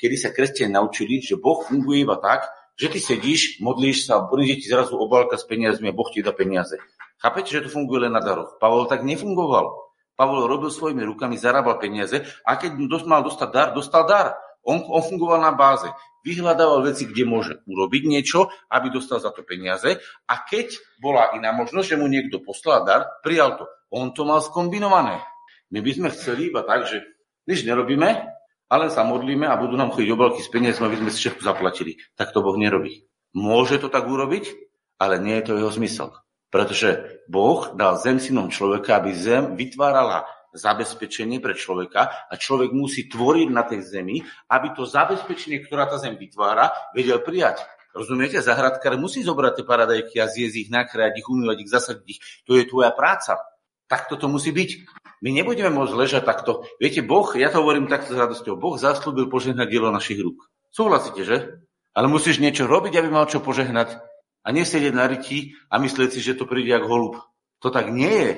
kedy 0.00 0.16
sa 0.16 0.32
kresťania 0.32 0.80
naučili, 0.80 1.20
že 1.20 1.36
Boh 1.36 1.60
funguje 1.60 2.08
iba 2.08 2.16
tak, 2.16 2.48
že 2.80 2.88
ty 2.88 2.98
sedíš, 2.98 3.60
modlíš 3.60 4.08
sa, 4.08 4.24
príde 4.24 4.56
ti 4.56 4.66
zrazu 4.66 4.96
obálka 4.96 5.36
s 5.36 5.44
peniazmi 5.44 5.92
a 5.92 5.96
Boh 5.96 6.08
ti 6.08 6.24
dá 6.24 6.32
peniaze. 6.32 6.80
Chápete, 7.20 7.54
že 7.54 7.68
to 7.68 7.70
funguje 7.70 8.08
len 8.08 8.16
na 8.16 8.24
daroch? 8.24 8.58
Pavol 8.58 8.88
tak 8.88 9.04
nefungoval. 9.04 9.70
Pavol 10.16 10.48
robil 10.48 10.72
svojimi 10.72 11.06
rukami, 11.06 11.38
zarábal 11.38 11.78
peniaze 11.78 12.24
a 12.42 12.58
keď 12.58 12.76
mal 13.06 13.22
dostať 13.22 13.48
dar, 13.52 13.68
dostal 13.76 14.08
dar. 14.08 14.34
On, 14.62 14.78
on 14.78 15.02
fungoval 15.02 15.42
na 15.42 15.52
báze. 15.54 15.90
Vyhľadával 16.22 16.86
veci, 16.86 17.10
kde 17.10 17.26
môže 17.26 17.52
urobiť 17.66 18.02
niečo, 18.06 18.46
aby 18.70 18.94
dostal 18.94 19.18
za 19.18 19.34
to 19.34 19.42
peniaze. 19.42 19.98
A 20.30 20.34
keď 20.46 20.78
bola 21.02 21.34
iná 21.34 21.50
možnosť, 21.50 21.86
že 21.94 21.98
mu 21.98 22.06
niekto 22.06 22.38
poslal 22.38 22.86
dar, 22.86 23.10
prijal 23.26 23.58
to. 23.58 23.66
On 23.90 24.14
to 24.14 24.22
mal 24.22 24.38
skombinované. 24.38 25.18
My 25.74 25.82
by 25.82 25.90
sme 25.90 26.08
chceli 26.14 26.54
iba 26.54 26.62
tak, 26.62 26.86
že 26.86 27.02
nič 27.50 27.66
nerobíme, 27.66 28.28
ale 28.70 28.88
sa 28.88 29.02
modlíme 29.02 29.44
a 29.50 29.58
budú 29.58 29.74
nám 29.74 29.90
chodiť 29.92 30.10
obalky 30.14 30.40
s 30.40 30.48
peniazmi, 30.48 30.86
aby 30.86 31.00
sme 31.02 31.10
si 31.10 31.18
všetko 31.26 31.42
zaplatili. 31.42 31.98
Tak 32.14 32.30
to 32.30 32.40
Boh 32.40 32.54
nerobí. 32.54 33.04
Môže 33.34 33.82
to 33.82 33.90
tak 33.90 34.06
urobiť, 34.06 34.48
ale 35.02 35.18
nie 35.18 35.36
je 35.42 35.44
to 35.50 35.58
jeho 35.58 35.72
zmysel. 35.74 36.14
Pretože 36.52 37.20
Boh 37.26 37.72
dal 37.74 37.96
zem 37.98 38.20
synom 38.20 38.52
človeka, 38.52 39.00
aby 39.00 39.16
zem 39.16 39.56
vytvárala 39.56 40.28
zabezpečenie 40.52 41.40
pre 41.40 41.56
človeka 41.56 42.28
a 42.28 42.34
človek 42.36 42.70
musí 42.76 43.08
tvoriť 43.08 43.48
na 43.48 43.64
tej 43.64 43.80
zemi, 43.82 44.20
aby 44.52 44.76
to 44.76 44.84
zabezpečenie, 44.84 45.64
ktorá 45.64 45.88
tá 45.88 45.96
zem 45.96 46.14
vytvára, 46.14 46.72
vedel 46.92 47.20
prijať. 47.24 47.64
Rozumiete? 47.92 48.40
Zahradkár 48.40 48.96
musí 48.96 49.20
zobrať 49.20 49.60
tie 49.60 49.64
paradajky 49.68 50.16
a 50.16 50.28
zjesť 50.28 50.56
ich, 50.64 50.70
nakrájať 50.72 51.20
ich, 51.20 51.28
umývať 51.28 51.58
ich, 51.60 51.70
zasadiť 51.72 52.06
ich. 52.08 52.20
To 52.48 52.56
je 52.56 52.64
tvoja 52.64 52.88
práca. 52.96 53.36
Takto 53.84 54.16
to 54.16 54.32
musí 54.32 54.48
byť. 54.48 54.70
My 55.20 55.36
nebudeme 55.36 55.68
môcť 55.68 55.92
ležať 55.92 56.22
takto. 56.24 56.64
Viete, 56.80 57.04
Boh, 57.04 57.28
ja 57.36 57.52
to 57.52 57.60
hovorím 57.60 57.92
takto 57.92 58.16
s 58.16 58.18
radosťou, 58.18 58.56
Boh 58.56 58.80
zaslúbil 58.80 59.28
požehnať 59.28 59.68
dielo 59.68 59.92
našich 59.92 60.16
rúk. 60.24 60.48
Súhlasíte, 60.72 61.22
že? 61.28 61.36
Ale 61.92 62.08
musíš 62.08 62.40
niečo 62.40 62.64
robiť, 62.64 62.96
aby 62.96 63.12
mal 63.12 63.28
čo 63.28 63.44
požehnať. 63.44 64.00
A 64.42 64.48
nesedieť 64.50 64.96
na 64.96 65.04
ryti 65.04 65.54
a 65.68 65.76
myslieť 65.76 66.16
si, 66.16 66.24
že 66.24 66.34
to 66.34 66.48
príde 66.48 66.72
ako 66.72 66.88
holub. 66.88 67.14
To 67.60 67.68
tak 67.68 67.92
nie 67.92 68.10
je. 68.10 68.32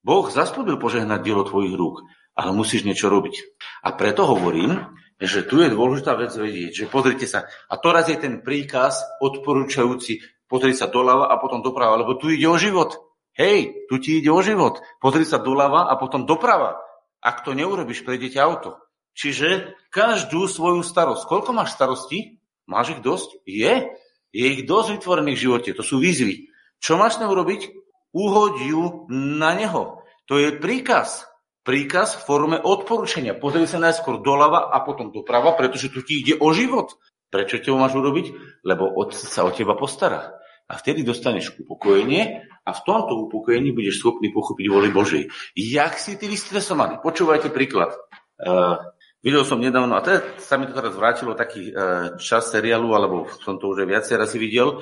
Boh 0.00 0.26
zaslúbil 0.32 0.80
požehnať 0.80 1.20
dielo 1.20 1.44
tvojich 1.44 1.76
rúk, 1.76 2.04
ale 2.32 2.56
musíš 2.56 2.88
niečo 2.88 3.12
robiť. 3.12 3.36
A 3.84 3.92
preto 3.92 4.24
hovorím, 4.24 4.80
že 5.20 5.44
tu 5.44 5.60
je 5.60 5.68
dôležitá 5.68 6.16
vec 6.16 6.32
vedieť, 6.32 6.72
že 6.72 6.90
pozrite 6.92 7.28
sa, 7.28 7.44
a 7.68 7.74
to 7.76 7.92
raz 7.92 8.08
je 8.08 8.16
ten 8.16 8.40
príkaz 8.40 9.04
odporúčajúci, 9.20 10.24
pozri 10.48 10.72
sa 10.72 10.88
doľava 10.88 11.28
a 11.28 11.36
potom 11.36 11.60
doprava, 11.60 12.00
lebo 12.00 12.16
tu 12.16 12.32
ide 12.32 12.48
o 12.48 12.56
život. 12.56 12.96
Hej, 13.36 13.86
tu 13.86 14.00
ti 14.02 14.18
ide 14.18 14.32
o 14.32 14.40
život. 14.42 14.82
Pozri 14.98 15.22
sa 15.22 15.38
doľava 15.38 15.86
a 15.86 15.94
potom 16.00 16.26
doprava. 16.26 16.80
Ak 17.20 17.44
to 17.44 17.52
neurobiš, 17.52 18.02
prejde 18.02 18.36
ťa 18.36 18.42
auto. 18.42 18.80
Čiže 19.14 19.76
každú 19.92 20.48
svoju 20.48 20.80
starosť. 20.80 21.28
Koľko 21.28 21.50
máš 21.52 21.76
starostí? 21.76 22.40
Máš 22.64 22.98
ich 22.98 23.00
dosť? 23.04 23.44
Je. 23.44 23.92
Je 24.30 24.46
ich 24.46 24.64
dosť 24.64 24.98
vytvorených 24.98 25.36
v 25.36 25.44
živote. 25.46 25.70
To 25.76 25.84
sú 25.84 26.00
výzvy. 26.00 26.48
Čo 26.80 26.96
máš 26.96 27.20
urobiť? 27.20 27.79
Uhodil 28.14 29.06
na 29.10 29.54
neho. 29.54 30.02
To 30.30 30.38
je 30.38 30.54
príkaz. 30.56 31.26
Príkaz 31.60 32.16
v 32.16 32.24
forme 32.24 32.56
odporúčania. 32.56 33.36
Pozri 33.36 33.68
sa 33.68 33.76
najskôr 33.76 34.24
doľava 34.24 34.72
a 34.72 34.80
potom 34.80 35.12
doprava, 35.12 35.52
pretože 35.54 35.92
tu 35.92 36.00
ti 36.00 36.24
ide 36.24 36.38
o 36.40 36.50
život. 36.56 36.96
Prečo 37.30 37.62
to 37.62 37.78
máš 37.78 37.94
urobiť? 37.94 38.26
Lebo 38.66 38.90
otec 38.90 39.20
sa 39.20 39.46
o 39.46 39.54
teba 39.54 39.76
postará. 39.78 40.34
A 40.70 40.78
vtedy 40.78 41.02
dostaneš 41.02 41.58
upokojenie 41.58 42.46
a 42.62 42.70
v 42.70 42.80
tomto 42.86 43.26
upokojení 43.26 43.74
budeš 43.74 44.02
schopný 44.02 44.30
pochopiť 44.30 44.66
voli 44.70 44.88
Božej. 44.94 45.26
Jak 45.58 45.98
si 45.98 46.14
ty 46.14 46.30
vystresovaný? 46.30 47.02
Počúvajte 47.02 47.50
príklad. 47.50 47.90
Uh, 48.38 48.78
videl 49.18 49.42
som 49.42 49.58
nedávno, 49.58 49.98
a 49.98 50.00
teda 50.00 50.38
sa 50.38 50.56
mi 50.56 50.70
to 50.70 50.72
teraz 50.72 50.94
vrátilo 50.94 51.34
taký 51.34 51.74
uh, 51.74 52.14
čas 52.22 52.54
seriálu, 52.54 52.86
alebo 52.94 53.26
som 53.42 53.58
to 53.58 53.74
už 53.74 53.82
viacej 53.82 54.14
razy 54.14 54.38
videl, 54.38 54.80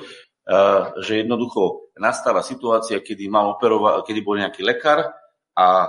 že 1.05 1.21
jednoducho 1.21 1.93
nastala 2.01 2.41
situácia, 2.41 2.97
kedy, 3.03 3.29
mal 3.29 3.53
operovať, 3.53 4.01
kedy 4.09 4.19
bol 4.25 4.41
nejaký 4.41 4.65
lekár 4.65 5.13
a 5.59 5.67
eh, 5.67 5.87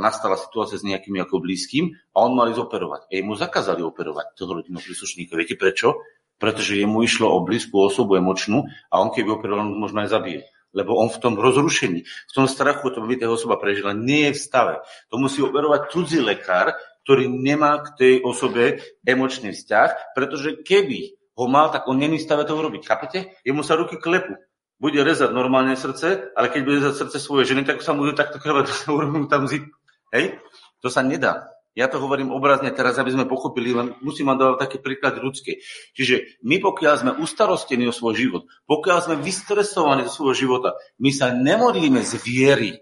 nastala 0.00 0.40
situácia 0.40 0.80
s 0.80 0.86
nejakým 0.86 1.20
ako 1.20 1.44
blízkym 1.44 1.92
a 2.16 2.16
on 2.24 2.32
mal 2.32 2.48
ísť 2.48 2.64
operovať. 2.64 3.00
A 3.12 3.14
mu 3.20 3.36
zakázali 3.36 3.84
operovať 3.84 4.32
toho 4.34 4.56
rodinného 4.56 4.80
príslušníka. 4.80 5.36
Viete 5.36 5.60
prečo? 5.60 6.00
Pretože 6.40 6.80
jemu 6.80 7.04
išlo 7.04 7.28
o 7.28 7.44
blízku 7.44 7.76
osobu 7.76 8.16
emočnú 8.16 8.64
a 8.88 8.94
on 8.96 9.12
keby 9.12 9.36
operoval, 9.36 9.68
možno 9.76 10.00
aj 10.00 10.10
zabije. 10.10 10.42
Lebo 10.72 10.96
on 10.96 11.10
v 11.10 11.20
tom 11.20 11.34
rozrušení, 11.36 12.06
v 12.06 12.32
tom 12.32 12.46
strachu, 12.46 12.94
to 12.94 13.02
by 13.02 13.18
tá 13.18 13.26
osoba 13.28 13.58
prežila, 13.60 13.92
nie 13.92 14.30
je 14.30 14.38
v 14.38 14.40
stave. 14.40 14.74
To 15.12 15.20
musí 15.20 15.44
operovať 15.44 15.90
cudzí 15.92 16.22
lekár, 16.22 16.72
ktorý 17.04 17.26
nemá 17.28 17.82
k 17.82 17.88
tej 17.98 18.14
osobe 18.22 18.80
emočný 19.02 19.50
vzťah, 19.52 20.14
pretože 20.14 20.62
keby 20.62 21.19
ho 21.40 21.46
mal, 21.48 21.72
tak 21.72 21.88
on 21.88 21.96
není 21.96 22.20
stave 22.20 22.44
to 22.44 22.52
urobiť. 22.52 22.84
Chápete? 22.84 23.18
Jemu 23.40 23.64
sa 23.64 23.80
ruky 23.80 23.96
klepu. 23.96 24.36
Bude 24.80 25.00
rezať 25.00 25.32
normálne 25.32 25.76
srdce, 25.76 26.32
ale 26.36 26.52
keď 26.52 26.60
bude 26.64 26.76
rezať 26.84 26.94
srdce 27.04 27.16
svoje 27.20 27.48
ženy, 27.48 27.64
tak 27.64 27.80
sa 27.80 27.96
bude 27.96 28.12
takto 28.12 28.36
krvať, 28.40 28.68
to 28.68 28.74
sa 28.76 28.88
urobí 28.92 29.24
tam 29.28 29.48
zip. 29.48 29.64
Hej? 30.12 30.40
To 30.84 30.88
sa 30.88 31.00
nedá. 31.00 31.48
Ja 31.76 31.86
to 31.86 32.02
hovorím 32.02 32.34
obrazne 32.34 32.74
teraz, 32.74 32.98
aby 32.98 33.14
sme 33.14 33.30
pochopili, 33.30 33.70
len 33.70 33.94
musím 34.02 34.26
vám 34.28 34.42
dávať 34.42 34.58
také 34.68 34.76
príklady 34.82 35.22
ľudské. 35.22 35.62
Čiže 35.94 36.42
my, 36.42 36.58
pokiaľ 36.60 36.94
sme 36.98 37.12
ustarostení 37.22 37.86
o 37.86 37.94
svoj 37.94 38.18
život, 38.18 38.42
pokiaľ 38.66 38.98
sme 39.06 39.16
vystresovaní 39.22 40.04
zo 40.10 40.20
svojho 40.20 40.36
života, 40.48 40.74
my 40.98 41.14
sa 41.14 41.30
nemodlíme 41.30 42.02
z 42.02 42.18
viery, 42.20 42.72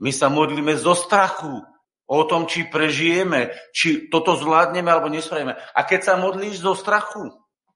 my 0.00 0.10
sa 0.14 0.32
modlíme 0.32 0.74
zo 0.80 0.96
strachu, 0.96 1.60
o 2.08 2.24
tom, 2.24 2.48
či 2.48 2.64
prežijeme, 2.72 3.52
či 3.76 4.08
toto 4.08 4.32
zvládneme 4.32 4.88
alebo 4.88 5.12
nespravíme. 5.12 5.52
A 5.76 5.80
keď 5.84 6.00
sa 6.08 6.14
modlíš 6.16 6.64
zo 6.64 6.72
strachu, 6.72 7.28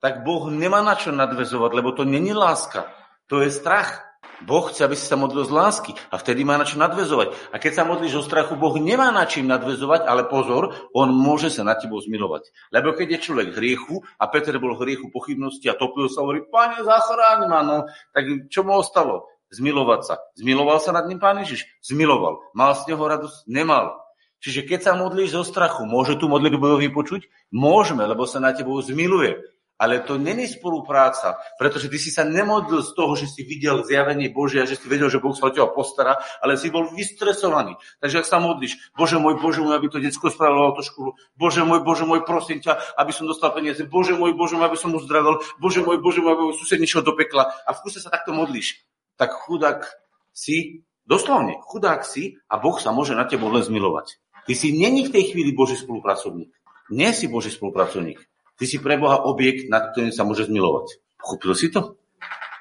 tak 0.03 0.27
Boh 0.27 0.51
nemá 0.51 0.83
na 0.83 0.99
čo 0.99 1.15
nadvezovať, 1.15 1.71
lebo 1.79 1.95
to 1.95 2.03
není 2.03 2.35
láska. 2.35 2.91
To 3.31 3.39
je 3.39 3.55
strach. 3.55 4.03
Boh 4.43 4.67
chce, 4.67 4.83
aby 4.83 4.99
si 4.99 5.07
sa 5.07 5.15
modlil 5.15 5.47
z 5.47 5.55
lásky 5.55 5.95
a 6.11 6.19
vtedy 6.19 6.43
má 6.43 6.59
na 6.59 6.67
čo 6.67 6.75
nadvezovať. 6.75 7.55
A 7.55 7.63
keď 7.63 7.73
sa 7.79 7.87
modlíš 7.87 8.19
o 8.19 8.27
strachu, 8.27 8.59
Boh 8.59 8.75
nemá 8.75 9.15
na 9.15 9.23
čím 9.23 9.47
nadvezovať, 9.47 10.03
ale 10.03 10.27
pozor, 10.27 10.91
on 10.91 11.15
môže 11.15 11.55
sa 11.55 11.63
na 11.63 11.79
tebou 11.79 12.03
zmilovať. 12.03 12.51
Lebo 12.75 12.91
keď 12.91 13.15
je 13.15 13.25
človek 13.31 13.55
hriechu 13.55 14.03
a 14.19 14.27
Peter 14.27 14.59
bol 14.59 14.75
v 14.75 14.83
hriechu 14.83 15.15
pochybnosti 15.15 15.71
a 15.71 15.79
topil 15.79 16.11
sa, 16.11 16.27
hovorí, 16.27 16.43
pane, 16.51 16.83
zachráň 16.83 17.47
ma, 17.47 17.63
no, 17.63 17.87
tak 18.11 18.51
čo 18.51 18.67
mu 18.67 18.83
ostalo? 18.83 19.31
Zmilovať 19.55 20.01
sa. 20.03 20.15
Zmiloval 20.35 20.83
sa 20.83 20.91
nad 20.91 21.07
ním 21.07 21.23
pán 21.23 21.39
Ježiš? 21.39 21.71
Zmiloval. 21.79 22.43
Mal 22.59 22.75
z 22.75 22.91
neho 22.91 23.05
radosť? 23.05 23.47
Nemal. 23.47 24.03
Čiže 24.43 24.67
keď 24.67 24.81
sa 24.83 24.93
modlíš 24.99 25.39
zo 25.39 25.47
strachu, 25.47 25.87
môže 25.87 26.19
tu 26.19 26.27
modlitbu 26.27 26.83
vypočuť? 26.83 27.31
Môžeme, 27.55 28.03
lebo 28.11 28.27
sa 28.27 28.43
na 28.43 28.51
tebou 28.51 28.75
zmiluje. 28.83 29.39
Ale 29.83 29.99
to 30.07 30.15
není 30.15 30.47
spolupráca, 30.47 31.43
pretože 31.59 31.91
ty 31.91 31.99
si 31.99 32.15
sa 32.15 32.23
nemodlil 32.23 32.87
z 32.87 32.95
toho, 32.95 33.19
že 33.19 33.27
si 33.27 33.43
videl 33.43 33.83
zjavenie 33.83 34.31
Božia, 34.31 34.63
že 34.63 34.79
si 34.79 34.87
vedel, 34.87 35.11
že 35.11 35.19
Boh 35.19 35.35
sa 35.35 35.51
o 35.51 35.55
teba 35.55 35.67
postará, 35.75 36.23
ale 36.39 36.55
si 36.55 36.71
bol 36.71 36.87
vystresovaný. 36.95 37.75
Takže 37.99 38.23
ak 38.23 38.31
sa 38.31 38.39
modlíš, 38.39 38.95
Bože 38.95 39.19
môj, 39.19 39.43
Bože 39.43 39.59
môj, 39.59 39.75
aby 39.75 39.91
to 39.91 39.99
detsko 39.99 40.31
spravilo 40.31 40.71
autoškolu, 40.71 41.19
Bože 41.35 41.67
môj, 41.67 41.83
Bože 41.83 42.07
môj, 42.07 42.23
prosím 42.23 42.63
ťa, 42.63 42.79
aby 42.95 43.11
som 43.11 43.27
dostal 43.27 43.51
peniaze, 43.51 43.83
Bože 43.83 44.15
môj, 44.15 44.39
Bože 44.39 44.55
môj, 44.55 44.71
aby 44.71 44.79
som 44.79 44.95
uzdravil, 44.95 45.43
Bože 45.59 45.83
môj, 45.83 45.99
Bože 45.99 46.23
môj, 46.23 46.33
aby 46.39 46.43
sused 46.55 46.79
nešiel 46.79 47.03
do 47.03 47.19
pekla 47.19 47.51
a 47.67 47.75
v 47.75 47.83
kuse 47.83 47.99
sa 47.99 48.15
takto 48.15 48.31
modlíš, 48.31 48.87
tak 49.19 49.35
chudák 49.35 49.83
si, 50.31 50.87
doslovne, 51.11 51.59
chudák 51.67 52.07
si 52.07 52.39
a 52.47 52.55
Boh 52.55 52.79
sa 52.79 52.95
môže 52.95 53.19
na 53.19 53.27
teba 53.27 53.51
len 53.51 53.67
zmilovať. 53.67 54.23
Ty 54.47 54.55
si 54.55 54.79
není 54.79 55.11
v 55.11 55.15
tej 55.15 55.35
chvíli 55.35 55.51
Boží 55.51 55.75
spolupracovník. 55.75 56.55
Nie 56.95 57.11
si 57.11 57.27
Boží 57.27 57.51
spolupracovník. 57.51 58.23
Ty 58.63 58.71
si 58.71 58.79
pre 58.79 58.95
Boha 58.95 59.27
objekt, 59.27 59.67
nad 59.67 59.91
ktorým 59.91 60.15
sa 60.15 60.23
môže 60.23 60.47
zmilovať. 60.47 61.03
Pochopil 61.19 61.51
si 61.59 61.67
to? 61.75 61.99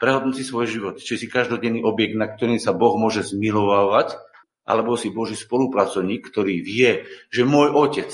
Prehodnúť 0.01 0.41
si 0.41 0.49
svoj 0.49 0.65
život. 0.65 0.97
Či 0.97 1.21
si 1.21 1.27
každodenný 1.29 1.85
objekt, 1.85 2.17
na 2.17 2.25
ktorým 2.25 2.57
sa 2.57 2.73
Boh 2.73 2.97
môže 2.97 3.21
zmilovať, 3.21 4.17
alebo 4.65 4.97
si 4.97 5.13
Boží 5.13 5.37
spolupracovník, 5.37 6.25
ktorý 6.25 6.57
vie, 6.65 7.05
že 7.29 7.45
môj 7.45 7.69
otec 7.77 8.09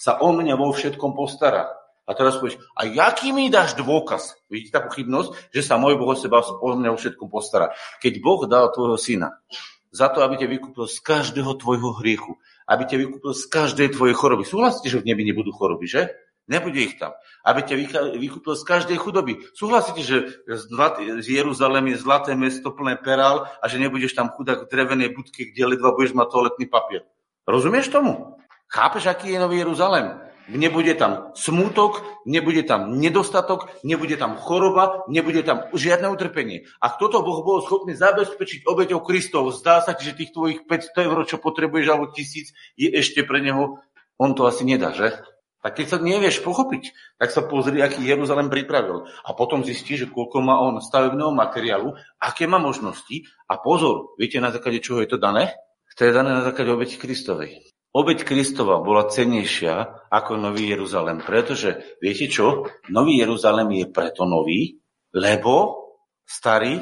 sa 0.00 0.16
o 0.16 0.32
mňa 0.32 0.56
vo 0.56 0.72
všetkom 0.72 1.12
postará. 1.12 1.76
A 2.08 2.16
teraz 2.16 2.40
povieš, 2.40 2.56
a 2.72 2.88
jaký 2.88 3.36
mi 3.36 3.52
dáš 3.52 3.76
dôkaz? 3.76 4.40
Vidíte 4.48 4.80
tá 4.80 4.80
pochybnosť, 4.88 5.52
že 5.52 5.60
sa 5.60 5.76
môj 5.76 6.00
Boh 6.00 6.08
o 6.08 6.16
seba 6.16 6.40
o 6.40 6.68
mňa 6.72 6.88
vo 6.88 6.96
všetkom 6.96 7.28
postará. 7.28 7.76
Keď 8.00 8.16
Boh 8.24 8.48
dal 8.48 8.72
tvojho 8.72 8.96
syna 8.96 9.44
za 9.92 10.08
to, 10.08 10.24
aby 10.24 10.40
ťa 10.40 10.48
vykúpil 10.48 10.88
z 10.88 11.04
každého 11.04 11.52
tvojho 11.60 12.00
hriechu, 12.00 12.40
aby 12.64 12.88
ťa 12.88 12.96
vykúpil 12.96 13.36
z 13.36 13.44
každej 13.44 13.92
tvojej 13.92 14.16
choroby. 14.16 14.48
Súhlasíte, 14.48 14.88
že 14.88 15.04
v 15.04 15.12
nebi 15.12 15.28
nebudú 15.28 15.52
choroby, 15.52 15.84
že? 15.84 16.16
Nebude 16.46 16.78
ich 16.78 16.94
tam. 16.94 17.10
Aby 17.42 17.66
ťa 17.66 17.74
vykúpil 18.14 18.54
z 18.54 18.62
každej 18.62 18.96
chudoby. 19.02 19.42
Súhlasíte, 19.50 20.02
že 20.02 20.16
z 20.46 21.26
Jeruzalém 21.26 21.90
je 21.90 21.98
zlaté 21.98 22.38
mesto 22.38 22.70
plné 22.70 22.94
perál 23.02 23.50
a 23.58 23.64
že 23.66 23.82
nebudeš 23.82 24.14
tam 24.14 24.30
chudák 24.30 24.66
v 24.66 24.70
drevenej 24.70 25.10
budke, 25.10 25.50
kde 25.50 25.74
ledva 25.74 25.90
budeš 25.90 26.14
mať 26.14 26.26
toaletný 26.30 26.66
papier. 26.70 27.02
Rozumieš 27.50 27.90
tomu? 27.90 28.38
Chápeš, 28.70 29.10
aký 29.10 29.34
je 29.34 29.42
Nový 29.42 29.58
Jeruzalém? 29.62 30.22
Nebude 30.46 30.94
tam 30.94 31.34
smútok, 31.34 32.22
nebude 32.22 32.62
tam 32.62 33.02
nedostatok, 33.02 33.66
nebude 33.82 34.14
tam 34.14 34.38
choroba, 34.38 35.02
nebude 35.10 35.42
tam 35.42 35.66
žiadne 35.74 36.06
utrpenie. 36.06 36.70
A 36.78 36.94
kto 36.94 37.10
to 37.10 37.18
Boh 37.26 37.42
bol 37.42 37.66
schopný 37.66 37.98
zabezpečiť 37.98 38.62
obeťou 38.62 39.02
Kristov, 39.02 39.50
zdá 39.50 39.82
sa 39.82 39.98
ti, 39.98 40.06
že 40.06 40.14
tých 40.14 40.30
tvojich 40.30 40.62
500 40.70 41.02
eur, 41.02 41.18
čo 41.26 41.42
potrebuješ, 41.42 41.86
alebo 41.90 42.14
tisíc, 42.14 42.54
je 42.78 42.94
ešte 42.94 43.26
pre 43.26 43.42
neho, 43.42 43.82
on 44.22 44.38
to 44.38 44.46
asi 44.46 44.62
nedá, 44.62 44.94
že? 44.94 45.18
Tak 45.66 45.82
keď 45.82 45.86
sa 45.90 45.98
nevieš 45.98 46.46
pochopiť, 46.46 46.94
tak 47.18 47.34
sa 47.34 47.42
pozri, 47.42 47.82
aký 47.82 48.06
Jeruzalém 48.06 48.46
pripravil. 48.46 49.02
A 49.26 49.34
potom 49.34 49.66
zistí, 49.66 49.98
že 49.98 50.06
koľko 50.06 50.38
má 50.38 50.62
on 50.62 50.78
stavebného 50.78 51.34
materiálu, 51.34 51.90
aké 52.22 52.46
má 52.46 52.62
možnosti. 52.62 53.26
A 53.50 53.58
pozor, 53.58 54.14
viete 54.14 54.38
na 54.38 54.54
základe 54.54 54.78
čoho 54.78 55.02
je 55.02 55.10
to 55.10 55.18
dané? 55.18 55.58
To 55.98 56.06
je 56.06 56.14
dané 56.14 56.38
na 56.38 56.46
základe 56.46 56.70
obeti 56.70 56.94
Kristovej. 56.94 57.66
Obeď 57.90 58.22
Kristova 58.22 58.78
bola 58.78 59.10
cenejšia 59.10 60.06
ako 60.06 60.38
Nový 60.38 60.70
Jeruzalém, 60.70 61.18
pretože 61.18 61.98
viete 61.98 62.30
čo? 62.30 62.70
Nový 62.86 63.18
Jeruzalém 63.18 63.66
je 63.82 63.86
preto 63.90 64.22
nový, 64.22 64.78
lebo 65.10 65.82
starý 66.22 66.78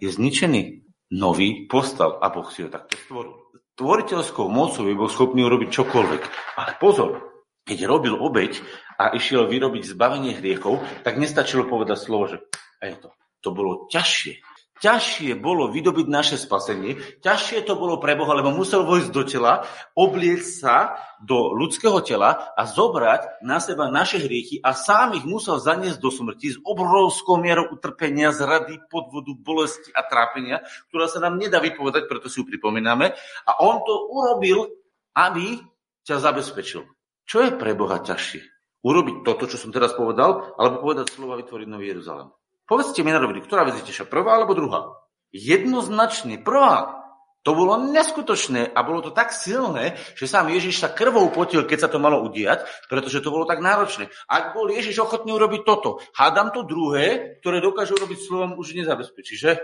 je 0.00 0.08
zničený. 0.08 0.88
Nový 1.12 1.68
postal 1.68 2.16
a 2.16 2.32
Boh 2.32 2.48
si 2.48 2.64
ho 2.64 2.72
takto 2.72 2.96
stvoril. 2.96 3.36
Tvoriteľskou 3.76 4.48
mocou 4.48 4.88
je 4.88 4.96
bol 4.96 5.12
schopný 5.12 5.44
urobiť 5.44 5.68
čokoľvek. 5.68 6.22
Ale 6.56 6.72
pozor, 6.80 7.31
keď 7.62 7.78
robil 7.86 8.14
obeď 8.18 8.58
a 8.98 9.14
išiel 9.14 9.46
vyrobiť 9.46 9.94
zbavenie 9.94 10.38
hriechov, 10.38 10.82
tak 11.06 11.18
nestačilo 11.18 11.66
povedať 11.66 11.98
slovo, 11.98 12.26
že 12.26 12.42
je 12.82 12.98
to. 12.98 13.10
To 13.42 13.48
bolo 13.50 13.86
ťažšie. 13.90 14.42
Ťažšie 14.82 15.38
bolo 15.38 15.70
vydobiť 15.70 16.10
naše 16.10 16.34
spasenie, 16.34 16.98
ťažšie 17.22 17.62
to 17.70 17.78
bolo 17.78 18.02
pre 18.02 18.18
Boha, 18.18 18.34
lebo 18.34 18.50
musel 18.50 18.82
vojsť 18.82 19.10
do 19.14 19.22
tela, 19.22 19.62
obliecť 19.94 20.48
sa 20.58 20.98
do 21.22 21.54
ľudského 21.54 22.02
tela 22.02 22.50
a 22.58 22.66
zobrať 22.66 23.46
na 23.46 23.62
seba 23.62 23.94
naše 23.94 24.18
hriechy 24.18 24.58
a 24.58 24.74
sám 24.74 25.14
ich 25.14 25.22
musel 25.22 25.62
zaniesť 25.62 26.02
do 26.02 26.10
smrti 26.10 26.58
s 26.58 26.62
obrovskou 26.66 27.38
mierou 27.38 27.70
utrpenia, 27.70 28.34
zrady, 28.34 28.82
podvodu, 28.90 29.30
bolesti 29.38 29.94
a 29.94 30.02
trápenia, 30.02 30.66
ktorá 30.90 31.06
sa 31.06 31.22
nám 31.22 31.38
nedá 31.38 31.62
vypovedať, 31.62 32.10
preto 32.10 32.26
si 32.26 32.42
ju 32.42 32.44
pripomíname. 32.50 33.14
A 33.46 33.62
on 33.62 33.86
to 33.86 34.10
urobil, 34.10 34.66
aby 35.14 35.62
ťa 36.02 36.26
zabezpečil. 36.26 36.82
Čo 37.26 37.46
je 37.46 37.50
pre 37.54 37.72
Boha 37.72 38.02
ťažšie? 38.02 38.40
Urobiť 38.82 39.22
toto, 39.22 39.46
čo 39.46 39.56
som 39.56 39.70
teraz 39.70 39.94
povedal, 39.94 40.58
alebo 40.58 40.82
povedať 40.82 41.14
slova 41.14 41.38
vytvoriť 41.38 41.68
Nový 41.70 41.94
Jeruzalém? 41.94 42.34
Povedzte 42.66 43.06
mi 43.06 43.14
na 43.14 43.22
rovinu, 43.22 43.42
ktorá 43.44 43.62
vec 43.62 43.78
je 43.78 43.86
tiež 43.90 44.10
prvá 44.10 44.38
alebo 44.38 44.58
druhá? 44.58 44.90
Jednoznačne 45.30 46.42
prvá. 46.42 47.02
To 47.42 47.58
bolo 47.58 47.74
neskutočné 47.90 48.70
a 48.70 48.86
bolo 48.86 49.02
to 49.02 49.10
tak 49.10 49.34
silné, 49.34 49.98
že 50.14 50.30
sám 50.30 50.46
Ježiš 50.54 50.78
sa 50.78 50.94
krvou 50.94 51.26
potil, 51.34 51.66
keď 51.66 51.78
sa 51.86 51.88
to 51.90 51.98
malo 51.98 52.22
udiať, 52.22 52.62
pretože 52.86 53.18
to 53.18 53.34
bolo 53.34 53.42
tak 53.42 53.58
náročné. 53.58 54.06
Ak 54.30 54.54
bol 54.54 54.70
Ježiš 54.70 55.02
ochotný 55.02 55.34
urobiť 55.34 55.66
toto, 55.66 55.98
hádam 56.14 56.54
to 56.54 56.62
druhé, 56.62 57.38
ktoré 57.42 57.58
dokáže 57.58 57.98
urobiť 57.98 58.18
slovom, 58.22 58.54
už 58.62 58.78
nezabezpečí, 58.78 59.34
že? 59.34 59.58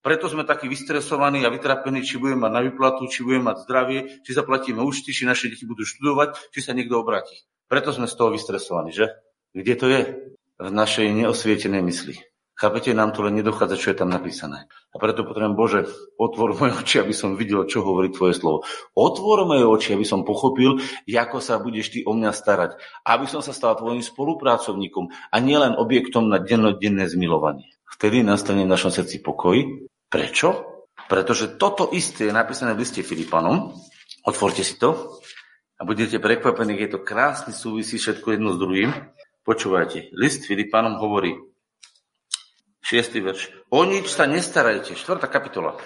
Preto 0.00 0.32
sme 0.32 0.48
takí 0.48 0.64
vystresovaní 0.64 1.44
a 1.44 1.52
vytrapení, 1.52 2.00
či 2.00 2.16
budeme 2.16 2.48
mať 2.48 2.52
na 2.56 2.60
vyplatu, 2.64 3.04
či 3.04 3.20
budeme 3.20 3.52
mať 3.52 3.68
zdravie, 3.68 3.98
či 4.24 4.30
zaplatíme 4.32 4.80
účty, 4.80 5.12
či 5.12 5.28
naše 5.28 5.52
deti 5.52 5.68
budú 5.68 5.84
študovať, 5.84 6.52
či 6.56 6.60
sa 6.64 6.72
niekto 6.72 6.96
obráti. 6.96 7.44
Preto 7.68 7.92
sme 7.92 8.08
z 8.08 8.16
toho 8.16 8.32
vystresovaní, 8.32 8.96
že? 8.96 9.12
Kde 9.52 9.74
to 9.76 9.86
je? 9.92 10.00
V 10.56 10.68
našej 10.72 11.12
neosvietenej 11.12 11.84
mysli. 11.84 12.16
Chápete, 12.60 12.92
nám 12.92 13.16
to 13.16 13.24
len 13.24 13.40
nedochádza, 13.40 13.80
čo 13.80 13.88
je 13.92 14.04
tam 14.04 14.12
napísané. 14.12 14.68
A 14.92 15.00
preto 15.00 15.24
potrebujem, 15.24 15.56
Bože, 15.56 15.80
otvor 16.20 16.52
moje 16.52 16.76
oči, 16.76 16.96
aby 17.00 17.16
som 17.16 17.32
videl, 17.32 17.64
čo 17.64 17.80
hovorí 17.80 18.12
Tvoje 18.12 18.36
slovo. 18.36 18.68
Otvor 18.92 19.48
moje 19.48 19.64
oči, 19.64 19.96
aby 19.96 20.04
som 20.04 20.28
pochopil, 20.28 20.76
ako 21.08 21.40
sa 21.40 21.56
budeš 21.56 21.88
Ty 21.92 22.04
o 22.04 22.12
mňa 22.12 22.32
starať. 22.36 22.76
Aby 23.04 23.32
som 23.32 23.40
sa 23.40 23.56
stal 23.56 23.80
Tvojim 23.80 24.04
spolupracovníkom 24.04 25.08
a 25.08 25.36
nielen 25.40 25.72
objektom 25.72 26.28
na 26.28 26.36
dennodenné 26.36 27.08
zmilovanie. 27.08 27.64
Vtedy 27.96 28.20
nastane 28.20 28.68
v 28.68 28.72
našom 28.76 28.92
srdci 28.92 29.24
pokoj, 29.24 29.88
Prečo? 30.10 30.48
Pretože 31.06 31.54
toto 31.56 31.94
isté 31.94 32.28
je 32.28 32.34
napísané 32.34 32.74
v 32.74 32.82
liste 32.82 33.00
Filipanom. 33.06 33.72
Otvorte 34.26 34.66
si 34.66 34.76
to 34.76 35.22
a 35.78 35.86
budete 35.86 36.20
prekvapení, 36.20 36.76
je 36.76 36.98
to 36.98 37.00
krásny 37.00 37.54
súvisí 37.54 37.96
všetko 37.96 38.36
jedno 38.36 38.52
s 38.52 38.60
druhým. 38.60 38.90
Počúvajte, 39.46 40.12
list 40.12 40.44
Filipanom 40.44 41.00
hovorí, 41.00 41.38
6. 42.90 43.22
verš. 43.22 43.54
O 43.70 43.86
nič 43.86 44.10
sa 44.10 44.26
nestarajte. 44.26 44.98
4. 44.98 45.22
kapitola. 45.30 45.78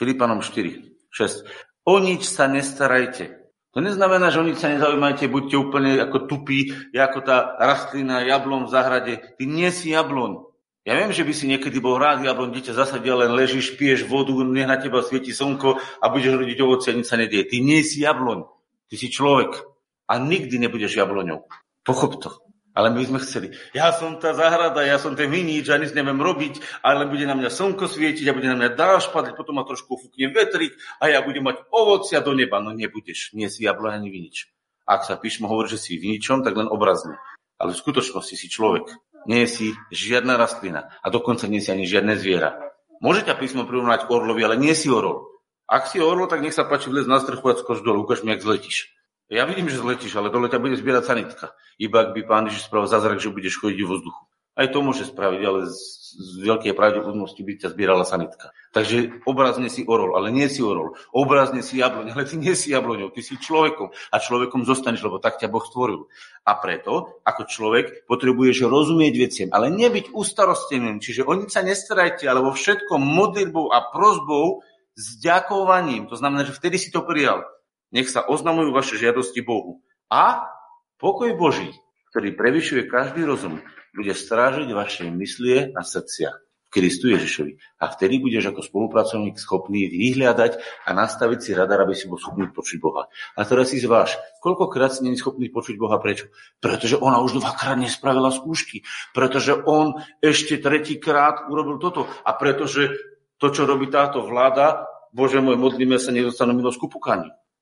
Filipanom 0.00 0.40
4. 0.40 1.12
6. 1.12 1.44
O 1.84 2.00
nič 2.00 2.24
sa 2.24 2.48
nestarajte. 2.48 3.44
To 3.76 3.84
neznamená, 3.84 4.32
že 4.32 4.40
o 4.40 4.48
nič 4.48 4.56
sa 4.56 4.72
nezaujímajte, 4.72 5.28
buďte 5.28 5.56
úplne 5.60 6.00
ako 6.00 6.24
tupí, 6.24 6.72
ako 6.96 7.18
tá 7.20 7.60
rastlina, 7.60 8.24
jablon 8.24 8.64
v 8.64 8.72
záhrade. 8.72 9.12
Ty 9.36 9.44
nie 9.44 9.68
si 9.68 9.92
jablon. 9.92 10.48
Ja 10.86 10.94
viem, 10.94 11.10
že 11.10 11.26
by 11.26 11.32
si 11.34 11.50
niekedy 11.50 11.82
bol 11.82 11.98
rád, 11.98 12.22
alebo 12.22 12.46
dieťa 12.46 12.78
zasadia, 12.78 13.18
len 13.18 13.34
ležíš, 13.34 13.74
piješ 13.74 14.06
vodu, 14.06 14.30
nech 14.46 14.70
na 14.70 14.78
teba 14.78 15.02
svieti 15.02 15.34
slnko 15.34 15.82
a 15.98 16.04
budeš 16.06 16.38
rodiť 16.38 16.58
ovoce 16.62 16.94
a 16.94 16.96
nič 16.96 17.10
sa 17.10 17.18
nedieje. 17.18 17.50
Ty 17.50 17.56
nie 17.58 17.82
si 17.82 18.06
jabloň, 18.06 18.46
ty 18.86 18.94
si 18.94 19.10
človek 19.10 19.66
a 20.06 20.22
nikdy 20.22 20.62
nebudeš 20.62 20.94
jabloňou. 20.94 21.50
Pochop 21.82 22.22
to. 22.22 22.30
Ale 22.76 22.94
my 22.94 23.02
sme 23.02 23.18
chceli, 23.24 23.56
ja 23.72 23.90
som 23.90 24.20
tá 24.20 24.36
zahrada, 24.36 24.84
ja 24.84 25.00
som 25.00 25.16
ten 25.16 25.32
vinič, 25.32 25.64
ja 25.64 25.80
nič 25.80 25.96
neviem 25.96 26.20
robiť, 26.20 26.84
ale 26.84 27.08
bude 27.08 27.24
na 27.24 27.32
mňa 27.32 27.48
slnko 27.48 27.88
svietiť 27.88 28.28
a 28.28 28.36
bude 28.36 28.52
na 28.52 28.54
mňa 28.54 28.76
dáž 28.76 29.10
padať, 29.10 29.32
potom 29.32 29.56
ma 29.58 29.64
trošku 29.64 29.96
fúkne 29.96 30.28
vetrik 30.28 30.76
a 31.00 31.08
ja 31.08 31.24
budem 31.24 31.50
mať 31.50 31.66
ovocia 31.72 32.20
do 32.20 32.36
neba. 32.36 32.60
No 32.60 32.76
nebudeš, 32.76 33.32
nie 33.32 33.48
si 33.48 33.66
jabloň 33.66 33.96
ani 33.96 34.12
vinič. 34.12 34.52
Ak 34.86 35.02
sa 35.02 35.18
píšmo 35.18 35.50
hovorí, 35.50 35.72
že 35.72 35.82
si 35.82 35.98
viničom, 35.98 36.44
tak 36.46 36.54
len 36.54 36.70
obrazne. 36.70 37.16
Ale 37.56 37.72
v 37.72 37.80
skutočnosti 37.80 38.36
si 38.36 38.46
človek 38.46 38.92
nie 39.26 39.44
si 39.50 39.74
žiadna 39.90 40.38
rastlina 40.38 40.90
a 41.02 41.06
dokonca 41.10 41.50
nie 41.50 41.60
si 41.62 41.70
ani 41.70 41.84
žiadne 41.84 42.14
zviera. 42.18 42.58
Môže 43.02 43.26
ťa 43.28 43.36
písmo 43.36 43.68
prirovnať 43.68 44.08
k 44.08 44.12
orlovi, 44.14 44.42
ale 44.46 44.56
nie 44.56 44.72
si 44.72 44.88
orol. 44.88 45.28
Ak 45.66 45.90
si 45.90 45.98
orlo, 45.98 46.30
tak 46.30 46.40
nech 46.40 46.54
sa 46.54 46.64
páči 46.64 46.88
vlez 46.88 47.10
na 47.10 47.18
strechu 47.18 47.42
a 47.50 47.58
skoč 47.58 47.82
dole, 47.82 47.98
ukáž 48.00 48.22
mi, 48.22 48.32
jak 48.32 48.46
zletíš. 48.46 48.94
Ja 49.26 49.42
vidím, 49.42 49.66
že 49.66 49.82
zletíš, 49.82 50.14
ale 50.14 50.30
dole 50.30 50.46
ťa 50.46 50.62
bude 50.62 50.78
zbierať 50.78 51.04
sanitka. 51.04 51.50
Iba 51.82 52.06
ak 52.06 52.10
by 52.14 52.22
pán 52.22 52.46
Ježiš 52.46 52.70
spravil 52.70 52.86
zázrak, 52.86 53.18
že 53.18 53.34
budeš 53.34 53.58
chodiť 53.58 53.82
v 53.82 53.90
vzduchu. 53.90 54.22
Aj 54.56 54.72
to 54.72 54.80
môže 54.80 55.04
spraviť, 55.04 55.40
ale 55.44 55.68
z, 55.68 55.80
z 56.16 56.32
veľkej 56.48 56.72
pravdepodobnosti 56.72 57.36
by 57.44 57.52
ťa 57.60 57.76
zbierala 57.76 58.08
sanitka. 58.08 58.56
Takže 58.72 59.20
obrazne 59.28 59.68
si 59.68 59.84
orol, 59.84 60.16
ale 60.16 60.32
nie 60.32 60.48
si 60.48 60.64
orol. 60.64 60.96
Obrazne 61.12 61.60
si 61.60 61.76
jabloň, 61.76 62.16
ale 62.16 62.24
ty 62.24 62.40
nie 62.40 62.56
si 62.56 62.72
jabloňou, 62.72 63.12
ty 63.12 63.20
si 63.20 63.36
človekom 63.36 63.92
a 63.92 64.16
človekom 64.16 64.64
zostaneš, 64.64 65.04
lebo 65.04 65.20
tak 65.20 65.36
ťa 65.36 65.52
Boh 65.52 65.60
stvoril. 65.60 66.08
A 66.48 66.56
preto, 66.56 67.20
ako 67.28 67.44
človek, 67.44 68.08
potrebuješ 68.08 68.64
rozumieť 68.64 69.14
veciam, 69.20 69.48
ale 69.52 69.68
nebyť 69.68 70.16
ustarosteným. 70.16 71.04
Čiže 71.04 71.28
o 71.28 71.36
nič 71.36 71.52
sa 71.52 71.60
nestarajte, 71.60 72.24
ale 72.24 72.40
vo 72.40 72.56
všetkom 72.56 72.96
modlitbou 72.96 73.68
a 73.76 73.92
prozbou 73.92 74.64
s 74.96 75.20
ďakovaním. 75.20 76.08
To 76.08 76.16
znamená, 76.16 76.48
že 76.48 76.56
vtedy 76.56 76.80
si 76.80 76.88
to 76.88 77.04
prijal. 77.04 77.44
Nech 77.92 78.08
sa 78.08 78.24
oznamujú 78.24 78.72
vaše 78.72 78.96
žiadosti 78.96 79.44
Bohu. 79.44 79.84
A 80.08 80.48
pokoj 80.96 81.36
Boží, 81.36 81.76
ktorý 82.16 82.32
prevyšuje 82.32 82.88
každý 82.88 83.28
rozum, 83.28 83.60
bude 83.96 84.12
strážiť 84.12 84.68
vaše 84.76 85.08
myslie 85.08 85.72
a 85.72 85.80
srdcia 85.80 86.36
v 86.66 86.68
Kristu 86.68 87.14
Ježišovi. 87.14 87.80
A 87.80 87.88
vtedy 87.88 88.18
budeš 88.18 88.50
ako 88.50 88.60
spolupracovník 88.60 89.38
schopný 89.38 89.86
vyhľadať 89.86 90.58
a 90.84 90.90
nastaviť 90.92 91.38
si 91.40 91.50
radar, 91.54 91.86
aby 91.86 91.94
si 91.94 92.10
bol 92.10 92.18
schopný 92.18 92.50
počuť 92.50 92.76
Boha. 92.82 93.06
A 93.38 93.40
teraz 93.46 93.70
si 93.70 93.78
zváš, 93.78 94.18
koľkokrát 94.42 94.92
si 94.92 95.06
je 95.06 95.16
schopný 95.16 95.48
počuť 95.48 95.78
Boha, 95.78 95.96
prečo? 96.02 96.28
Pretože 96.58 96.98
ona 96.98 97.22
už 97.22 97.38
dvakrát 97.38 97.78
nespravila 97.78 98.34
skúšky, 98.34 98.82
pretože 99.14 99.54
on 99.54 100.02
ešte 100.18 100.58
tretíkrát 100.58 101.46
urobil 101.48 101.78
toto 101.78 102.10
a 102.26 102.34
pretože 102.34 102.92
to, 103.38 103.54
čo 103.54 103.62
robí 103.64 103.86
táto 103.86 104.26
vláda, 104.26 104.90
Bože 105.14 105.40
môj, 105.40 105.56
modlíme 105.56 105.96
sa, 105.96 106.12
nedostanú 106.12 106.52
milosť 106.52 106.76
ku. 106.82 106.88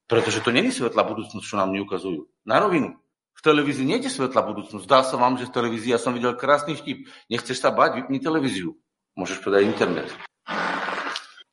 Pretože 0.04 0.44
to 0.44 0.50
není 0.52 0.68
svetlá 0.68 1.06
budúcnosť, 1.06 1.44
čo 1.44 1.56
nám 1.56 1.72
neukazujú. 1.72 2.28
Na 2.44 2.60
rovinu. 2.60 3.03
V 3.34 3.40
televízii 3.42 3.84
nie 3.84 3.98
je 4.00 4.10
svetlá 4.10 4.46
budúcnosť. 4.46 4.86
Zdá 4.86 5.02
sa 5.02 5.18
vám, 5.18 5.36
že 5.36 5.50
v 5.50 5.54
televízii, 5.54 5.94
ja 5.94 6.00
som 6.00 6.14
videl 6.14 6.38
krásny 6.38 6.78
vtip. 6.78 7.10
Nechceš 7.28 7.58
sa 7.60 7.74
bať, 7.74 8.02
vypni 8.02 8.22
televíziu. 8.22 8.78
Môžeš 9.18 9.42
povedať 9.42 9.66
internet. 9.66 10.08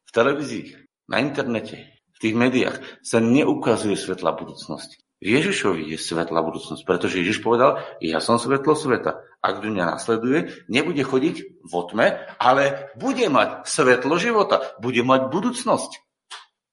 V 0.06 0.12
televízii, 0.14 0.76
na 1.10 1.24
internete, 1.24 2.02
v 2.14 2.18
tých 2.20 2.36
médiách 2.38 2.78
sa 3.02 3.18
neukazuje 3.24 3.98
svetlá 3.98 4.36
budúcnosť. 4.38 5.02
Ježišovi 5.22 5.94
je 5.94 5.98
svetlá 6.02 6.42
budúcnosť, 6.42 6.82
pretože 6.82 7.22
Ježiš 7.22 7.46
povedal, 7.46 7.82
ja 8.02 8.18
som 8.18 8.42
svetlo 8.42 8.74
sveta. 8.74 9.22
Ak 9.42 9.62
kto 9.62 9.70
mňa 9.70 9.98
nasleduje, 9.98 10.66
nebude 10.66 11.02
chodiť 11.02 11.62
v 11.62 11.74
tme, 11.94 12.08
ale 12.42 12.94
bude 12.98 13.26
mať 13.30 13.66
svetlo 13.70 14.18
života, 14.18 14.74
bude 14.82 15.02
mať 15.06 15.30
budúcnosť. 15.30 15.92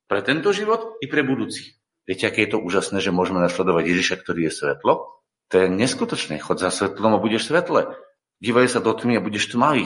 Pre 0.09 0.21
tento 0.25 0.53
život 0.57 0.97
i 1.05 1.07
pre 1.07 1.21
budúci. 1.21 1.78
Viete, 2.09 2.25
aké 2.25 2.49
je 2.49 2.57
to 2.57 2.65
úžasné, 2.65 3.05
že 3.05 3.13
môžeme 3.13 3.45
nasledovať 3.45 3.85
Ježiša, 3.85 4.17
ktorý 4.25 4.49
je 4.49 4.53
svetlo? 4.57 4.93
To 5.53 5.55
je 5.61 5.69
neskutočné. 5.69 6.41
Chod 6.41 6.57
za 6.57 6.73
svetlom 6.73 7.21
a 7.21 7.21
budeš 7.21 7.53
svetle. 7.53 7.93
Dívaj 8.41 8.73
sa 8.73 8.81
do 8.81 8.97
tmy 8.97 9.21
a 9.21 9.25
budeš 9.25 9.53
tmavý. 9.53 9.85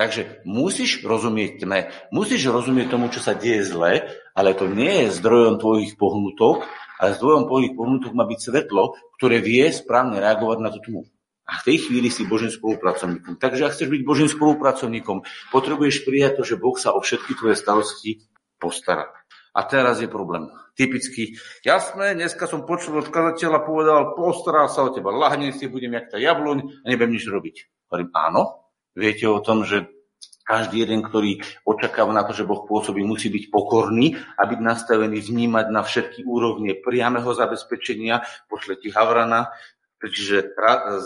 Takže 0.00 0.46
musíš 0.48 1.04
rozumieť 1.04 1.66
tme, 1.66 1.92
musíš 2.14 2.48
rozumieť 2.48 2.94
tomu, 2.94 3.12
čo 3.12 3.20
sa 3.20 3.34
deje 3.34 3.66
zle, 3.66 4.06
ale 4.32 4.54
to 4.54 4.70
nie 4.70 5.04
je 5.04 5.18
zdrojom 5.18 5.58
tvojich 5.58 5.98
pohnutok, 5.98 6.64
ale 7.02 7.18
zdrojom 7.18 7.50
tvojich 7.50 7.74
pohnutok 7.74 8.14
má 8.14 8.24
byť 8.24 8.38
svetlo, 8.38 8.94
ktoré 9.18 9.42
vie 9.42 9.66
správne 9.68 10.22
reagovať 10.22 10.58
na 10.62 10.70
tú 10.70 10.78
tmu. 10.80 11.02
A 11.50 11.58
v 11.58 11.66
tej 11.66 11.90
chvíli 11.90 12.08
si 12.08 12.24
Božím 12.24 12.54
spolupracovníkom. 12.54 13.42
Takže 13.42 13.66
ak 13.66 13.74
chceš 13.74 13.90
byť 13.90 14.02
Božím 14.06 14.30
spolupracovníkom, 14.30 15.26
potrebuješ 15.50 16.06
prijať 16.06 16.38
to, 16.38 16.42
že 16.46 16.60
Boh 16.60 16.78
sa 16.78 16.94
o 16.94 17.02
všetky 17.02 17.34
tvoje 17.34 17.58
starosti 17.58 18.22
postará. 18.62 19.17
A 19.58 19.66
teraz 19.66 19.98
je 19.98 20.06
problém. 20.06 20.46
Typicky, 20.78 21.34
jasné, 21.66 22.14
dneska 22.14 22.46
som 22.46 22.62
počul 22.62 23.02
od 23.02 23.10
kazateľa, 23.10 23.66
povedal, 23.66 24.14
postará 24.14 24.70
sa 24.70 24.86
o 24.86 24.94
teba, 24.94 25.10
lahne 25.10 25.50
si, 25.50 25.66
budem 25.66 25.98
jak 25.98 26.14
tá 26.14 26.22
jabloň 26.22 26.86
a 26.86 26.86
nebudem 26.86 27.18
nič 27.18 27.26
robiť. 27.26 27.90
Hovorím, 27.90 28.14
áno, 28.14 28.68
Viete 28.98 29.30
o 29.30 29.38
tom, 29.38 29.62
že 29.62 29.86
každý 30.42 30.82
jeden, 30.82 31.06
ktorý 31.06 31.38
očakáva 31.62 32.10
na 32.10 32.26
to, 32.26 32.34
že 32.34 32.42
Boh 32.42 32.66
pôsobí, 32.66 33.06
musí 33.06 33.30
byť 33.30 33.54
pokorný 33.54 34.18
a 34.34 34.42
byť 34.42 34.58
nastavený 34.58 35.22
vnímať 35.22 35.70
na 35.70 35.86
všetky 35.86 36.26
úrovne 36.26 36.74
priameho 36.74 37.30
zabezpečenia, 37.30 38.26
pošle 38.50 38.74
ti 38.74 38.90
Havrana, 38.90 39.54
čiže 40.02 40.50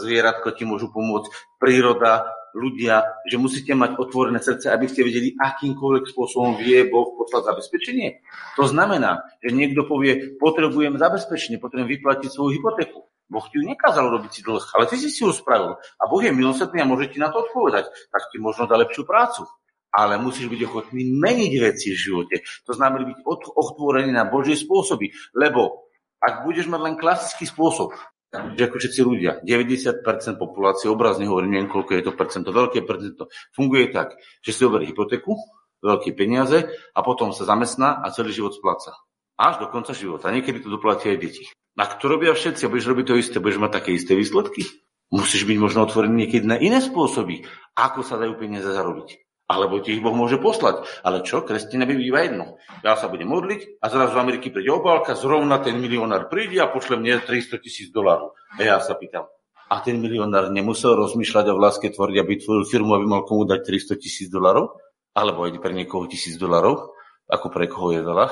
zvieratko 0.01 0.57
ti 0.57 0.65
môžu 0.65 0.89
pomôcť, 0.89 1.61
príroda, 1.61 2.33
ľudia, 2.55 3.25
že 3.27 3.37
musíte 3.41 3.73
mať 3.73 3.99
otvorené 3.99 4.39
srdce, 4.41 4.69
aby 4.73 4.87
ste 4.89 5.05
vedeli, 5.05 5.35
akýmkoľvek 5.37 6.05
spôsobom 6.09 6.61
vie 6.61 6.87
Boh 6.89 7.17
poslať 7.17 7.53
zabezpečenie. 7.53 8.23
To 8.61 8.65
znamená, 8.69 9.25
že 9.41 9.53
niekto 9.53 9.89
povie, 9.89 10.37
potrebujem 10.37 10.97
zabezpečenie, 11.01 11.61
potrebujem 11.61 11.99
vyplatiť 11.99 12.29
svoju 12.29 12.61
hypotéku. 12.61 13.09
Boh 13.33 13.47
ti 13.49 13.57
ju 13.57 13.65
nekázal 13.65 14.13
robiť 14.13 14.31
si 14.31 14.41
dlh, 14.45 14.65
ale 14.77 14.85
ty 14.93 15.01
si 15.01 15.09
si 15.09 15.25
ju 15.25 15.33
spravil. 15.33 15.81
A 15.81 16.03
Boh 16.05 16.21
je 16.21 16.37
milosrdný 16.37 16.85
a 16.85 16.89
môže 16.89 17.09
ti 17.09 17.17
na 17.17 17.33
to 17.33 17.49
odpovedať. 17.49 17.89
Tak 18.13 18.29
ti 18.29 18.37
možno 18.37 18.69
dá 18.69 18.77
lepšiu 18.77 19.09
prácu. 19.09 19.49
Ale 19.93 20.17
musíš 20.21 20.49
byť 20.49 20.61
ochotný 20.69 21.05
meniť 21.05 21.53
veci 21.61 21.93
v 21.93 22.01
živote. 22.01 22.37
To 22.65 22.73
znamená 22.73 23.09
byť 23.09 23.19
otvorený 23.57 24.13
na 24.13 24.25
Božie 24.29 24.57
spôsoby. 24.57 25.13
Lebo 25.37 25.89
ak 26.21 26.45
budeš 26.47 26.69
mať 26.69 26.81
len 26.81 26.95
klasický 26.97 27.45
spôsob, 27.49 27.93
že 28.33 28.63
ako 28.65 28.77
všetci 28.81 29.01
ľudia, 29.05 29.45
90% 29.45 30.41
populácie, 30.41 30.89
obrazne 30.89 31.29
hovorím, 31.29 31.61
neviem, 31.61 31.71
koľko 31.71 31.93
je 31.93 32.03
to 32.09 32.13
percento, 32.17 32.49
veľké 32.49 32.81
percento, 32.89 33.29
funguje 33.53 33.93
tak, 33.93 34.17
že 34.41 34.57
si 34.57 34.59
zoberie 34.65 34.89
hypotéku, 34.89 35.37
veľké 35.85 36.17
peniaze 36.17 36.65
a 36.97 37.01
potom 37.05 37.37
sa 37.37 37.45
zamestná 37.45 38.01
a 38.01 38.09
celý 38.09 38.33
život 38.33 38.57
spláca. 38.57 38.97
Až 39.37 39.61
do 39.61 39.67
konca 39.69 39.93
života. 39.93 40.33
Niekedy 40.33 40.65
to 40.65 40.73
doplatia 40.73 41.13
aj 41.13 41.19
deti. 41.21 41.45
Ak 41.77 42.01
to 42.01 42.09
robia 42.09 42.33
všetci 42.33 42.69
a 42.69 42.71
budeš 42.73 42.89
robiť 42.89 43.05
to 43.09 43.15
isté, 43.21 43.37
budeš 43.41 43.61
mať 43.61 43.73
také 43.81 43.91
isté 43.97 44.13
výsledky? 44.17 44.65
Musíš 45.13 45.45
byť 45.45 45.59
možno 45.61 45.85
otvorený 45.85 46.25
niekedy 46.25 46.49
na 46.49 46.57
iné 46.57 46.81
spôsoby, 46.81 47.45
ako 47.77 48.01
sa 48.01 48.17
dajú 48.17 48.41
peniaze 48.41 48.69
zarobiť. 48.69 49.32
Alebo 49.53 49.85
ti 49.85 49.93
ich 49.93 50.01
Boh 50.01 50.17
môže 50.17 50.41
poslať. 50.41 50.89
Ale 51.05 51.21
čo? 51.21 51.45
Kresťania 51.45 51.85
by 51.85 51.95
býva 52.01 52.25
jedno. 52.25 52.57
Ja 52.81 52.97
sa 52.97 53.13
budem 53.13 53.29
modliť 53.29 53.85
a 53.85 53.93
zrazu 53.93 54.17
v 54.17 54.23
Ameriky 54.25 54.49
príde 54.49 54.73
obálka, 54.73 55.13
zrovna 55.13 55.61
ten 55.61 55.77
milionár 55.77 56.33
príde 56.33 56.57
a 56.57 56.73
pošle 56.73 56.97
mne 56.97 57.21
300 57.21 57.61
tisíc 57.61 57.93
dolárov. 57.93 58.33
A 58.57 58.61
ja 58.65 58.81
sa 58.81 58.97
pýtam, 58.97 59.29
a 59.73 59.81
ten 59.81 59.97
milionár 60.01 60.53
nemusel 60.53 60.93
rozmýšľať 60.97 61.53
o 61.53 61.57
vláske 61.57 61.89
tvoriť, 61.93 62.17
aby 62.21 62.33
tvoju 62.41 62.63
firmu, 62.69 62.93
aby 62.93 63.09
mal 63.09 63.25
komu 63.25 63.49
dať 63.49 63.65
300 63.65 64.05
tisíc 64.05 64.29
dolárov? 64.29 64.77
Alebo 65.17 65.49
aj 65.49 65.61
pre 65.61 65.73
niekoho 65.73 66.05
tisíc 66.09 66.37
dolárov? 66.37 66.93
Ako 67.29 67.49
pre 67.49 67.69
koho 67.69 67.97
je 67.97 68.05
veľa? 68.05 68.29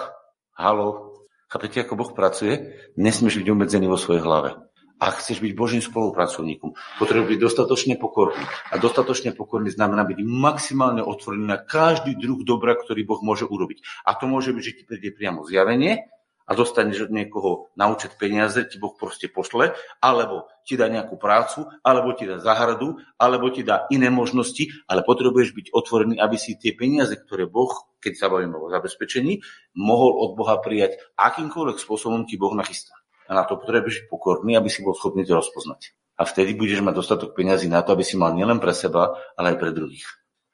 Halo, 0.61 1.11
Chápete, 1.51 1.83
ako 1.83 1.99
Boh 1.99 2.11
pracuje? 2.15 2.79
Nesmieš 2.95 3.43
byť 3.43 3.49
obmedzený 3.51 3.91
vo 3.91 3.99
svojej 3.99 4.23
hlave. 4.23 4.55
Ak 5.01 5.25
chceš 5.25 5.41
byť 5.41 5.53
Božím 5.57 5.81
spolupracovníkom, 5.81 6.77
potrebuješ 7.01 7.31
byť 7.33 7.41
dostatočne 7.41 7.95
pokorný. 7.97 8.45
A 8.69 8.77
dostatočne 8.77 9.33
pokorný 9.33 9.73
znamená 9.73 10.05
byť 10.05 10.21
maximálne 10.21 11.01
otvorený 11.01 11.49
na 11.49 11.57
každý 11.57 12.21
druh 12.21 12.45
dobra, 12.45 12.77
ktorý 12.77 13.09
Boh 13.09 13.25
môže 13.25 13.49
urobiť. 13.49 13.81
A 14.05 14.13
to 14.21 14.29
môže 14.29 14.53
byť, 14.53 14.61
že 14.61 14.77
ti 14.77 14.83
príde 14.85 15.11
priamo 15.17 15.49
zjavenie, 15.49 16.05
a 16.51 16.59
dostaneš 16.59 17.07
od 17.07 17.15
niekoho 17.15 17.71
na 17.79 17.87
účet 17.87 18.19
peniaze, 18.19 18.67
ti 18.67 18.75
Boh 18.83 18.91
proste 18.99 19.31
pošle, 19.31 19.71
alebo 20.03 20.51
ti 20.67 20.75
dá 20.75 20.91
nejakú 20.91 21.15
prácu, 21.15 21.71
alebo 21.87 22.11
ti 22.19 22.27
dá 22.27 22.43
zahradu, 22.43 22.99
alebo 23.23 23.55
ti 23.55 23.63
dá 23.63 23.87
iné 23.95 24.11
možnosti, 24.11 24.67
ale 24.91 25.07
potrebuješ 25.07 25.55
byť 25.55 25.67
otvorený, 25.71 26.19
aby 26.19 26.35
si 26.35 26.59
tie 26.59 26.75
peniaze, 26.75 27.15
ktoré 27.15 27.47
Boh, 27.47 27.71
keď 28.03 28.13
sa 28.19 28.27
bavíme 28.27 28.59
o 28.59 28.67
zabezpečení, 28.67 29.47
mohol 29.79 30.19
od 30.27 30.35
Boha 30.35 30.59
prijať 30.59 30.99
akýmkoľvek 31.15 31.79
spôsobom 31.79 32.27
ti 32.27 32.35
Boh 32.35 32.53
nachystá. 32.59 33.00
A 33.31 33.39
na 33.39 33.47
to 33.47 33.63
potrebuješ 33.63 34.05
byť 34.05 34.07
pokorný, 34.11 34.59
aby 34.59 34.67
si 34.67 34.83
bol 34.83 34.99
schopný 34.99 35.23
to 35.23 35.39
rozpoznať. 35.39 35.95
A 36.19 36.27
vtedy 36.27 36.59
budeš 36.59 36.83
mať 36.83 36.99
dostatok 36.99 37.39
peniazy 37.39 37.71
na 37.71 37.87
to, 37.87 37.95
aby 37.95 38.03
si 38.03 38.19
mal 38.19 38.35
nielen 38.35 38.59
pre 38.59 38.75
seba, 38.75 39.15
ale 39.39 39.55
aj 39.55 39.59
pre 39.63 39.71
druhých. 39.71 40.05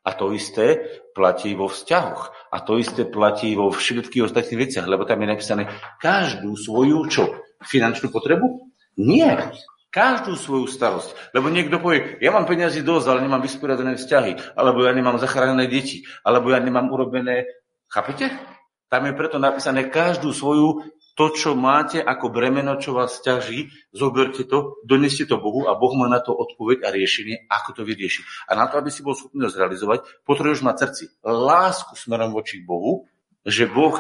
A 0.07 0.14
to 0.14 0.31
isté 0.31 0.79
platí 1.16 1.59
vo 1.59 1.66
vzťahoch. 1.66 2.53
A 2.55 2.62
to 2.62 2.79
isté 2.79 3.03
platí 3.03 3.59
vo 3.59 3.74
všetkých 3.74 4.29
ostatných 4.29 4.70
veciach, 4.70 4.87
lebo 4.87 5.03
tam 5.03 5.18
je 5.18 5.33
napísané 5.33 5.66
každú 5.99 6.55
svoju 6.55 7.11
čo? 7.11 7.24
Finančnú 7.66 8.14
potrebu? 8.14 8.70
Nie. 9.03 9.51
Každú 9.91 10.39
svoju 10.39 10.70
starosť. 10.70 11.35
Lebo 11.35 11.51
niekto 11.51 11.83
povie, 11.83 12.20
ja 12.22 12.31
mám 12.31 12.47
peniazy 12.47 12.87
dosť, 12.87 13.07
ale 13.11 13.24
nemám 13.27 13.43
vysporiadané 13.43 13.99
vzťahy, 13.99 14.55
alebo 14.55 14.85
ja 14.87 14.93
nemám 14.95 15.18
zachránené 15.18 15.66
deti, 15.66 16.07
alebo 16.22 16.53
ja 16.55 16.61
nemám 16.62 16.87
urobené... 16.93 17.49
Chápete? 17.91 18.31
Tam 18.87 19.03
je 19.09 19.14
preto 19.18 19.43
napísané 19.43 19.91
každú 19.91 20.31
svoju 20.31 20.87
to, 21.16 21.32
čo 21.32 21.56
máte 21.56 21.98
ako 21.98 22.28
bremeno, 22.28 22.76
čo 22.76 22.92
vás 22.92 23.24
ťaží, 23.24 23.72
zoberte 23.88 24.44
to, 24.44 24.76
doneste 24.84 25.24
to 25.24 25.40
Bohu 25.40 25.64
a 25.64 25.72
Boh 25.72 25.96
má 25.96 26.12
na 26.12 26.20
to 26.20 26.36
odpoveď 26.36 26.84
a 26.84 26.92
riešenie, 26.92 27.48
ako 27.48 27.80
to 27.80 27.82
vyrieši. 27.88 28.20
A 28.46 28.52
na 28.52 28.68
to, 28.68 28.76
aby 28.76 28.92
si 28.92 29.00
bol 29.00 29.16
schopný 29.16 29.48
ho 29.48 29.50
zrealizovať, 29.50 30.04
potrebuješ 30.28 30.60
mať 30.60 30.76
srdci 30.76 31.04
lásku 31.24 31.96
smerom 31.96 32.36
voči 32.36 32.60
Bohu, 32.60 33.08
že 33.48 33.64
Boh 33.64 33.96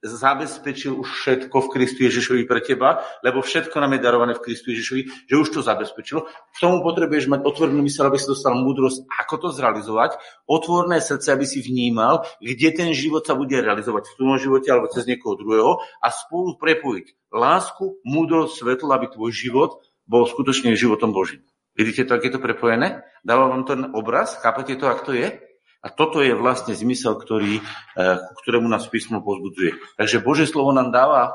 zabezpečil 0.00 0.96
už 0.96 1.08
všetko 1.08 1.56
v 1.60 1.70
Kristu 1.76 2.08
Ježišovi 2.08 2.48
pre 2.48 2.64
teba, 2.64 3.04
lebo 3.20 3.44
všetko 3.44 3.76
nám 3.80 3.96
je 3.96 4.00
darované 4.00 4.32
v 4.32 4.40
Kristu 4.40 4.72
Ježišovi, 4.72 5.28
že 5.28 5.34
už 5.36 5.48
to 5.52 5.60
zabezpečilo. 5.60 6.24
K 6.24 6.56
tomu 6.56 6.80
potrebuješ 6.80 7.28
mať 7.28 7.44
otvorenú 7.44 7.84
mysel, 7.84 8.08
aby 8.08 8.16
si 8.16 8.28
dostal 8.28 8.56
múdrosť, 8.56 9.04
ako 9.20 9.34
to 9.36 9.48
zrealizovať, 9.52 10.16
otvorné 10.48 11.04
srdce, 11.04 11.36
aby 11.36 11.44
si 11.44 11.60
vnímal, 11.60 12.24
kde 12.40 12.68
ten 12.72 12.90
život 12.96 13.28
sa 13.28 13.36
bude 13.36 13.60
realizovať 13.60 14.08
v 14.08 14.16
tom 14.16 14.40
živote 14.40 14.68
alebo 14.72 14.88
cez 14.88 15.04
niekoho 15.04 15.36
druhého 15.36 15.84
a 16.00 16.08
spolu 16.08 16.56
prepojiť 16.56 17.28
lásku, 17.30 18.00
múdrosť, 18.08 18.64
svetlo, 18.64 18.90
aby 18.96 19.12
tvoj 19.12 19.30
život 19.30 19.70
bol 20.08 20.24
skutočne 20.24 20.74
životom 20.74 21.12
Božím. 21.12 21.44
Vidíte 21.78 22.08
to, 22.08 22.18
ak 22.18 22.24
je 22.26 22.32
to 22.34 22.42
prepojené? 22.42 23.06
Dáva 23.22 23.46
vám 23.46 23.62
ten 23.62 23.94
obraz? 23.94 24.34
Chápete 24.42 24.74
to, 24.74 24.90
ak 24.90 25.06
to 25.06 25.14
je? 25.14 25.49
A 25.80 25.88
toto 25.88 26.20
je 26.20 26.36
vlastne 26.36 26.76
zmysel, 26.76 27.16
ktorý, 27.16 27.64
ku 27.96 28.32
ktorému 28.44 28.68
nás 28.68 28.84
písmo 28.88 29.24
pozbudzuje. 29.24 29.76
Takže 29.96 30.20
Božie 30.20 30.44
slovo 30.44 30.76
nám 30.76 30.92
dáva 30.92 31.32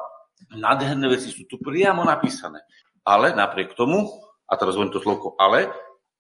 nádherné 0.54 1.10
veci, 1.10 1.34
sú 1.34 1.50
tu 1.50 1.58
priamo 1.58 2.06
napísané. 2.06 2.62
Ale 3.06 3.34
napriek 3.34 3.74
tomu, 3.74 4.06
a 4.46 4.54
teraz 4.58 4.78
hovorím 4.78 4.94
to 4.94 5.02
slovko 5.02 5.34
ale, 5.38 5.74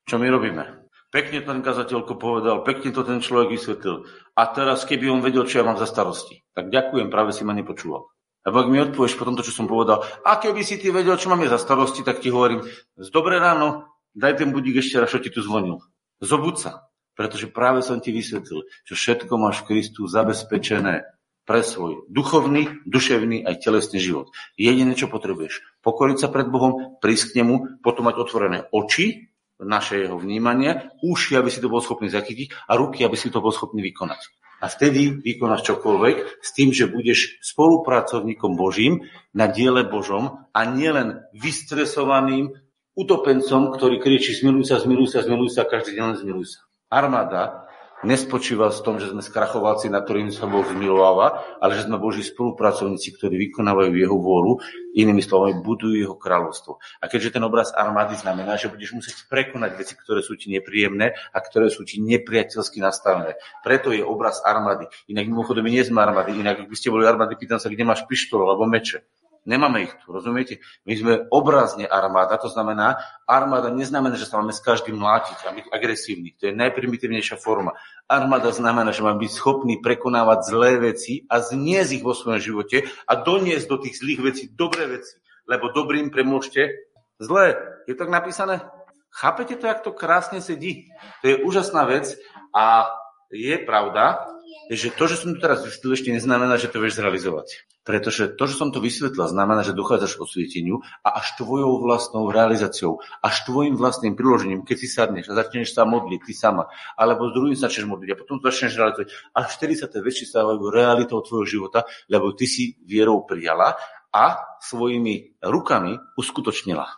čo 0.10 0.18
my 0.18 0.26
robíme? 0.30 0.90
Pekne 1.14 1.46
ten 1.46 1.62
kazateľko 1.62 2.18
povedal, 2.18 2.66
pekne 2.66 2.90
to 2.92 3.06
ten 3.06 3.22
človek 3.22 3.54
vysvetlil. 3.54 4.10
A 4.36 4.42
teraz, 4.52 4.84
keby 4.84 5.10
on 5.10 5.22
vedel, 5.22 5.46
čo 5.46 5.62
ja 5.62 5.66
mám 5.66 5.78
za 5.78 5.86
starosti, 5.86 6.44
tak 6.58 6.74
ďakujem, 6.74 7.14
práve 7.14 7.32
si 7.32 7.46
ma 7.46 7.54
nepočúval. 7.54 8.10
A 8.46 8.54
ak 8.54 8.68
mi 8.70 8.78
odpovieš 8.78 9.18
po 9.18 9.26
tomto, 9.26 9.42
čo 9.42 9.54
som 9.54 9.66
povedal, 9.66 10.06
a 10.22 10.38
keby 10.38 10.62
si 10.62 10.78
ty 10.78 10.94
vedel, 10.94 11.18
čo 11.18 11.34
mám 11.34 11.42
ja 11.42 11.56
za 11.56 11.62
starosti, 11.62 12.06
tak 12.06 12.22
ti 12.22 12.30
hovorím, 12.30 12.62
z 12.98 13.10
dobré 13.10 13.42
ráno, 13.42 13.96
Daj 14.16 14.40
ten 14.40 14.56
budík 14.56 14.80
ešte 14.80 14.96
raz, 15.04 15.12
čo 15.12 15.20
ti 15.20 15.28
tu 15.28 15.44
zvonil. 15.44 15.84
Zobud 16.24 16.56
sa, 16.56 16.85
pretože 17.16 17.49
práve 17.49 17.82
som 17.82 17.97
ti 18.03 18.11
vysvetlil, 18.11 18.68
že 18.86 18.93
všetko 18.93 19.34
máš 19.39 19.63
v 19.63 19.76
Kristu 19.76 20.05
zabezpečené 20.05 21.07
pre 21.45 21.61
svoj 21.61 22.05
duchovný, 22.09 22.84
duševný 22.89 23.45
aj 23.45 23.61
telesný 23.61 24.01
život. 24.01 24.34
Jediné, 24.59 24.97
čo 24.97 25.07
potrebuješ, 25.07 25.61
pokoriť 25.86 26.18
sa 26.26 26.28
pred 26.28 26.49
Bohom, 26.49 26.97
prísť 26.99 27.32
k 27.32 27.36
nemu, 27.41 27.82
potom 27.86 28.09
mať 28.09 28.16
otvorené 28.18 28.59
oči, 28.74 29.32
naše 29.55 30.03
jeho 30.03 30.20
vnímanie, 30.20 30.91
uši, 30.99 31.39
aby 31.39 31.47
si 31.47 31.63
to 31.63 31.72
bol 31.72 31.80
schopný 31.80 32.11
zachytiť 32.11 32.68
a 32.68 32.76
ruky, 32.76 33.07
aby 33.07 33.16
si 33.16 33.32
to 33.32 33.39
bol 33.39 33.55
schopný 33.55 33.80
vykonať. 33.88 34.20
A 34.59 34.68
vtedy 34.68 35.16
vykonáš 35.16 35.68
čokoľvek 35.68 36.43
s 36.43 36.49
tým, 36.51 36.76
že 36.76 36.91
budeš 36.91 37.39
spolupracovníkom 37.39 38.55
Božím 38.59 39.07
na 39.32 39.47
diele 39.47 39.88
Božom 39.88 40.47
a 40.51 40.59
nielen 40.68 41.24
vystresovaným 41.36 42.55
utopencom, 42.95 43.76
ktorý 43.76 43.99
kričí 43.99 44.32
zmiluj 44.36 44.72
sa, 44.72 44.80
zmiluj 44.80 45.11
sa, 45.11 45.24
zmiluj 45.24 45.49
sa, 45.51 45.68
každý 45.68 45.99
deň 45.99 46.24
zmiluj 46.24 46.47
sa. 46.55 46.64
Armáda 46.90 47.66
nespočíva 48.06 48.70
v 48.70 48.84
tom, 48.86 48.96
že 49.02 49.10
sme 49.10 49.26
skrachovalci, 49.26 49.90
na 49.90 50.04
ktorým 50.04 50.30
sa 50.30 50.46
Boh 50.46 50.62
zmilováva, 50.62 51.42
ale 51.58 51.74
že 51.74 51.90
sme 51.90 51.98
Boží 51.98 52.22
spolupracovníci, 52.22 53.18
ktorí 53.18 53.50
vykonávajú 53.50 53.92
jeho 53.96 54.14
vôľu, 54.14 54.62
inými 54.94 55.26
slovami 55.26 55.64
budujú 55.66 55.96
jeho 55.98 56.16
kráľovstvo. 56.16 56.78
A 57.02 57.10
keďže 57.10 57.40
ten 57.40 57.44
obraz 57.44 57.74
armády 57.74 58.14
znamená, 58.20 58.60
že 58.60 58.70
budeš 58.70 58.94
musieť 58.94 59.26
prekonať 59.32 59.72
veci, 59.80 59.94
ktoré 59.98 60.22
sú 60.22 60.38
ti 60.38 60.54
nepríjemné 60.54 61.18
a 61.34 61.38
ktoré 61.42 61.74
sú 61.74 61.88
ti 61.88 61.98
nepriateľsky 62.04 62.78
nastavené. 62.84 63.40
Preto 63.66 63.90
je 63.90 64.06
obraz 64.06 64.44
armády. 64.46 64.86
Inak 65.10 65.26
mimochodom 65.26 65.66
nie 65.66 65.82
sme 65.82 66.06
armády, 66.06 66.38
inak 66.38 66.68
ak 66.68 66.70
by 66.70 66.76
ste 66.78 66.94
boli 66.94 67.10
armády, 67.10 67.34
pýtam 67.40 67.58
sa, 67.58 67.72
kde 67.72 67.88
máš 67.88 68.06
pištol 68.06 68.46
alebo 68.46 68.70
meče. 68.70 69.02
Nemáme 69.46 69.86
ich 69.86 69.93
tu, 70.02 70.10
rozumiete? 70.10 70.58
My 70.89 70.98
sme 70.98 71.14
obrazne 71.30 71.86
armáda, 71.86 72.41
to 72.41 72.50
znamená, 72.50 72.98
armáda 73.30 73.70
neznamená, 73.70 74.18
že 74.18 74.26
sa 74.26 74.41
máme 74.41 74.50
s 74.50 74.58
každým 74.58 74.98
mlátiť 74.98 75.38
a 75.46 75.54
byť 75.54 75.66
agresívny. 75.70 76.34
To 76.41 76.50
je 76.50 76.58
najprimitívnejšia 76.58 77.38
forma. 77.38 77.78
Armáda 78.10 78.50
znamená, 78.50 78.89
že 78.89 79.06
máme 79.06 79.22
byť 79.22 79.32
schopní 79.38 79.86
prekonávať 79.86 80.50
zlé 80.50 80.72
veci 80.82 81.30
a 81.30 81.46
zniesť 81.46 82.02
ich 82.02 82.04
vo 82.04 82.18
svojom 82.18 82.41
živote 82.41 82.89
a 83.06 83.14
doniesť 83.22 83.70
do 83.70 83.78
tých 83.78 84.02
zlých 84.02 84.22
vecí 84.26 84.43
dobré 84.50 84.89
veci. 84.89 85.22
Lebo 85.46 85.70
dobrým 85.70 86.10
premôžte 86.10 86.89
zlé. 87.22 87.54
Je 87.86 87.93
tak 87.93 88.10
napísané? 88.10 88.66
Chápete 89.14 89.62
to, 89.62 89.70
jak 89.70 89.86
to 89.86 89.93
krásne 89.93 90.41
sedí? 90.41 90.89
To 91.22 91.26
je 91.30 91.36
úžasná 91.46 91.86
vec 91.86 92.18
a 92.50 92.89
je 93.30 93.62
pravda, 93.62 94.26
že 94.70 94.89
to, 94.89 95.06
že 95.06 95.22
som 95.22 95.38
tu 95.38 95.38
teraz 95.38 95.62
vysvetlil, 95.62 95.93
ešte 95.93 96.10
neznamená, 96.10 96.58
že 96.58 96.74
to 96.74 96.82
vieš 96.82 96.97
zrealizovať. 96.97 97.70
Pretože 97.86 98.34
to, 98.34 98.43
že 98.49 98.58
som 98.58 98.74
to 98.74 98.82
vysvetlil, 98.82 99.30
znamená, 99.30 99.62
že 99.62 99.78
dochádzaš 99.78 100.18
k 100.18 100.24
osvieteniu 100.26 100.82
a 101.06 101.22
až 101.22 101.38
tvojou 101.38 101.86
vlastnou 101.86 102.34
realizáciou, 102.34 102.97
až 103.22 103.45
tvojim 103.45 103.78
vlastným 103.78 104.18
priložením, 104.18 104.66
keď 104.66 104.78
si 104.82 104.88
sadneš 104.89 105.30
a 105.30 105.38
začneš 105.38 105.78
sa 105.78 105.86
modliť, 105.86 106.20
ty 106.26 106.34
sama, 106.34 106.66
alebo 106.97 107.30
s 107.30 107.36
druhým 107.38 107.53
začneš 107.53 107.86
modliť 107.86 108.10
a 108.10 108.20
potom 108.20 108.41
to 108.41 108.49
začneš 108.49 108.74
realizovať, 108.82 109.08
až 109.38 109.45
vtedy 109.53 109.74
sa 109.78 109.86
tie 109.86 110.01
veci 110.01 110.26
stávajú 110.26 110.62
realitou 110.74 111.22
tvojho 111.22 111.45
života, 111.45 111.86
lebo 112.10 112.34
ty 112.34 112.49
si 112.49 112.74
vierou 112.89 113.22
prijala 113.22 113.78
a 114.10 114.58
svojimi 114.66 115.45
rukami 115.45 115.93
uskutočnila. 116.18 116.89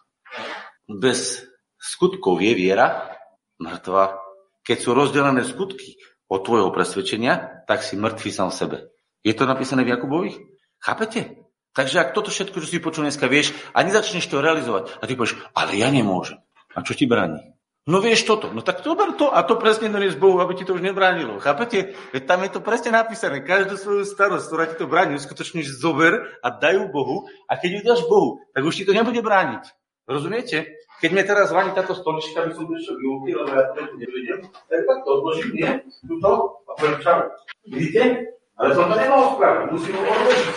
Bez 0.87 1.43
skutkov 1.75 2.39
je 2.39 2.53
viera 2.55 3.11
mŕtva. 3.59 4.23
Keď 4.63 4.77
sú 4.77 4.91
rozdelené 4.95 5.43
skutky 5.43 5.99
od 6.27 6.39
tvojho 6.43 6.69
presvedčenia, 6.75 7.63
tak 7.67 7.83
si 7.83 7.95
mŕtvý 7.95 8.29
sám 8.31 8.51
sebe. 8.51 8.91
Je 9.23 9.35
to 9.35 9.47
napísané 9.47 9.83
v 9.83 9.95
Jakubovi? 9.95 10.31
Chápete? 10.79 11.47
Takže 11.73 12.01
ak 12.01 12.13
toto 12.17 12.33
všetko, 12.33 12.57
čo 12.63 12.67
si 12.67 12.81
počul 12.81 13.05
dneska, 13.05 13.29
vieš 13.29 13.53
a 13.75 13.85
nezačneš 13.85 14.25
to 14.27 14.41
realizovať 14.41 14.97
a 14.97 15.03
ty 15.05 15.13
povieš, 15.13 15.37
ale 15.53 15.77
ja 15.77 15.93
nemôžem. 15.93 16.41
A 16.73 16.81
čo 16.81 16.97
ti 16.97 17.05
bráni? 17.05 17.57
No 17.87 18.03
vieš 18.03 18.27
toto, 18.27 18.51
no 18.51 18.59
tak 18.59 18.83
to 18.83 18.99
ber 18.99 19.15
to 19.15 19.31
a 19.31 19.39
to 19.47 19.55
presne 19.55 19.87
donies 19.87 20.19
Bohu, 20.19 20.43
aby 20.43 20.59
ti 20.59 20.67
to 20.67 20.75
už 20.75 20.83
nebránilo. 20.83 21.39
Chápete? 21.39 21.95
Veď 22.11 22.23
tam 22.27 22.43
je 22.43 22.51
to 22.51 22.59
presne 22.59 22.91
napísané. 22.91 23.39
Každú 23.39 23.79
svoju 23.79 24.03
starosť, 24.03 24.43
ktorá 24.43 24.63
ti 24.67 24.75
to 24.75 24.91
bráni, 24.91 25.15
skutočne 25.15 25.63
zober 25.63 26.35
a 26.43 26.51
dajú 26.51 26.91
Bohu 26.91 27.31
a 27.47 27.55
keď 27.55 27.69
ju 27.71 27.81
dáš 27.87 28.01
Bohu, 28.03 28.43
tak 28.51 28.67
už 28.67 28.75
ti 28.75 28.83
to 28.83 28.91
nebude 28.91 29.23
brániť. 29.23 29.71
Rozumiete? 30.03 30.76
Keď 30.97 31.09
mi 31.13 31.21
teraz 31.21 31.53
zvaní 31.53 31.77
táto 31.77 31.93
stolička, 31.93 32.41
aby 32.41 32.57
som 32.57 32.65
prišiel 32.65 32.97
k 32.97 33.01
Júky, 33.05 33.31
lebo 33.37 33.53
ja 33.53 33.69
to 33.69 33.85
nevedem, 34.01 34.49
tak 34.65 34.81
tak 34.81 34.97
to 35.05 35.09
odložím, 35.21 35.49
nie? 35.53 35.69
Tuto 36.01 36.57
a 36.65 36.71
poviem 36.73 36.97
čau. 37.05 37.21
Vidíte? 37.69 38.33
Ale 38.57 38.73
som 38.73 38.89
to 38.89 38.97
nemohol 38.97 39.37
spraviť, 39.37 39.65
musím 39.69 39.93
ho 39.93 40.03
odložiť. 40.09 40.55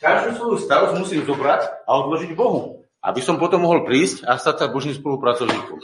Každú 0.00 0.30
svoju 0.40 0.56
starosť 0.56 0.94
musím 0.96 1.20
zobrať 1.28 1.84
a 1.84 1.90
odložiť 2.00 2.32
Bohu, 2.32 2.88
aby 3.04 3.20
som 3.20 3.36
potom 3.36 3.68
mohol 3.68 3.84
prísť 3.84 4.24
a 4.24 4.40
stať 4.40 4.56
sa 4.64 4.72
Božným 4.72 4.96
spolupracovníkom. 4.96 5.78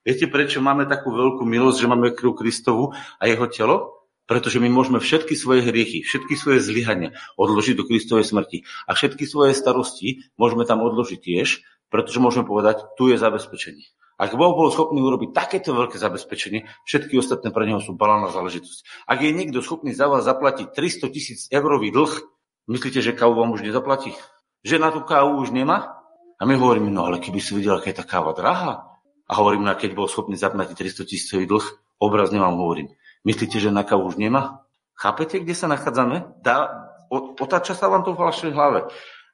Viete, 0.00 0.24
prečo 0.32 0.64
máme 0.64 0.88
takú 0.88 1.12
veľkú 1.12 1.44
milosť, 1.44 1.76
že 1.76 1.90
máme 1.92 2.16
krv 2.16 2.32
Kristovu 2.32 2.96
a 3.20 3.22
jeho 3.28 3.44
telo? 3.52 3.76
Pretože 4.24 4.62
my 4.62 4.70
môžeme 4.70 5.02
všetky 5.02 5.34
svoje 5.34 5.66
hriechy, 5.66 6.06
všetky 6.06 6.38
svoje 6.38 6.62
zlyhania 6.62 7.12
odložiť 7.34 7.74
do 7.74 7.84
Kristovej 7.84 8.24
smrti. 8.24 8.62
A 8.86 8.94
všetky 8.94 9.26
svoje 9.26 9.58
starosti 9.58 10.24
môžeme 10.38 10.62
tam 10.62 10.86
odložiť 10.86 11.18
tiež, 11.18 11.66
pretože 11.90 12.22
môžeme 12.22 12.46
povedať, 12.46 12.86
tu 12.94 13.10
je 13.10 13.20
zabezpečenie. 13.20 13.84
Ak 14.20 14.36
Boh 14.36 14.52
bol 14.52 14.68
schopný 14.68 15.00
urobiť 15.00 15.32
takéto 15.32 15.72
veľké 15.72 15.96
zabezpečenie, 15.96 16.68
všetky 16.84 17.16
ostatné 17.16 17.50
pre 17.50 17.64
neho 17.64 17.80
sú 17.80 17.96
balálna 17.96 18.28
záležitosť. 18.30 19.08
Ak 19.08 19.18
je 19.24 19.32
niekto 19.32 19.64
schopný 19.64 19.96
za 19.96 20.12
vás 20.12 20.28
zaplatiť 20.28 20.76
300 20.76 21.08
tisíc 21.08 21.40
eurový 21.48 21.88
dlh, 21.88 22.20
Myslíte, 22.70 23.02
že 23.02 23.18
kávu 23.18 23.34
vám 23.34 23.50
už 23.50 23.66
nezaplatí? 23.66 24.14
Že 24.62 24.78
na 24.78 24.94
tú 24.94 25.02
kávu 25.02 25.42
už 25.42 25.50
nemá? 25.50 25.98
A 26.38 26.46
my 26.46 26.54
hovoríme, 26.54 26.86
no 26.86 27.02
ale 27.02 27.18
keby 27.18 27.42
si 27.42 27.58
videl, 27.58 27.74
aká 27.74 27.90
je 27.90 27.98
tá 27.98 28.06
káva 28.06 28.30
drahá. 28.30 28.86
A 29.26 29.32
hovorím, 29.34 29.66
no 29.66 29.74
keď 29.74 29.98
bol 29.98 30.06
schopný 30.06 30.38
zaplatiť 30.38 30.78
300 30.78 31.10
tisícový 31.10 31.50
dlh, 31.50 31.66
obrazne 31.98 32.38
vám 32.38 32.54
hovorím. 32.54 32.94
Myslíte, 33.26 33.58
že 33.58 33.74
na 33.74 33.82
kávu 33.82 34.06
už 34.06 34.22
nemá? 34.22 34.62
Chápete, 34.94 35.42
kde 35.42 35.54
sa 35.58 35.66
nachádzame? 35.66 36.38
Dá, 36.46 36.70
otáča 37.10 37.74
sa 37.74 37.90
vám 37.90 38.06
to 38.06 38.14
v 38.14 38.22
vašej 38.22 38.52
hlave. 38.54 38.86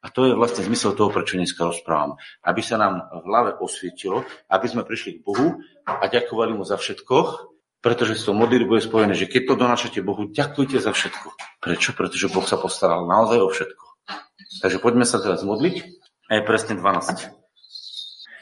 A 0.06 0.10
to 0.14 0.22
je 0.30 0.38
vlastne 0.38 0.62
zmysel 0.62 0.94
toho, 0.94 1.10
prečo 1.10 1.34
dneska 1.34 1.66
rozprávam. 1.66 2.14
Aby 2.46 2.62
sa 2.62 2.78
nám 2.78 3.10
v 3.10 3.26
hlave 3.26 3.58
osvietilo, 3.58 4.22
aby 4.46 4.66
sme 4.70 4.86
prišli 4.86 5.18
k 5.18 5.24
Bohu 5.26 5.58
a 5.82 6.06
ďakovali 6.06 6.54
mu 6.54 6.62
za 6.62 6.78
všetko, 6.78 7.50
pretože 7.82 8.14
s 8.14 8.22
tou 8.22 8.34
modlitbou 8.38 8.78
je 8.78 8.86
spojené, 8.86 9.18
že 9.18 9.26
keď 9.26 9.42
to 9.50 9.54
donášate 9.58 9.98
Bohu, 10.06 10.30
ďakujte 10.30 10.78
za 10.78 10.94
všetko. 10.94 11.34
Prečo? 11.58 11.90
Pretože 11.98 12.30
Boh 12.30 12.46
sa 12.46 12.54
postaral 12.54 13.02
naozaj 13.10 13.42
o 13.42 13.50
všetko. 13.50 13.84
Takže 14.62 14.78
poďme 14.78 15.02
sa 15.02 15.18
teraz 15.18 15.42
modliť. 15.42 15.82
A 16.30 16.38
je 16.38 16.42
presne 16.46 16.78
12. 16.78 17.34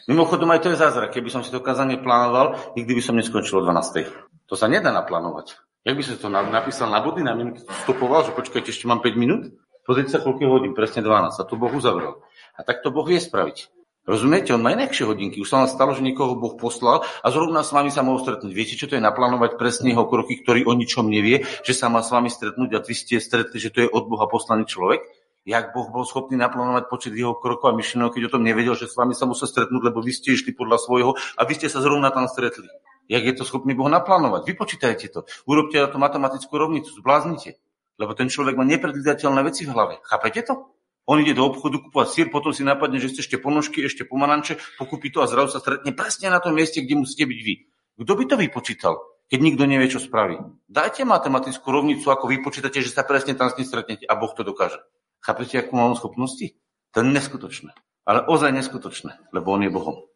Mimochodom 0.04 0.52
aj 0.52 0.60
to 0.60 0.68
je 0.72 0.80
zázrak. 0.80 1.16
Keby 1.16 1.32
som 1.32 1.40
si 1.40 1.48
to 1.48 1.64
kazanie 1.64 1.96
plánoval, 1.96 2.76
nikdy 2.76 2.92
by 2.92 3.02
som 3.04 3.16
neskončil 3.16 3.60
o 3.60 3.64
12. 3.64 4.04
To 4.48 4.54
sa 4.56 4.68
nedá 4.68 4.92
naplánovať. 4.92 5.56
Jak 5.84 5.96
by 5.96 6.02
som 6.04 6.16
to 6.16 6.28
napísal 6.28 6.88
na 6.88 7.00
body, 7.00 7.20
na 7.24 7.36
minúty, 7.36 7.60
stopoval, 7.84 8.24
že 8.24 8.32
počkajte, 8.32 8.72
ešte 8.72 8.88
mám 8.88 9.04
5 9.04 9.20
minút? 9.20 9.52
Pozrite 9.84 10.16
sa, 10.16 10.24
koľko 10.24 10.48
hodín, 10.48 10.72
presne 10.72 11.04
12. 11.04 11.36
A 11.36 11.44
to 11.44 11.60
Boh 11.60 11.68
uzavrel. 11.68 12.24
A 12.56 12.64
tak 12.64 12.80
to 12.80 12.88
Boh 12.88 13.04
vie 13.04 13.20
spraviť. 13.20 13.68
Rozumiete? 14.04 14.52
On 14.52 14.60
má 14.60 14.76
inakšie 14.76 15.08
hodinky. 15.08 15.40
Už 15.40 15.48
sa 15.48 15.64
vám 15.64 15.68
stalo, 15.72 15.96
že 15.96 16.04
niekoho 16.04 16.36
Boh 16.36 16.60
poslal 16.60 17.08
a 17.24 17.26
zrovna 17.32 17.64
s 17.64 17.72
vami 17.72 17.88
sa 17.88 18.04
mohol 18.04 18.20
stretnúť. 18.20 18.52
Viete, 18.52 18.76
čo 18.76 18.84
to 18.84 18.96
je 18.96 19.04
naplánovať 19.04 19.56
presne 19.56 19.96
jeho 19.96 20.04
kroky, 20.04 20.44
ktorý 20.44 20.68
o 20.68 20.76
ničom 20.76 21.08
nevie, 21.08 21.48
že 21.64 21.72
sa 21.72 21.88
má 21.88 22.04
s 22.04 22.12
vami 22.12 22.28
stretnúť 22.28 22.70
a 22.76 22.84
vy 22.84 22.94
ste 22.96 23.16
stretli, 23.16 23.56
že 23.56 23.72
to 23.72 23.84
je 23.84 23.88
od 23.88 24.04
Boha 24.08 24.28
poslaný 24.28 24.68
človek? 24.68 25.00
Jak 25.48 25.72
Boh 25.76 25.88
bol 25.88 26.04
schopný 26.08 26.36
naplánovať 26.36 26.88
počet 26.88 27.12
jeho 27.16 27.36
krokov 27.36 27.72
a 27.72 27.76
myšlienok, 27.76 28.16
keď 28.16 28.28
o 28.28 28.32
tom 28.36 28.44
nevedel, 28.44 28.76
že 28.76 28.88
s 28.88 28.96
vami 28.96 29.16
sa 29.16 29.24
musel 29.24 29.48
stretnúť, 29.48 29.92
lebo 29.92 30.04
vy 30.04 30.12
ste 30.12 30.36
išli 30.36 30.52
podľa 30.52 30.84
svojho 30.84 31.16
a 31.16 31.40
vy 31.44 31.52
ste 31.56 31.68
sa 31.72 31.84
zrovna 31.84 32.12
tam 32.12 32.28
stretli. 32.28 32.68
Jak 33.08 33.24
je 33.24 33.34
to 33.36 33.44
schopný 33.44 33.76
Boh 33.76 33.88
naplánovať? 33.88 34.48
Vypočítajte 34.48 35.12
to. 35.12 35.28
Urobte 35.44 35.80
na 35.80 35.88
to 35.88 35.96
matematickú 36.00 36.52
rovnicu, 36.56 36.92
zbláznite. 36.96 37.60
Lebo 37.94 38.12
ten 38.18 38.26
človek 38.26 38.58
má 38.58 38.66
nepredvídateľné 38.66 39.40
veci 39.46 39.66
v 39.66 39.74
hlave. 39.74 39.94
Chápete 40.02 40.42
to? 40.46 40.74
On 41.04 41.20
ide 41.20 41.36
do 41.36 41.44
obchodu 41.44 41.84
kúpať 41.84 42.06
sír, 42.08 42.26
potom 42.32 42.56
si 42.56 42.64
napadne, 42.64 42.96
že 42.96 43.12
chce 43.12 43.28
ešte 43.28 43.36
ponožky, 43.36 43.84
ešte 43.84 44.08
pomaranče, 44.08 44.56
pokúpi 44.80 45.12
to 45.12 45.20
a 45.20 45.28
zrazu 45.28 45.52
sa 45.52 45.60
stretne 45.60 45.92
presne 45.92 46.32
na 46.32 46.40
tom 46.40 46.56
mieste, 46.56 46.80
kde 46.80 46.96
musíte 46.96 47.28
byť 47.28 47.40
vy. 47.44 47.54
Kto 48.00 48.12
by 48.16 48.24
to 48.24 48.36
vypočítal, 48.40 48.94
keď 49.28 49.38
nikto 49.44 49.68
nevie, 49.68 49.92
čo 49.92 50.00
spraví? 50.00 50.40
Dajte 50.64 51.04
matematickú 51.04 51.68
rovnicu, 51.68 52.08
ako 52.08 52.24
vypočítate, 52.32 52.80
že 52.80 52.88
sa 52.88 53.04
presne 53.04 53.36
tam 53.36 53.52
s 53.52 53.56
ním 53.60 53.68
stretnete 53.68 54.08
a 54.08 54.16
Boh 54.16 54.32
to 54.32 54.48
dokáže. 54.48 54.80
Chápete, 55.20 55.60
akú 55.60 55.76
mám 55.76 55.92
schopnosti? 55.92 56.56
To 56.96 57.04
je 57.04 57.12
neskutočné. 57.12 57.76
Ale 58.08 58.24
ozaj 58.24 58.52
neskutočné, 58.56 59.28
lebo 59.36 59.52
On 59.52 59.60
je 59.60 59.68
Bohom. 59.68 60.08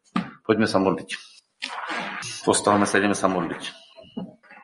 Poďme 0.49 0.64
sa 0.64 0.81
modliť. 0.81 1.20
Postavme 2.49 2.89
sa, 2.89 2.97
ideme 2.97 3.16
sa 3.16 3.29
modliť. 3.29 3.78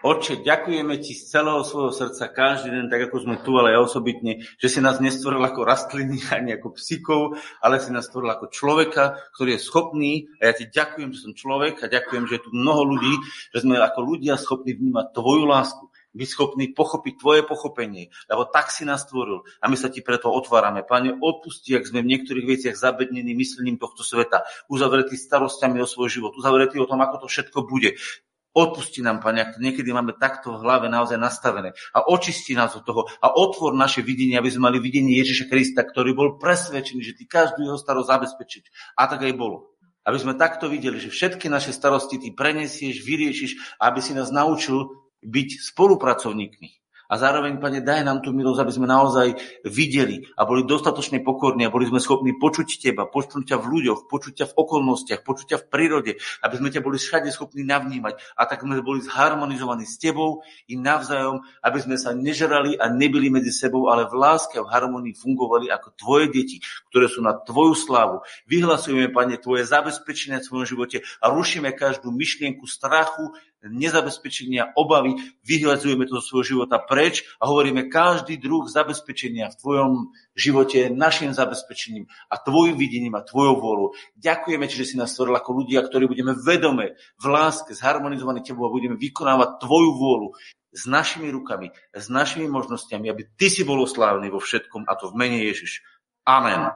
Oče, 0.05 0.45
ďakujeme 0.45 1.01
Ti 1.01 1.17
z 1.17 1.33
celého 1.33 1.65
svojho 1.65 1.89
srdca 1.89 2.29
každý 2.29 2.77
deň, 2.77 2.93
tak 2.93 3.09
ako 3.09 3.25
sme 3.25 3.37
tu, 3.41 3.57
ale 3.57 3.73
aj 3.73 3.89
osobitne, 3.89 4.45
že 4.61 4.69
si 4.69 4.85
nás 4.85 5.01
nestvoril 5.01 5.41
ako 5.41 5.65
rastliny 5.65 6.21
ani 6.37 6.61
ako 6.61 6.77
psíkov, 6.77 7.41
ale 7.65 7.81
si 7.81 7.89
nás 7.89 8.05
stvoril 8.13 8.37
ako 8.37 8.53
človeka, 8.53 9.17
ktorý 9.33 9.57
je 9.57 9.65
schopný. 9.65 10.29
A 10.45 10.53
ja 10.53 10.61
Ti 10.61 10.69
ďakujem, 10.69 11.09
že 11.17 11.25
som 11.25 11.33
človek 11.33 11.81
a 11.81 11.89
ďakujem, 11.89 12.29
že 12.29 12.37
je 12.37 12.43
tu 12.45 12.53
mnoho 12.53 12.85
ľudí, 12.85 13.17
že 13.57 13.65
sme 13.65 13.81
ako 13.81 14.01
ľudia 14.05 14.37
schopní 14.37 14.77
vnímať 14.77 15.17
Tvoju 15.17 15.45
lásku. 15.49 15.89
byť 16.13 16.29
schopní 16.29 16.77
pochopiť 16.77 17.15
Tvoje 17.25 17.41
pochopenie, 17.49 18.13
lebo 18.29 18.45
tak 18.45 18.77
si 18.77 18.85
nás 18.85 19.09
stvoril 19.09 19.41
a 19.65 19.73
my 19.73 19.77
sa 19.81 19.89
Ti 19.89 20.05
preto 20.05 20.29
otvárame. 20.29 20.85
Pane, 20.85 21.17
odpusti, 21.17 21.81
ak 21.81 21.89
sme 21.89 22.05
v 22.05 22.13
niektorých 22.13 22.45
veciach 22.45 22.77
zabednení 22.77 23.33
myslením 23.33 23.81
tohto 23.81 24.05
sveta, 24.05 24.45
uzavretí 24.69 25.17
starostiami 25.17 25.81
o 25.81 25.89
svoj 25.89 26.13
život, 26.13 26.37
uzavretí 26.37 26.77
o 26.77 26.85
tom, 26.85 27.01
ako 27.01 27.25
to 27.25 27.27
všetko 27.33 27.65
bude. 27.65 27.97
Odpusti 28.55 29.03
nám, 29.03 29.19
Pane, 29.19 29.43
ak 29.43 29.59
niekedy 29.59 29.91
máme 29.91 30.15
takto 30.15 30.55
v 30.55 30.63
hlave 30.63 30.87
naozaj 30.87 31.19
nastavené. 31.19 31.75
A 31.91 32.07
očisti 32.07 32.55
nás 32.55 32.71
od 32.79 32.87
toho 32.87 33.11
a 33.19 33.35
otvor 33.35 33.75
naše 33.75 34.07
videnie, 34.07 34.39
aby 34.39 34.47
sme 34.47 34.71
mali 34.71 34.79
videnie 34.79 35.19
Ježiša 35.19 35.51
Krista, 35.51 35.83
ktorý 35.83 36.15
bol 36.15 36.39
presvedčený, 36.39 37.03
že 37.03 37.17
Ty 37.19 37.25
každú 37.27 37.67
jeho 37.67 37.75
starosť 37.75 38.07
zabezpečiť. 38.07 38.65
A 38.95 39.11
tak 39.11 39.27
aj 39.27 39.35
bolo. 39.35 39.75
Aby 40.07 40.23
sme 40.23 40.39
takto 40.39 40.71
videli, 40.71 41.03
že 41.03 41.11
všetky 41.11 41.51
naše 41.51 41.75
starosti 41.75 42.23
Ty 42.23 42.31
prenesieš, 42.31 43.03
vyriešiš, 43.03 43.83
aby 43.83 43.99
si 43.99 44.15
nás 44.15 44.31
naučil 44.31 44.87
byť 45.27 45.49
spolupracovníkmi 45.75 46.84
a 47.15 47.19
zároveň, 47.23 47.62
Pane, 47.62 47.79
daj 47.79 48.03
nám 48.03 48.27
tú 48.27 48.35
milosť, 48.35 48.59
aby 48.59 48.73
sme 48.75 48.91
naozaj 48.91 49.39
videli 49.62 50.27
a 50.35 50.43
boli 50.43 50.67
dostatočne 50.67 51.23
pokorní 51.23 51.62
a 51.62 51.71
boli 51.71 51.87
sme 51.87 52.03
schopní 52.03 52.35
počuť 52.35 52.83
Teba, 52.83 53.07
počuť 53.07 53.55
ťa 53.55 53.57
v 53.62 53.67
ľuďoch, 53.71 54.11
počuť 54.11 54.43
ťa 54.43 54.47
v 54.51 54.57
okolnostiach, 54.59 55.23
počuť 55.23 55.47
ťa 55.55 55.59
v 55.62 55.67
prírode, 55.71 56.12
aby 56.43 56.55
sme 56.59 56.75
ťa 56.75 56.83
boli 56.83 56.99
všade 56.99 57.31
schopní 57.31 57.62
navnímať 57.62 58.19
a 58.35 58.43
tak 58.51 58.67
sme 58.67 58.83
boli 58.83 59.07
zharmonizovaní 59.07 59.87
s 59.87 59.95
Tebou 59.95 60.43
i 60.67 60.75
navzájom, 60.75 61.39
aby 61.62 61.79
sme 61.79 61.95
sa 61.95 62.11
nežrali 62.11 62.75
a 62.75 62.91
nebyli 62.91 63.31
medzi 63.31 63.55
sebou, 63.55 63.95
ale 63.95 64.11
v 64.11 64.19
láske 64.19 64.59
a 64.59 64.67
v 64.67 64.73
harmonii 64.75 65.15
fungovali 65.15 65.71
ako 65.71 65.95
Tvoje 65.95 66.35
deti, 66.35 66.59
ktoré 66.91 67.07
sú 67.07 67.23
na 67.23 67.39
Tvoju 67.39 67.79
slávu. 67.79 68.27
Vyhlasujeme, 68.51 69.15
Pane, 69.15 69.39
Tvoje 69.39 69.62
zabezpečenie 69.71 70.43
v 70.43 70.49
svojom 70.51 70.67
živote 70.67 71.07
a 71.23 71.31
rušíme 71.31 71.71
každú 71.79 72.11
myšlienku 72.11 72.67
strachu, 72.67 73.31
nezabezpečenia, 73.73 74.77
obavy, 74.77 75.17
vyhľadzujeme 75.49 76.05
to 76.05 76.21
zo 76.21 76.23
svojho 76.23 76.47
života 76.57 76.77
preč 76.83 77.25
a 77.41 77.49
hovoríme, 77.49 77.89
každý 77.89 78.37
druh 78.37 78.69
zabezpečenia 78.69 79.49
v 79.49 79.59
tvojom 79.59 79.93
živote 80.37 80.93
našim 80.93 81.33
zabezpečením 81.33 82.11
a 82.29 82.37
tvojim 82.37 82.77
videním 82.77 83.17
a 83.17 83.25
tvojou 83.25 83.57
vôľou. 83.61 83.89
Ďakujeme 84.21 84.67
že 84.75 84.85
si 84.85 84.99
nás 84.99 85.15
stvoril 85.15 85.39
ako 85.39 85.65
ľudia, 85.65 85.87
ktorí 85.87 86.11
budeme 86.11 86.35
vedome, 86.35 86.99
v 87.23 87.27
láske, 87.31 87.73
zharmonizovaní 87.73 88.43
tebou 88.43 88.67
a 88.67 88.75
budeme 88.75 88.99
vykonávať 88.99 89.62
tvoju 89.62 89.91
vôľu 89.95 90.29
s 90.75 90.91
našimi 90.91 91.31
rukami, 91.31 91.71
s 91.95 92.11
našimi 92.11 92.51
možnosťami, 92.51 93.07
aby 93.07 93.23
ty 93.39 93.47
si 93.47 93.62
bol 93.62 93.79
oslávny 93.87 94.29
vo 94.29 94.43
všetkom 94.43 94.91
a 94.91 94.93
to 94.99 95.15
v 95.15 95.17
mene 95.17 95.39
Ježiš. 95.47 95.87
Amen. 96.27 96.75